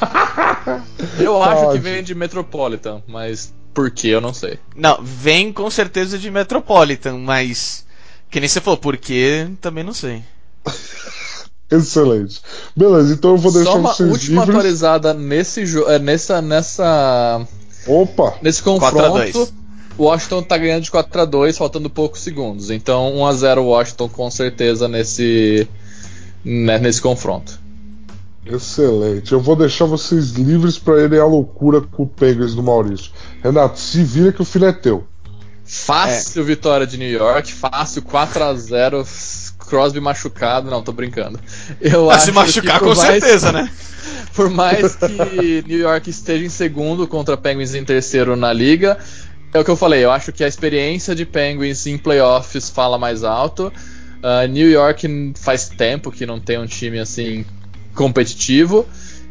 Eu 1.20 1.38
Tá 1.38 1.52
acho 1.52 1.72
que 1.72 1.78
vem 1.78 2.02
de 2.02 2.12
Metropolitan, 2.12 3.04
mas 3.06 3.54
por 3.74 3.90
que 3.90 4.08
eu 4.08 4.20
não 4.20 4.32
sei. 4.32 4.58
Não, 4.76 4.98
vem 5.02 5.52
com 5.52 5.68
certeza 5.70 6.18
de 6.18 6.30
Metropolitan, 6.30 7.18
mas. 7.18 7.84
Que 8.30 8.40
nem 8.40 8.48
você 8.48 8.60
falou, 8.60 8.78
por 8.78 8.96
quê? 8.96 9.48
Também 9.60 9.82
não 9.84 9.92
sei. 9.92 10.22
Excelente. 11.70 12.40
Beleza, 12.76 13.14
então 13.14 13.30
eu 13.32 13.36
vou 13.38 13.52
deixar 13.52 13.72
Só 13.72 13.78
uma 13.78 13.92
vocês 13.92 14.08
última 14.10 14.42
livres. 14.42 14.56
atualizada 14.56 15.14
nesse 15.14 15.64
jo- 15.66 15.88
é, 15.88 15.98
nessa 15.98 16.40
nessa 16.42 17.46
Opa! 17.86 18.34
nesse 18.42 18.62
4 18.62 18.86
a 18.86 18.90
confronto. 18.90 19.32
2. 19.32 19.52
O 19.96 20.04
Washington 20.04 20.42
tá 20.42 20.58
ganhando 20.58 20.82
de 20.82 20.90
4 20.90 21.20
a 21.20 21.24
2 21.24 21.56
faltando 21.56 21.88
poucos 21.88 22.20
segundos. 22.20 22.70
Então 22.70 23.14
1 23.16 23.26
a 23.26 23.32
0 23.32 23.64
Washington 23.64 24.08
com 24.08 24.30
certeza 24.30 24.86
nesse 24.88 25.68
né, 26.44 26.78
nesse 26.78 27.00
confronto. 27.00 27.58
Excelente. 28.46 29.32
Eu 29.32 29.40
vou 29.40 29.56
deixar 29.56 29.84
vocês 29.86 30.30
livres 30.32 30.78
pra 30.78 31.00
irem 31.00 31.18
à 31.20 31.24
loucura 31.24 31.80
com 31.80 32.02
o 32.02 32.06
Penguins 32.06 32.54
do 32.54 32.62
Maurício. 32.62 33.10
Renato, 33.42 33.78
se 33.78 34.02
vira 34.02 34.32
que 34.32 34.42
o 34.42 34.44
filho 34.44 34.66
é 34.66 34.72
teu. 34.72 35.06
Fácil 35.64 36.44
vitória 36.44 36.86
de 36.86 36.98
New 36.98 37.10
York, 37.10 37.52
fácil 37.52 38.02
4 38.02 38.44
a 38.44 38.54
0 38.54 39.04
Crosby 39.58 39.98
machucado, 39.98 40.70
não, 40.70 40.82
tô 40.82 40.92
brincando. 40.92 41.40
Eu 41.80 42.10
Ah, 42.10 42.16
acho 42.16 42.26
se 42.26 42.32
machucar, 42.32 42.80
com 42.80 42.86
mais- 42.94 42.98
certeza, 42.98 43.50
né? 43.50 43.70
Por 44.34 44.50
mais 44.50 44.94
que 44.94 45.64
New 45.66 45.78
York 45.78 46.10
esteja 46.10 46.44
em 46.44 46.50
segundo 46.50 47.06
contra 47.08 47.36
Penguins 47.36 47.74
em 47.74 47.82
terceiro 47.84 48.36
na 48.36 48.52
liga, 48.52 48.98
é 49.54 49.58
o 49.58 49.64
que 49.64 49.70
eu 49.70 49.76
falei, 49.76 50.04
eu 50.04 50.10
acho 50.10 50.32
que 50.32 50.44
a 50.44 50.48
experiência 50.48 51.14
de 51.14 51.24
Penguins 51.24 51.86
em 51.86 51.96
playoffs 51.96 52.68
fala 52.68 52.98
mais 52.98 53.24
alto. 53.24 53.72
Ah, 54.22 54.46
New 54.46 54.68
York 54.70 55.32
faz 55.36 55.68
tempo 55.70 56.12
que 56.12 56.26
não 56.26 56.38
tem 56.38 56.58
um 56.58 56.66
time 56.66 56.98
assim 56.98 57.44
competitivo. 57.94 58.86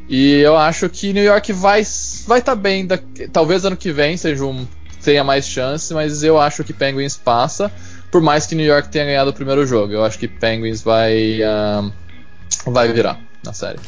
E 0.09 0.39
eu 0.39 0.57
acho 0.57 0.89
que 0.89 1.14
New 1.14 1.24
York 1.24 1.53
vai 1.53 1.84
vai 2.28 2.39
estar 2.39 2.55
bem. 2.55 2.86
Da, 2.86 2.99
talvez 3.32 3.64
ano 3.66 3.78
que 3.78 3.91
vem 3.91 4.18
seja 4.18 4.43
um, 4.45 4.68
tenha 5.03 5.24
mais 5.24 5.47
chance, 5.47 5.93
mas 5.93 6.24
eu 6.24 6.39
acho 6.39 6.64
que 6.64 6.74
Penguins 6.74 7.16
passa. 7.16 7.72
Por 8.11 8.22
mais 8.22 8.45
que 8.45 8.53
New 8.55 8.66
York 8.66 8.89
tenha 8.89 9.05
ganhado 9.05 9.32
o 9.32 9.34
primeiro 9.34 9.66
jogo, 9.66 9.93
eu 9.93 10.03
acho 10.03 10.20
que 10.20 10.28
Penguins 10.28 10.82
vai 10.82 11.39
vai 12.66 12.91
virar. 12.91 13.20
na 13.43 13.53
série. 13.53 13.80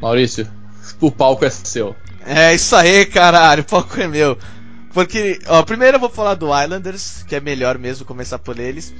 Maurício, 0.00 0.48
o 1.00 1.10
palco 1.10 1.44
é 1.44 1.50
seu. 1.50 1.94
É 2.24 2.54
isso 2.54 2.74
aí, 2.76 3.06
caralho, 3.06 3.62
o 3.62 3.64
palco 3.64 4.00
é 4.00 4.06
meu. 4.06 4.38
Porque, 4.92 5.38
ó, 5.46 5.62
primeiro 5.62 5.96
eu 5.96 6.00
vou 6.00 6.08
falar 6.08 6.34
do 6.34 6.46
Islanders, 6.46 7.24
que 7.26 7.36
é 7.36 7.40
melhor 7.40 7.78
mesmo 7.78 8.04
começar 8.04 8.38
por 8.38 8.58
eles. 8.58 8.92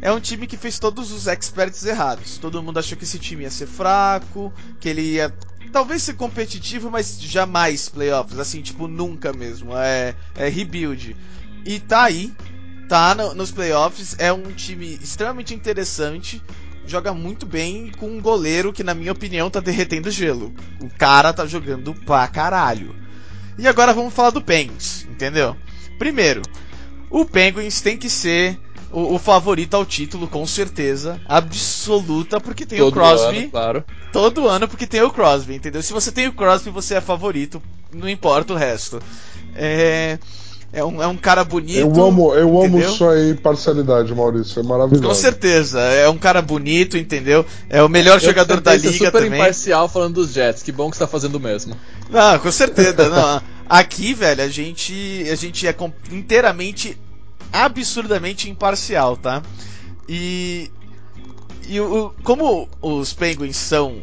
É 0.00 0.12
um 0.12 0.20
time 0.20 0.46
que 0.46 0.56
fez 0.56 0.78
todos 0.78 1.10
os 1.10 1.26
experts 1.26 1.84
errados. 1.84 2.38
Todo 2.38 2.62
mundo 2.62 2.78
achou 2.78 2.96
que 2.96 3.04
esse 3.04 3.18
time 3.18 3.44
ia 3.44 3.50
ser 3.50 3.66
fraco, 3.66 4.52
que 4.78 4.88
ele 4.88 5.02
ia 5.02 5.34
talvez 5.76 6.02
ser 6.02 6.14
competitivo, 6.14 6.90
mas 6.90 7.20
jamais 7.20 7.88
playoffs, 7.88 8.38
assim, 8.38 8.62
tipo, 8.62 8.88
nunca 8.88 9.32
mesmo. 9.32 9.76
É, 9.76 10.14
é 10.34 10.48
rebuild. 10.48 11.16
E 11.64 11.80
tá 11.80 12.04
aí, 12.04 12.32
tá 12.88 13.14
no, 13.14 13.34
nos 13.34 13.50
playoffs, 13.50 14.16
é 14.18 14.32
um 14.32 14.52
time 14.52 14.98
extremamente 15.02 15.54
interessante, 15.54 16.42
joga 16.86 17.12
muito 17.12 17.44
bem 17.44 17.90
com 17.98 18.08
um 18.08 18.20
goleiro 18.20 18.72
que, 18.72 18.84
na 18.84 18.94
minha 18.94 19.12
opinião, 19.12 19.50
tá 19.50 19.60
derretendo 19.60 20.10
gelo. 20.10 20.54
O 20.80 20.88
cara 20.88 21.32
tá 21.32 21.44
jogando 21.44 21.92
pra 21.92 22.26
caralho. 22.28 22.94
E 23.58 23.66
agora 23.66 23.92
vamos 23.92 24.14
falar 24.14 24.30
do 24.30 24.40
Penguins, 24.40 25.06
entendeu? 25.10 25.56
Primeiro, 25.98 26.42
o 27.10 27.24
Penguins 27.24 27.80
tem 27.80 27.96
que 27.96 28.08
ser 28.08 28.58
o, 28.92 29.14
o 29.14 29.18
favorito 29.18 29.74
ao 29.74 29.84
título, 29.84 30.26
com 30.28 30.46
certeza, 30.46 31.20
absoluta, 31.26 32.40
porque 32.40 32.64
tem 32.66 32.78
Todo 32.78 32.88
o 32.88 32.92
Crosby. 32.92 33.38
ano, 33.38 33.50
claro. 33.50 33.84
Todo 34.12 34.48
ano, 34.48 34.68
porque 34.68 34.86
tem 34.86 35.02
o 35.02 35.10
Crosby, 35.10 35.54
entendeu? 35.54 35.82
Se 35.82 35.92
você 35.92 36.10
tem 36.12 36.28
o 36.28 36.32
Crosby, 36.32 36.70
você 36.70 36.94
é 36.94 37.00
favorito, 37.00 37.62
não 37.92 38.08
importa 38.08 38.52
o 38.52 38.56
resto. 38.56 39.00
É. 39.54 40.18
É 40.72 40.84
um, 40.84 41.02
é 41.02 41.06
um 41.06 41.16
cara 41.16 41.42
bonito. 41.42 41.78
Eu 41.78 42.04
amo, 42.04 42.34
eu 42.34 42.48
amo 42.48 42.66
entendeu? 42.66 42.90
sua 42.90 43.18
imparcialidade, 43.28 44.14
Maurício. 44.14 44.60
É 44.60 44.62
maravilhoso. 44.62 45.08
Com 45.08 45.14
certeza, 45.14 45.80
é 45.80 46.06
um 46.08 46.18
cara 46.18 46.42
bonito, 46.42 46.98
entendeu? 46.98 47.46
É 47.70 47.82
o 47.82 47.88
melhor 47.88 48.20
jogador 48.20 48.54
Eu 48.54 48.60
da 48.60 48.72
tentei 48.72 48.90
ser 48.90 48.94
liga 48.98 49.06
super 49.06 49.22
também. 49.22 49.40
imparcial 49.40 49.88
falando 49.88 50.14
dos 50.14 50.32
Jets. 50.32 50.62
Que 50.62 50.72
bom 50.72 50.90
que 50.90 50.96
você 50.96 51.04
tá 51.04 51.06
fazendo 51.06 51.36
o 51.36 51.40
mesmo. 51.40 51.74
Não, 52.10 52.38
com 52.40 52.50
certeza. 52.52 53.08
não. 53.08 53.40
Aqui, 53.68 54.12
velho, 54.12 54.42
a 54.42 54.48
gente, 54.48 55.26
a 55.30 55.34
gente 55.34 55.66
é 55.66 55.74
inteiramente, 56.12 56.98
absurdamente 57.52 58.48
imparcial, 58.50 59.16
tá? 59.16 59.42
E, 60.08 60.70
e 61.68 61.80
o, 61.80 62.14
como 62.22 62.68
os 62.80 63.12
Penguins 63.12 63.56
são 63.56 64.02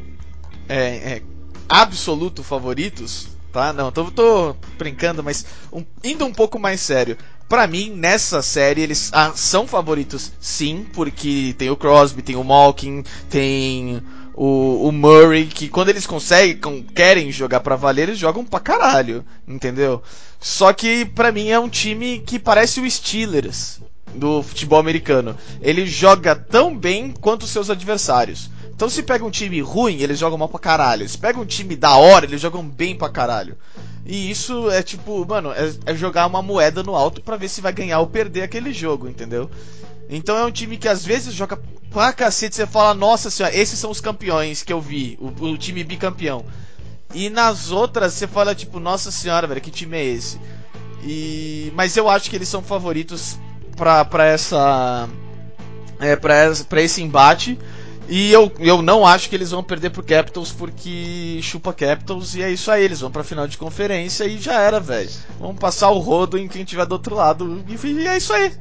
é, 0.68 1.16
é, 1.16 1.22
absoluto 1.68 2.44
favoritos, 2.44 3.28
tá? 3.52 3.72
Não, 3.74 3.92
tô, 3.92 4.10
tô 4.12 4.56
brincando, 4.78 5.24
mas 5.24 5.46
um- 5.72 5.86
indo 6.04 6.26
um 6.26 6.34
pouco 6.34 6.60
mais 6.60 6.82
sério. 6.82 7.18
Pra 7.48 7.68
mim, 7.68 7.92
nessa 7.92 8.42
série, 8.42 8.82
eles 8.82 9.10
ah, 9.14 9.32
são 9.36 9.68
favoritos, 9.68 10.32
sim, 10.40 10.86
porque 10.94 11.54
tem 11.58 11.70
o 11.70 11.76
Crosby, 11.78 12.22
tem 12.22 12.36
o 12.36 12.44
Malkin, 12.44 13.04
tem 13.30 14.02
o, 14.34 14.88
o 14.88 14.92
Murray, 14.92 15.46
que 15.46 15.70
quando 15.70 15.90
eles 15.90 16.08
conseguem, 16.08 16.84
querem 16.84 17.32
jogar 17.32 17.60
pra 17.60 17.76
valer, 17.76 18.10
eles 18.10 18.20
jogam 18.20 18.44
pra 18.44 18.60
caralho, 18.60 19.24
entendeu? 19.48 20.02
Só 20.40 20.74
que 20.74 21.06
pra 21.06 21.32
mim 21.32 21.50
é 21.50 21.60
um 21.60 21.70
time 21.70 22.20
que 22.20 22.40
parece 22.40 22.80
o 22.82 22.90
Steelers 22.90 23.80
do 24.14 24.44
futebol 24.44 24.80
americano. 24.80 25.38
Ele 25.62 25.86
joga 25.86 26.36
tão 26.36 26.78
bem 26.78 27.12
quanto 27.12 27.44
os 27.44 27.50
seus 27.50 27.70
adversários. 27.70 28.50
Então 28.76 28.90
se 28.90 29.04
pega 29.04 29.24
um 29.24 29.32
time 29.32 29.62
ruim, 29.62 30.02
eles 30.02 30.20
jogam 30.20 30.38
mal 30.38 30.50
pra 30.50 30.60
caralho. 30.60 31.08
Se 31.08 31.18
pega 31.18 31.40
um 31.40 31.46
time 31.46 31.76
da 31.76 31.96
hora, 31.96 32.26
eles 32.26 32.42
jogam 32.42 32.68
bem 32.68 32.96
pra 32.96 33.10
caralho. 33.10 33.58
E 34.06 34.30
isso 34.30 34.70
é 34.70 34.84
tipo, 34.84 35.26
mano, 35.26 35.52
é, 35.54 35.74
é 35.86 35.96
jogar 35.96 36.28
uma 36.28 36.42
moeda 36.42 36.84
no 36.84 36.96
alto 36.96 37.22
pra 37.22 37.38
ver 37.38 37.48
se 37.48 37.62
vai 37.62 37.72
ganhar 37.72 38.00
ou 38.00 38.08
perder 38.08 38.42
aquele 38.42 38.74
jogo, 38.74 39.08
entendeu? 39.08 39.50
Então 40.10 40.38
é 40.38 40.46
um 40.46 40.52
time 40.52 40.78
que 40.78 40.88
às 40.88 41.06
vezes 41.06 41.34
joga 41.34 41.60
pra 41.92 42.12
cacete, 42.12 42.56
você 42.56 42.66
fala, 42.66 42.94
nossa 42.94 43.30
senhora, 43.30 43.56
esses 43.56 43.78
são 43.80 43.92
os 43.92 44.02
campeões 44.02 44.64
que 44.64 44.74
eu 44.74 44.82
vi, 44.82 45.18
o, 45.22 45.28
o 45.46 45.58
time 45.58 45.84
bicampeão. 45.84 46.46
E 47.14 47.30
nas 47.30 47.72
outras 47.72 48.14
você 48.14 48.28
fala, 48.28 48.56
tipo, 48.56 48.80
nossa 48.80 49.12
senhora, 49.12 49.46
velho, 49.48 49.62
que 49.62 49.70
time 49.70 49.98
é 49.98 50.04
esse? 50.04 50.40
E... 51.04 51.72
Mas 51.76 51.96
eu 51.96 52.10
acho 52.10 52.30
que 52.30 52.36
eles 52.36 52.48
são 52.48 52.64
favoritos 52.64 53.38
pra, 53.76 54.04
pra 54.04 54.26
essa. 54.26 55.08
É, 56.00 56.16
pra, 56.16 56.34
pra 56.68 56.82
esse 56.82 57.02
embate. 57.02 57.58
E 58.10 58.32
eu, 58.32 58.52
eu 58.60 58.82
não 58.82 59.06
acho 59.06 59.30
que 59.30 59.36
eles 59.36 59.52
vão 59.52 59.64
perder 59.64 59.90
pro 59.92 60.04
Capitals 60.04 60.52
porque 60.52 61.40
chupa 61.42 61.72
Capitals 61.72 62.36
e 62.36 62.42
é 62.42 62.52
isso 62.52 62.70
aí, 62.70 62.84
eles 62.84 63.00
vão 63.00 63.10
pra 63.10 63.24
final 63.24 63.48
de 63.48 63.58
conferência 63.58 64.26
e 64.26 64.38
já 64.38 64.60
era, 64.60 64.80
velho. 64.80 65.10
Vamos 65.40 65.58
passar 65.58 65.90
o 65.90 66.00
rodo 66.00 66.38
em 66.38 66.48
quem 66.48 66.66
tiver 66.66 66.86
do 66.86 66.92
outro 66.92 67.16
lado 67.16 67.64
e 67.68 68.08
é 68.08 68.18
isso 68.18 68.34
aí. 68.34 68.52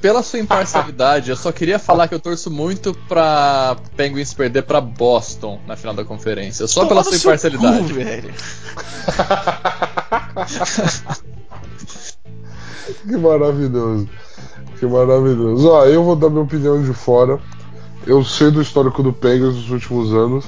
Pela 0.00 0.22
sua 0.22 0.38
imparcialidade, 0.38 1.30
eu 1.30 1.36
só 1.36 1.52
queria 1.52 1.78
falar 1.78 2.08
que 2.08 2.14
eu 2.14 2.20
torço 2.20 2.50
muito 2.50 2.94
pra 3.08 3.76
Penguins 3.96 4.32
perder 4.32 4.62
pra 4.62 4.80
Boston 4.80 5.60
na 5.66 5.76
final 5.76 5.94
da 5.94 6.04
conferência. 6.04 6.66
Só 6.66 6.86
pela 6.86 7.02
Toma 7.02 7.04
sua 7.04 7.12
no 7.12 7.18
seu 7.38 7.50
imparcialidade. 7.52 7.88
cu, 7.88 7.94
velho. 7.94 8.34
Que 13.06 13.16
maravilhoso. 13.16 14.08
Que 14.78 14.86
maravilhoso. 14.86 15.68
Ó, 15.68 15.84
eu 15.84 16.02
vou 16.02 16.16
dar 16.16 16.30
minha 16.30 16.42
opinião 16.42 16.82
de 16.82 16.92
fora. 16.92 17.38
Eu 18.06 18.24
sei 18.24 18.50
do 18.50 18.60
histórico 18.60 19.02
do 19.02 19.12
Penguins 19.12 19.54
nos 19.54 19.70
últimos 19.70 20.12
anos. 20.12 20.44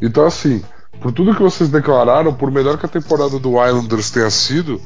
Então, 0.00 0.26
assim, 0.26 0.62
por 1.00 1.12
tudo 1.12 1.34
que 1.34 1.42
vocês 1.42 1.70
declararam, 1.70 2.34
por 2.34 2.50
melhor 2.50 2.78
que 2.78 2.86
a 2.86 2.88
temporada 2.88 3.38
do 3.38 3.64
Islanders 3.64 4.10
tenha 4.10 4.30
sido, 4.30 4.80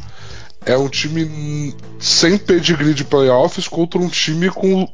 é 0.66 0.76
um 0.76 0.88
time 0.88 1.74
sem 1.98 2.36
pedigree 2.36 2.92
de 2.92 3.04
playoffs 3.04 3.66
contra 3.68 3.98
um 4.00 4.08
time 4.08 4.50
com 4.50 4.86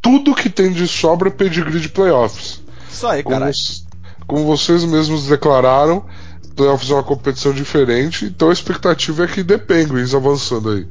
tudo 0.00 0.34
que 0.34 0.50
tem 0.50 0.70
de 0.72 0.86
sobra 0.86 1.30
pedigree 1.30 1.80
de 1.80 1.88
playoffs. 1.88 2.62
Isso 2.92 3.06
aí, 3.06 3.22
Como, 3.22 3.44
os- 3.48 3.86
como 4.26 4.44
vocês 4.44 4.84
mesmos 4.84 5.26
declararam, 5.26 6.04
playoffs 6.54 6.90
é 6.90 6.94
uma 6.94 7.02
competição 7.02 7.52
diferente, 7.52 8.26
então 8.26 8.50
a 8.50 8.52
expectativa 8.52 9.24
é 9.24 9.26
que 9.26 9.42
dê 9.42 9.58
Penguins 9.58 10.14
avançando 10.14 10.70
aí. 10.70 10.86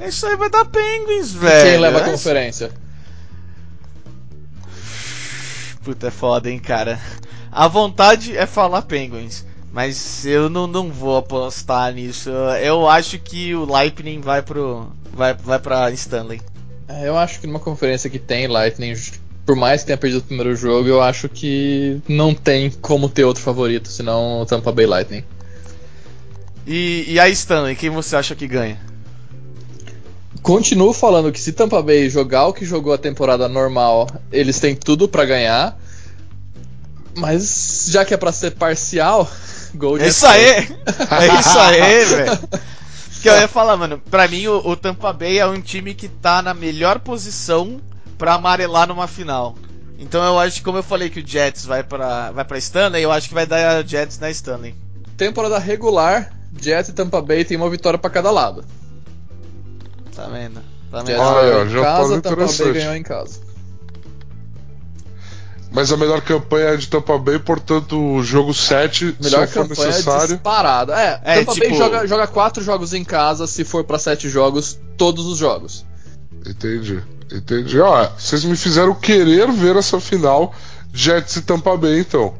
É 0.00 0.08
Isso 0.08 0.24
aí 0.26 0.36
vai 0.36 0.48
dar 0.48 0.64
Penguins, 0.64 1.32
velho. 1.32 1.70
Quem 1.70 1.80
leva 1.80 1.98
a 1.98 2.02
É- 2.06 2.10
conferência? 2.10 2.70
Puta, 5.84 6.06
é 6.08 6.10
foda, 6.10 6.48
hein, 6.50 6.58
cara. 6.58 6.98
A 7.50 7.66
vontade 7.68 8.36
é 8.36 8.46
falar 8.46 8.82
Penguins. 8.82 9.44
Mas 9.72 10.26
eu 10.26 10.50
não, 10.50 10.66
não 10.66 10.90
vou 10.90 11.16
apostar 11.16 11.92
nisso. 11.94 12.28
Eu 12.62 12.88
acho 12.88 13.18
que 13.18 13.54
o 13.54 13.64
Lightning 13.64 14.20
vai 14.20 14.42
pro. 14.42 14.88
Vai, 15.14 15.32
vai 15.34 15.58
pra 15.58 15.90
Stanley. 15.90 16.40
É, 16.86 17.08
Eu 17.08 17.16
acho 17.16 17.40
que 17.40 17.46
numa 17.46 17.58
conferência 17.58 18.10
que 18.10 18.18
tem 18.18 18.46
Lightning, 18.46 18.94
por 19.46 19.56
mais 19.56 19.80
que 19.80 19.86
tenha 19.86 19.96
perdido 19.96 20.20
o 20.20 20.24
primeiro 20.24 20.54
jogo, 20.54 20.88
eu 20.88 21.00
acho 21.00 21.28
que 21.28 22.00
não 22.06 22.34
tem 22.34 22.70
como 22.70 23.08
ter 23.08 23.24
outro 23.24 23.42
favorito, 23.42 23.88
senão 23.88 24.42
o 24.42 24.46
Tampa 24.46 24.70
Bay 24.72 24.86
Lightning. 24.86 25.24
E, 26.66 27.04
e 27.08 27.18
a 27.18 27.28
Stanley, 27.30 27.74
quem 27.74 27.90
você 27.90 28.14
acha 28.14 28.34
que 28.34 28.46
ganha? 28.46 28.78
Continuo 30.42 30.92
falando 30.92 31.32
que 31.32 31.40
se 31.40 31.52
Tampa 31.52 31.80
Bay 31.80 32.10
jogar 32.10 32.46
o 32.46 32.52
que 32.52 32.64
jogou 32.64 32.92
a 32.92 32.98
temporada 32.98 33.48
normal, 33.48 34.08
eles 34.30 34.58
têm 34.60 34.74
tudo 34.74 35.08
pra 35.08 35.24
ganhar. 35.24 35.78
Mas 37.16 37.86
já 37.88 38.04
que 38.04 38.14
é 38.14 38.16
pra 38.16 38.32
ser 38.32 38.52
parcial, 38.52 39.30
gol 39.74 39.98
de 39.98 40.04
É 40.04 40.08
isso 40.08 40.26
aí! 40.26 40.44
É 40.44 41.40
isso 41.40 41.58
aí, 41.58 42.04
velho. 42.06 42.38
Que 43.20 43.28
eu 43.28 43.34
ia 43.34 43.48
falar, 43.48 43.76
mano. 43.76 44.02
Pra 44.10 44.26
mim, 44.26 44.46
o, 44.48 44.56
o 44.68 44.76
Tampa 44.76 45.12
Bay 45.12 45.38
é 45.38 45.46
um 45.46 45.60
time 45.60 45.94
que 45.94 46.08
tá 46.08 46.42
na 46.42 46.52
melhor 46.52 46.98
posição 46.98 47.80
pra 48.18 48.34
amarelar 48.34 48.88
numa 48.88 49.06
final. 49.06 49.54
Então 49.98 50.24
eu 50.24 50.38
acho 50.38 50.56
que, 50.56 50.62
como 50.62 50.78
eu 50.78 50.82
falei 50.82 51.08
que 51.08 51.20
o 51.20 51.26
Jets 51.26 51.64
vai 51.64 51.84
pra, 51.84 52.32
vai 52.32 52.44
pra 52.44 52.58
Stanley, 52.58 53.02
eu 53.02 53.12
acho 53.12 53.28
que 53.28 53.34
vai 53.34 53.46
dar 53.46 53.86
Jets 53.86 54.18
na 54.18 54.30
Stanley. 54.30 54.74
Temporada 55.16 55.58
regular, 55.58 56.32
Jets 56.60 56.88
e 56.88 56.92
Tampa 56.92 57.22
Bay 57.22 57.44
tem 57.44 57.56
uma 57.56 57.70
vitória 57.70 57.98
pra 57.98 58.10
cada 58.10 58.30
lado. 58.32 58.64
Tá 60.16 60.26
vendo? 60.26 60.60
Tá 60.90 60.98
Jets 61.04 61.08
vendo? 61.08 61.22
Aí, 61.22 61.52
ó, 61.52 61.64
ganhou 61.64 61.80
em 61.80 61.82
casa, 61.82 62.20
Tampa 62.20 62.46
Bay 62.46 62.72
ganhou 62.72 62.94
em 62.96 63.02
casa. 63.04 63.51
Mas 65.72 65.90
a 65.90 65.96
melhor 65.96 66.20
campanha 66.20 66.66
é 66.70 66.76
de 66.76 66.86
Tampa 66.86 67.16
Bay, 67.18 67.38
portanto, 67.38 67.98
o 67.98 68.22
jogo 68.22 68.52
7, 68.52 69.16
Melhor 69.20 69.46
se 69.48 69.54
for 69.54 69.66
campanha 69.68 69.88
necessário. 69.88 70.28
disparada. 70.34 70.94
É, 71.00 71.20
É, 71.24 71.38
Tampa 71.40 71.54
Bay 71.54 71.68
tipo- 71.68 71.76
joga, 71.78 72.06
joga 72.06 72.26
quatro 72.26 72.62
jogos 72.62 72.92
em 72.92 73.02
casa, 73.04 73.46
se 73.46 73.64
for 73.64 73.82
pra 73.82 73.98
sete 73.98 74.28
jogos, 74.28 74.78
todos 74.98 75.24
os 75.26 75.38
jogos. 75.38 75.84
Entendi, 76.46 77.02
entendi. 77.32 77.80
Ó, 77.80 78.08
vocês 78.18 78.44
me 78.44 78.56
fizeram 78.56 78.94
querer 78.94 79.50
ver 79.50 79.76
essa 79.76 79.98
final 80.00 80.54
Jets 80.92 81.36
e 81.36 81.42
Tampa 81.42 81.76
Bay, 81.76 82.00
então. 82.00 82.34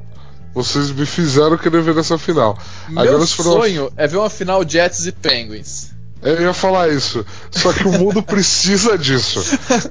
Vocês 0.55 0.91
me 0.91 1.07
fizeram 1.07 1.57
querer 1.57 1.81
ver 1.81 1.97
essa 1.97 2.19
final. 2.19 2.59
Meu 2.89 3.17
uma- 3.17 3.27
sonho 3.27 3.91
é 3.97 4.07
ver 4.07 4.19
uma 4.19 4.29
final 4.29 4.63
Jets 4.69 5.07
e 5.07 5.13
Penguins. 5.13 5.91
Eu 6.21 6.43
ia 6.43 6.53
falar 6.53 6.91
isso. 6.91 7.25
Só 7.51 7.73
que 7.73 7.89
o 7.89 7.93
mundo 7.93 8.23
precisa 8.23 8.99
disso. 8.99 9.41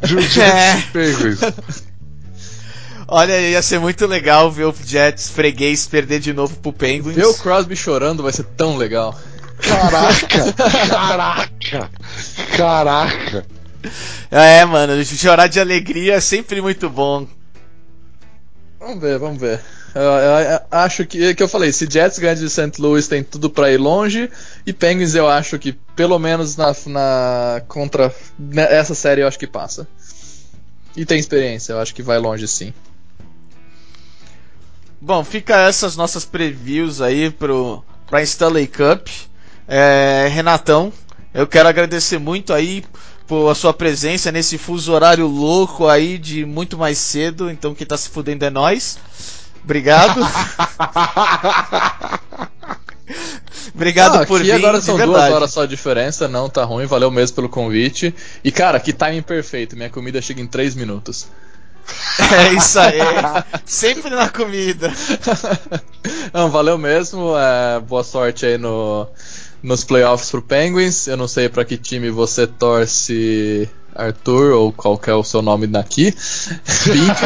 De 0.05 0.15
um 0.15 0.21
Jets 0.21 0.37
É. 0.37 0.77
e 0.77 0.81
Penguins. 0.93 1.39
Olha, 3.13 3.37
ia 3.41 3.61
ser 3.61 3.77
muito 3.77 4.07
legal 4.07 4.49
ver 4.49 4.63
o 4.63 4.73
Jets 4.85 5.27
freguês 5.29 5.85
perder 5.85 6.19
de 6.21 6.31
novo 6.33 6.55
pro 6.55 6.71
Penguins. 6.71 7.13
Ver 7.15 7.25
o 7.25 7.33
Crosby 7.33 7.75
chorando 7.75 8.23
vai 8.23 8.31
ser 8.31 8.45
tão 8.55 8.77
legal. 8.77 9.19
Caraca! 9.59 10.53
Caraca! 10.89 11.91
Caraca! 12.55 13.45
É, 14.31 14.63
mano, 14.63 15.03
chorar 15.03 15.47
de 15.47 15.59
alegria 15.59 16.13
é 16.15 16.21
sempre 16.21 16.61
muito 16.61 16.89
bom. 16.89 17.27
Vamos 18.79 19.01
ver, 19.01 19.19
vamos 19.19 19.41
ver. 19.41 19.59
Eu, 19.93 20.01
eu- 20.01 20.51
eu 20.53 20.59
acho 20.71 21.05
que, 21.05 21.35
que 21.35 21.43
eu 21.43 21.49
falei, 21.49 21.73
se 21.73 21.85
Jets 21.91 22.17
ganha 22.17 22.33
de 22.37 22.49
St. 22.49 22.71
Louis 22.79 23.09
tem 23.09 23.21
tudo 23.25 23.49
pra 23.49 23.69
ir 23.69 23.77
longe, 23.77 24.29
e 24.65 24.71
Penguins 24.71 25.15
eu 25.15 25.27
acho 25.27 25.59
que 25.59 25.73
pelo 25.97 26.17
menos 26.17 26.55
na, 26.55 26.73
na 26.85 27.61
contra 27.67 28.15
né, 28.39 28.65
essa 28.73 28.95
série 28.95 29.19
eu 29.21 29.27
acho 29.27 29.37
que 29.37 29.45
passa. 29.47 29.85
E 30.95 31.05
tem 31.05 31.19
experiência, 31.19 31.73
eu 31.73 31.79
acho 31.79 31.93
que 31.93 32.01
vai 32.01 32.17
longe 32.17 32.47
sim. 32.47 32.73
Bom, 35.01 35.23
fica 35.23 35.57
essas 35.67 35.95
nossas 35.95 36.23
previews 36.25 37.01
aí 37.01 37.31
pro, 37.31 37.83
pra 38.07 38.21
Stanley 38.21 38.67
Cup. 38.67 39.07
É, 39.67 40.27
Renatão, 40.31 40.93
eu 41.33 41.47
quero 41.47 41.67
agradecer 41.67 42.19
muito 42.19 42.53
aí 42.53 42.83
por 43.27 43.49
a 43.49 43.55
sua 43.55 43.73
presença 43.73 44.31
nesse 44.31 44.57
fuso 44.57 44.91
horário 44.93 45.25
louco 45.25 45.87
aí 45.87 46.17
de 46.19 46.45
muito 46.45 46.77
mais 46.77 46.97
cedo. 46.99 47.49
Então 47.49 47.73
quem 47.73 47.87
tá 47.87 47.97
se 47.97 48.09
fudendo 48.09 48.45
é 48.45 48.49
nós. 48.49 48.99
Obrigado. 49.63 50.19
Obrigado 53.73 54.17
Ah, 54.17 54.25
por 54.25 54.37
aqui 54.41 54.51
vir. 54.51 54.53
agora 54.53 54.81
são 54.81 54.97
verdade. 54.97 55.19
duas 55.19 55.31
horas 55.33 55.51
só 55.51 55.63
de 55.65 55.69
diferença, 55.71 56.27
não 56.27 56.49
tá 56.49 56.63
ruim, 56.63 56.85
valeu 56.85 57.09
mesmo 57.11 57.35
pelo 57.35 57.49
convite. 57.49 58.13
E 58.43 58.51
cara, 58.51 58.79
que 58.79 58.93
timing 58.93 59.21
perfeito, 59.21 59.75
minha 59.75 59.89
comida 59.89 60.21
chega 60.21 60.41
em 60.41 60.47
3 60.47 60.75
minutos. 60.75 61.27
É 62.31 62.53
isso 62.53 62.79
aí. 62.79 62.99
Sempre 63.65 64.09
na 64.11 64.29
comida. 64.29 64.91
não, 66.33 66.49
valeu 66.49 66.77
mesmo, 66.77 67.33
é, 67.37 67.79
boa 67.79 68.03
sorte 68.03 68.45
aí 68.45 68.57
no, 68.57 69.07
nos 69.61 69.83
playoffs 69.83 70.29
pro 70.29 70.41
Penguins. 70.41 71.07
Eu 71.07 71.17
não 71.17 71.27
sei 71.27 71.49
pra 71.49 71.65
que 71.65 71.77
time 71.77 72.09
você 72.09 72.47
torce, 72.47 73.69
Arthur, 73.95 74.53
ou 74.53 74.71
qual 74.71 74.97
que 74.97 75.09
é 75.09 75.13
o 75.13 75.23
seu 75.23 75.41
nome 75.41 75.67
daqui. 75.67 76.13
Pink. 76.83 77.21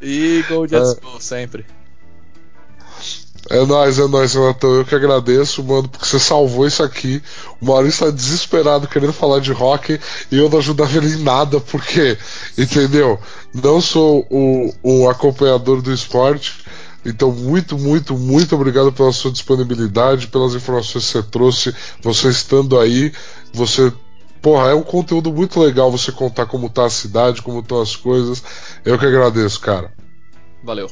e 0.02 0.44
Go 0.48 0.66
Jets 0.66 0.94
Go 0.94 1.20
sempre. 1.20 1.66
É 3.50 3.64
nóis, 3.64 3.98
é 3.98 4.06
nóis, 4.06 4.34
Renatão. 4.34 4.74
Eu 4.74 4.84
que 4.84 4.94
agradeço, 4.94 5.64
mano, 5.64 5.88
porque 5.88 6.04
você 6.04 6.18
salvou 6.18 6.66
isso 6.66 6.82
aqui. 6.82 7.22
O 7.60 7.66
Maurício 7.66 8.04
tá 8.06 8.12
desesperado 8.12 8.86
querendo 8.86 9.12
falar 9.12 9.40
de 9.40 9.52
hockey 9.52 9.98
e 10.30 10.36
eu 10.36 10.50
não 10.50 10.58
ajudava 10.58 10.96
ele 10.96 11.14
em 11.14 11.22
nada, 11.22 11.58
porque, 11.58 12.18
entendeu? 12.58 13.18
Não 13.54 13.80
sou 13.80 14.26
o, 14.30 14.74
o 14.82 15.08
acompanhador 15.08 15.80
do 15.80 15.92
esporte. 15.92 16.62
Então, 17.04 17.32
muito, 17.32 17.78
muito, 17.78 18.18
muito 18.18 18.54
obrigado 18.54 18.92
pela 18.92 19.12
sua 19.12 19.30
disponibilidade, 19.30 20.26
pelas 20.26 20.54
informações 20.54 21.06
que 21.06 21.12
você 21.12 21.22
trouxe, 21.22 21.74
você 22.02 22.28
estando 22.28 22.78
aí, 22.78 23.12
você. 23.52 23.92
Porra, 24.42 24.68
é 24.68 24.74
um 24.74 24.82
conteúdo 24.82 25.32
muito 25.32 25.58
legal 25.58 25.90
você 25.90 26.12
contar 26.12 26.46
como 26.46 26.68
tá 26.68 26.84
a 26.84 26.90
cidade, 26.90 27.42
como 27.42 27.60
estão 27.60 27.80
as 27.80 27.96
coisas. 27.96 28.42
Eu 28.84 28.98
que 28.98 29.06
agradeço, 29.06 29.58
cara. 29.58 29.92
Valeu. 30.62 30.88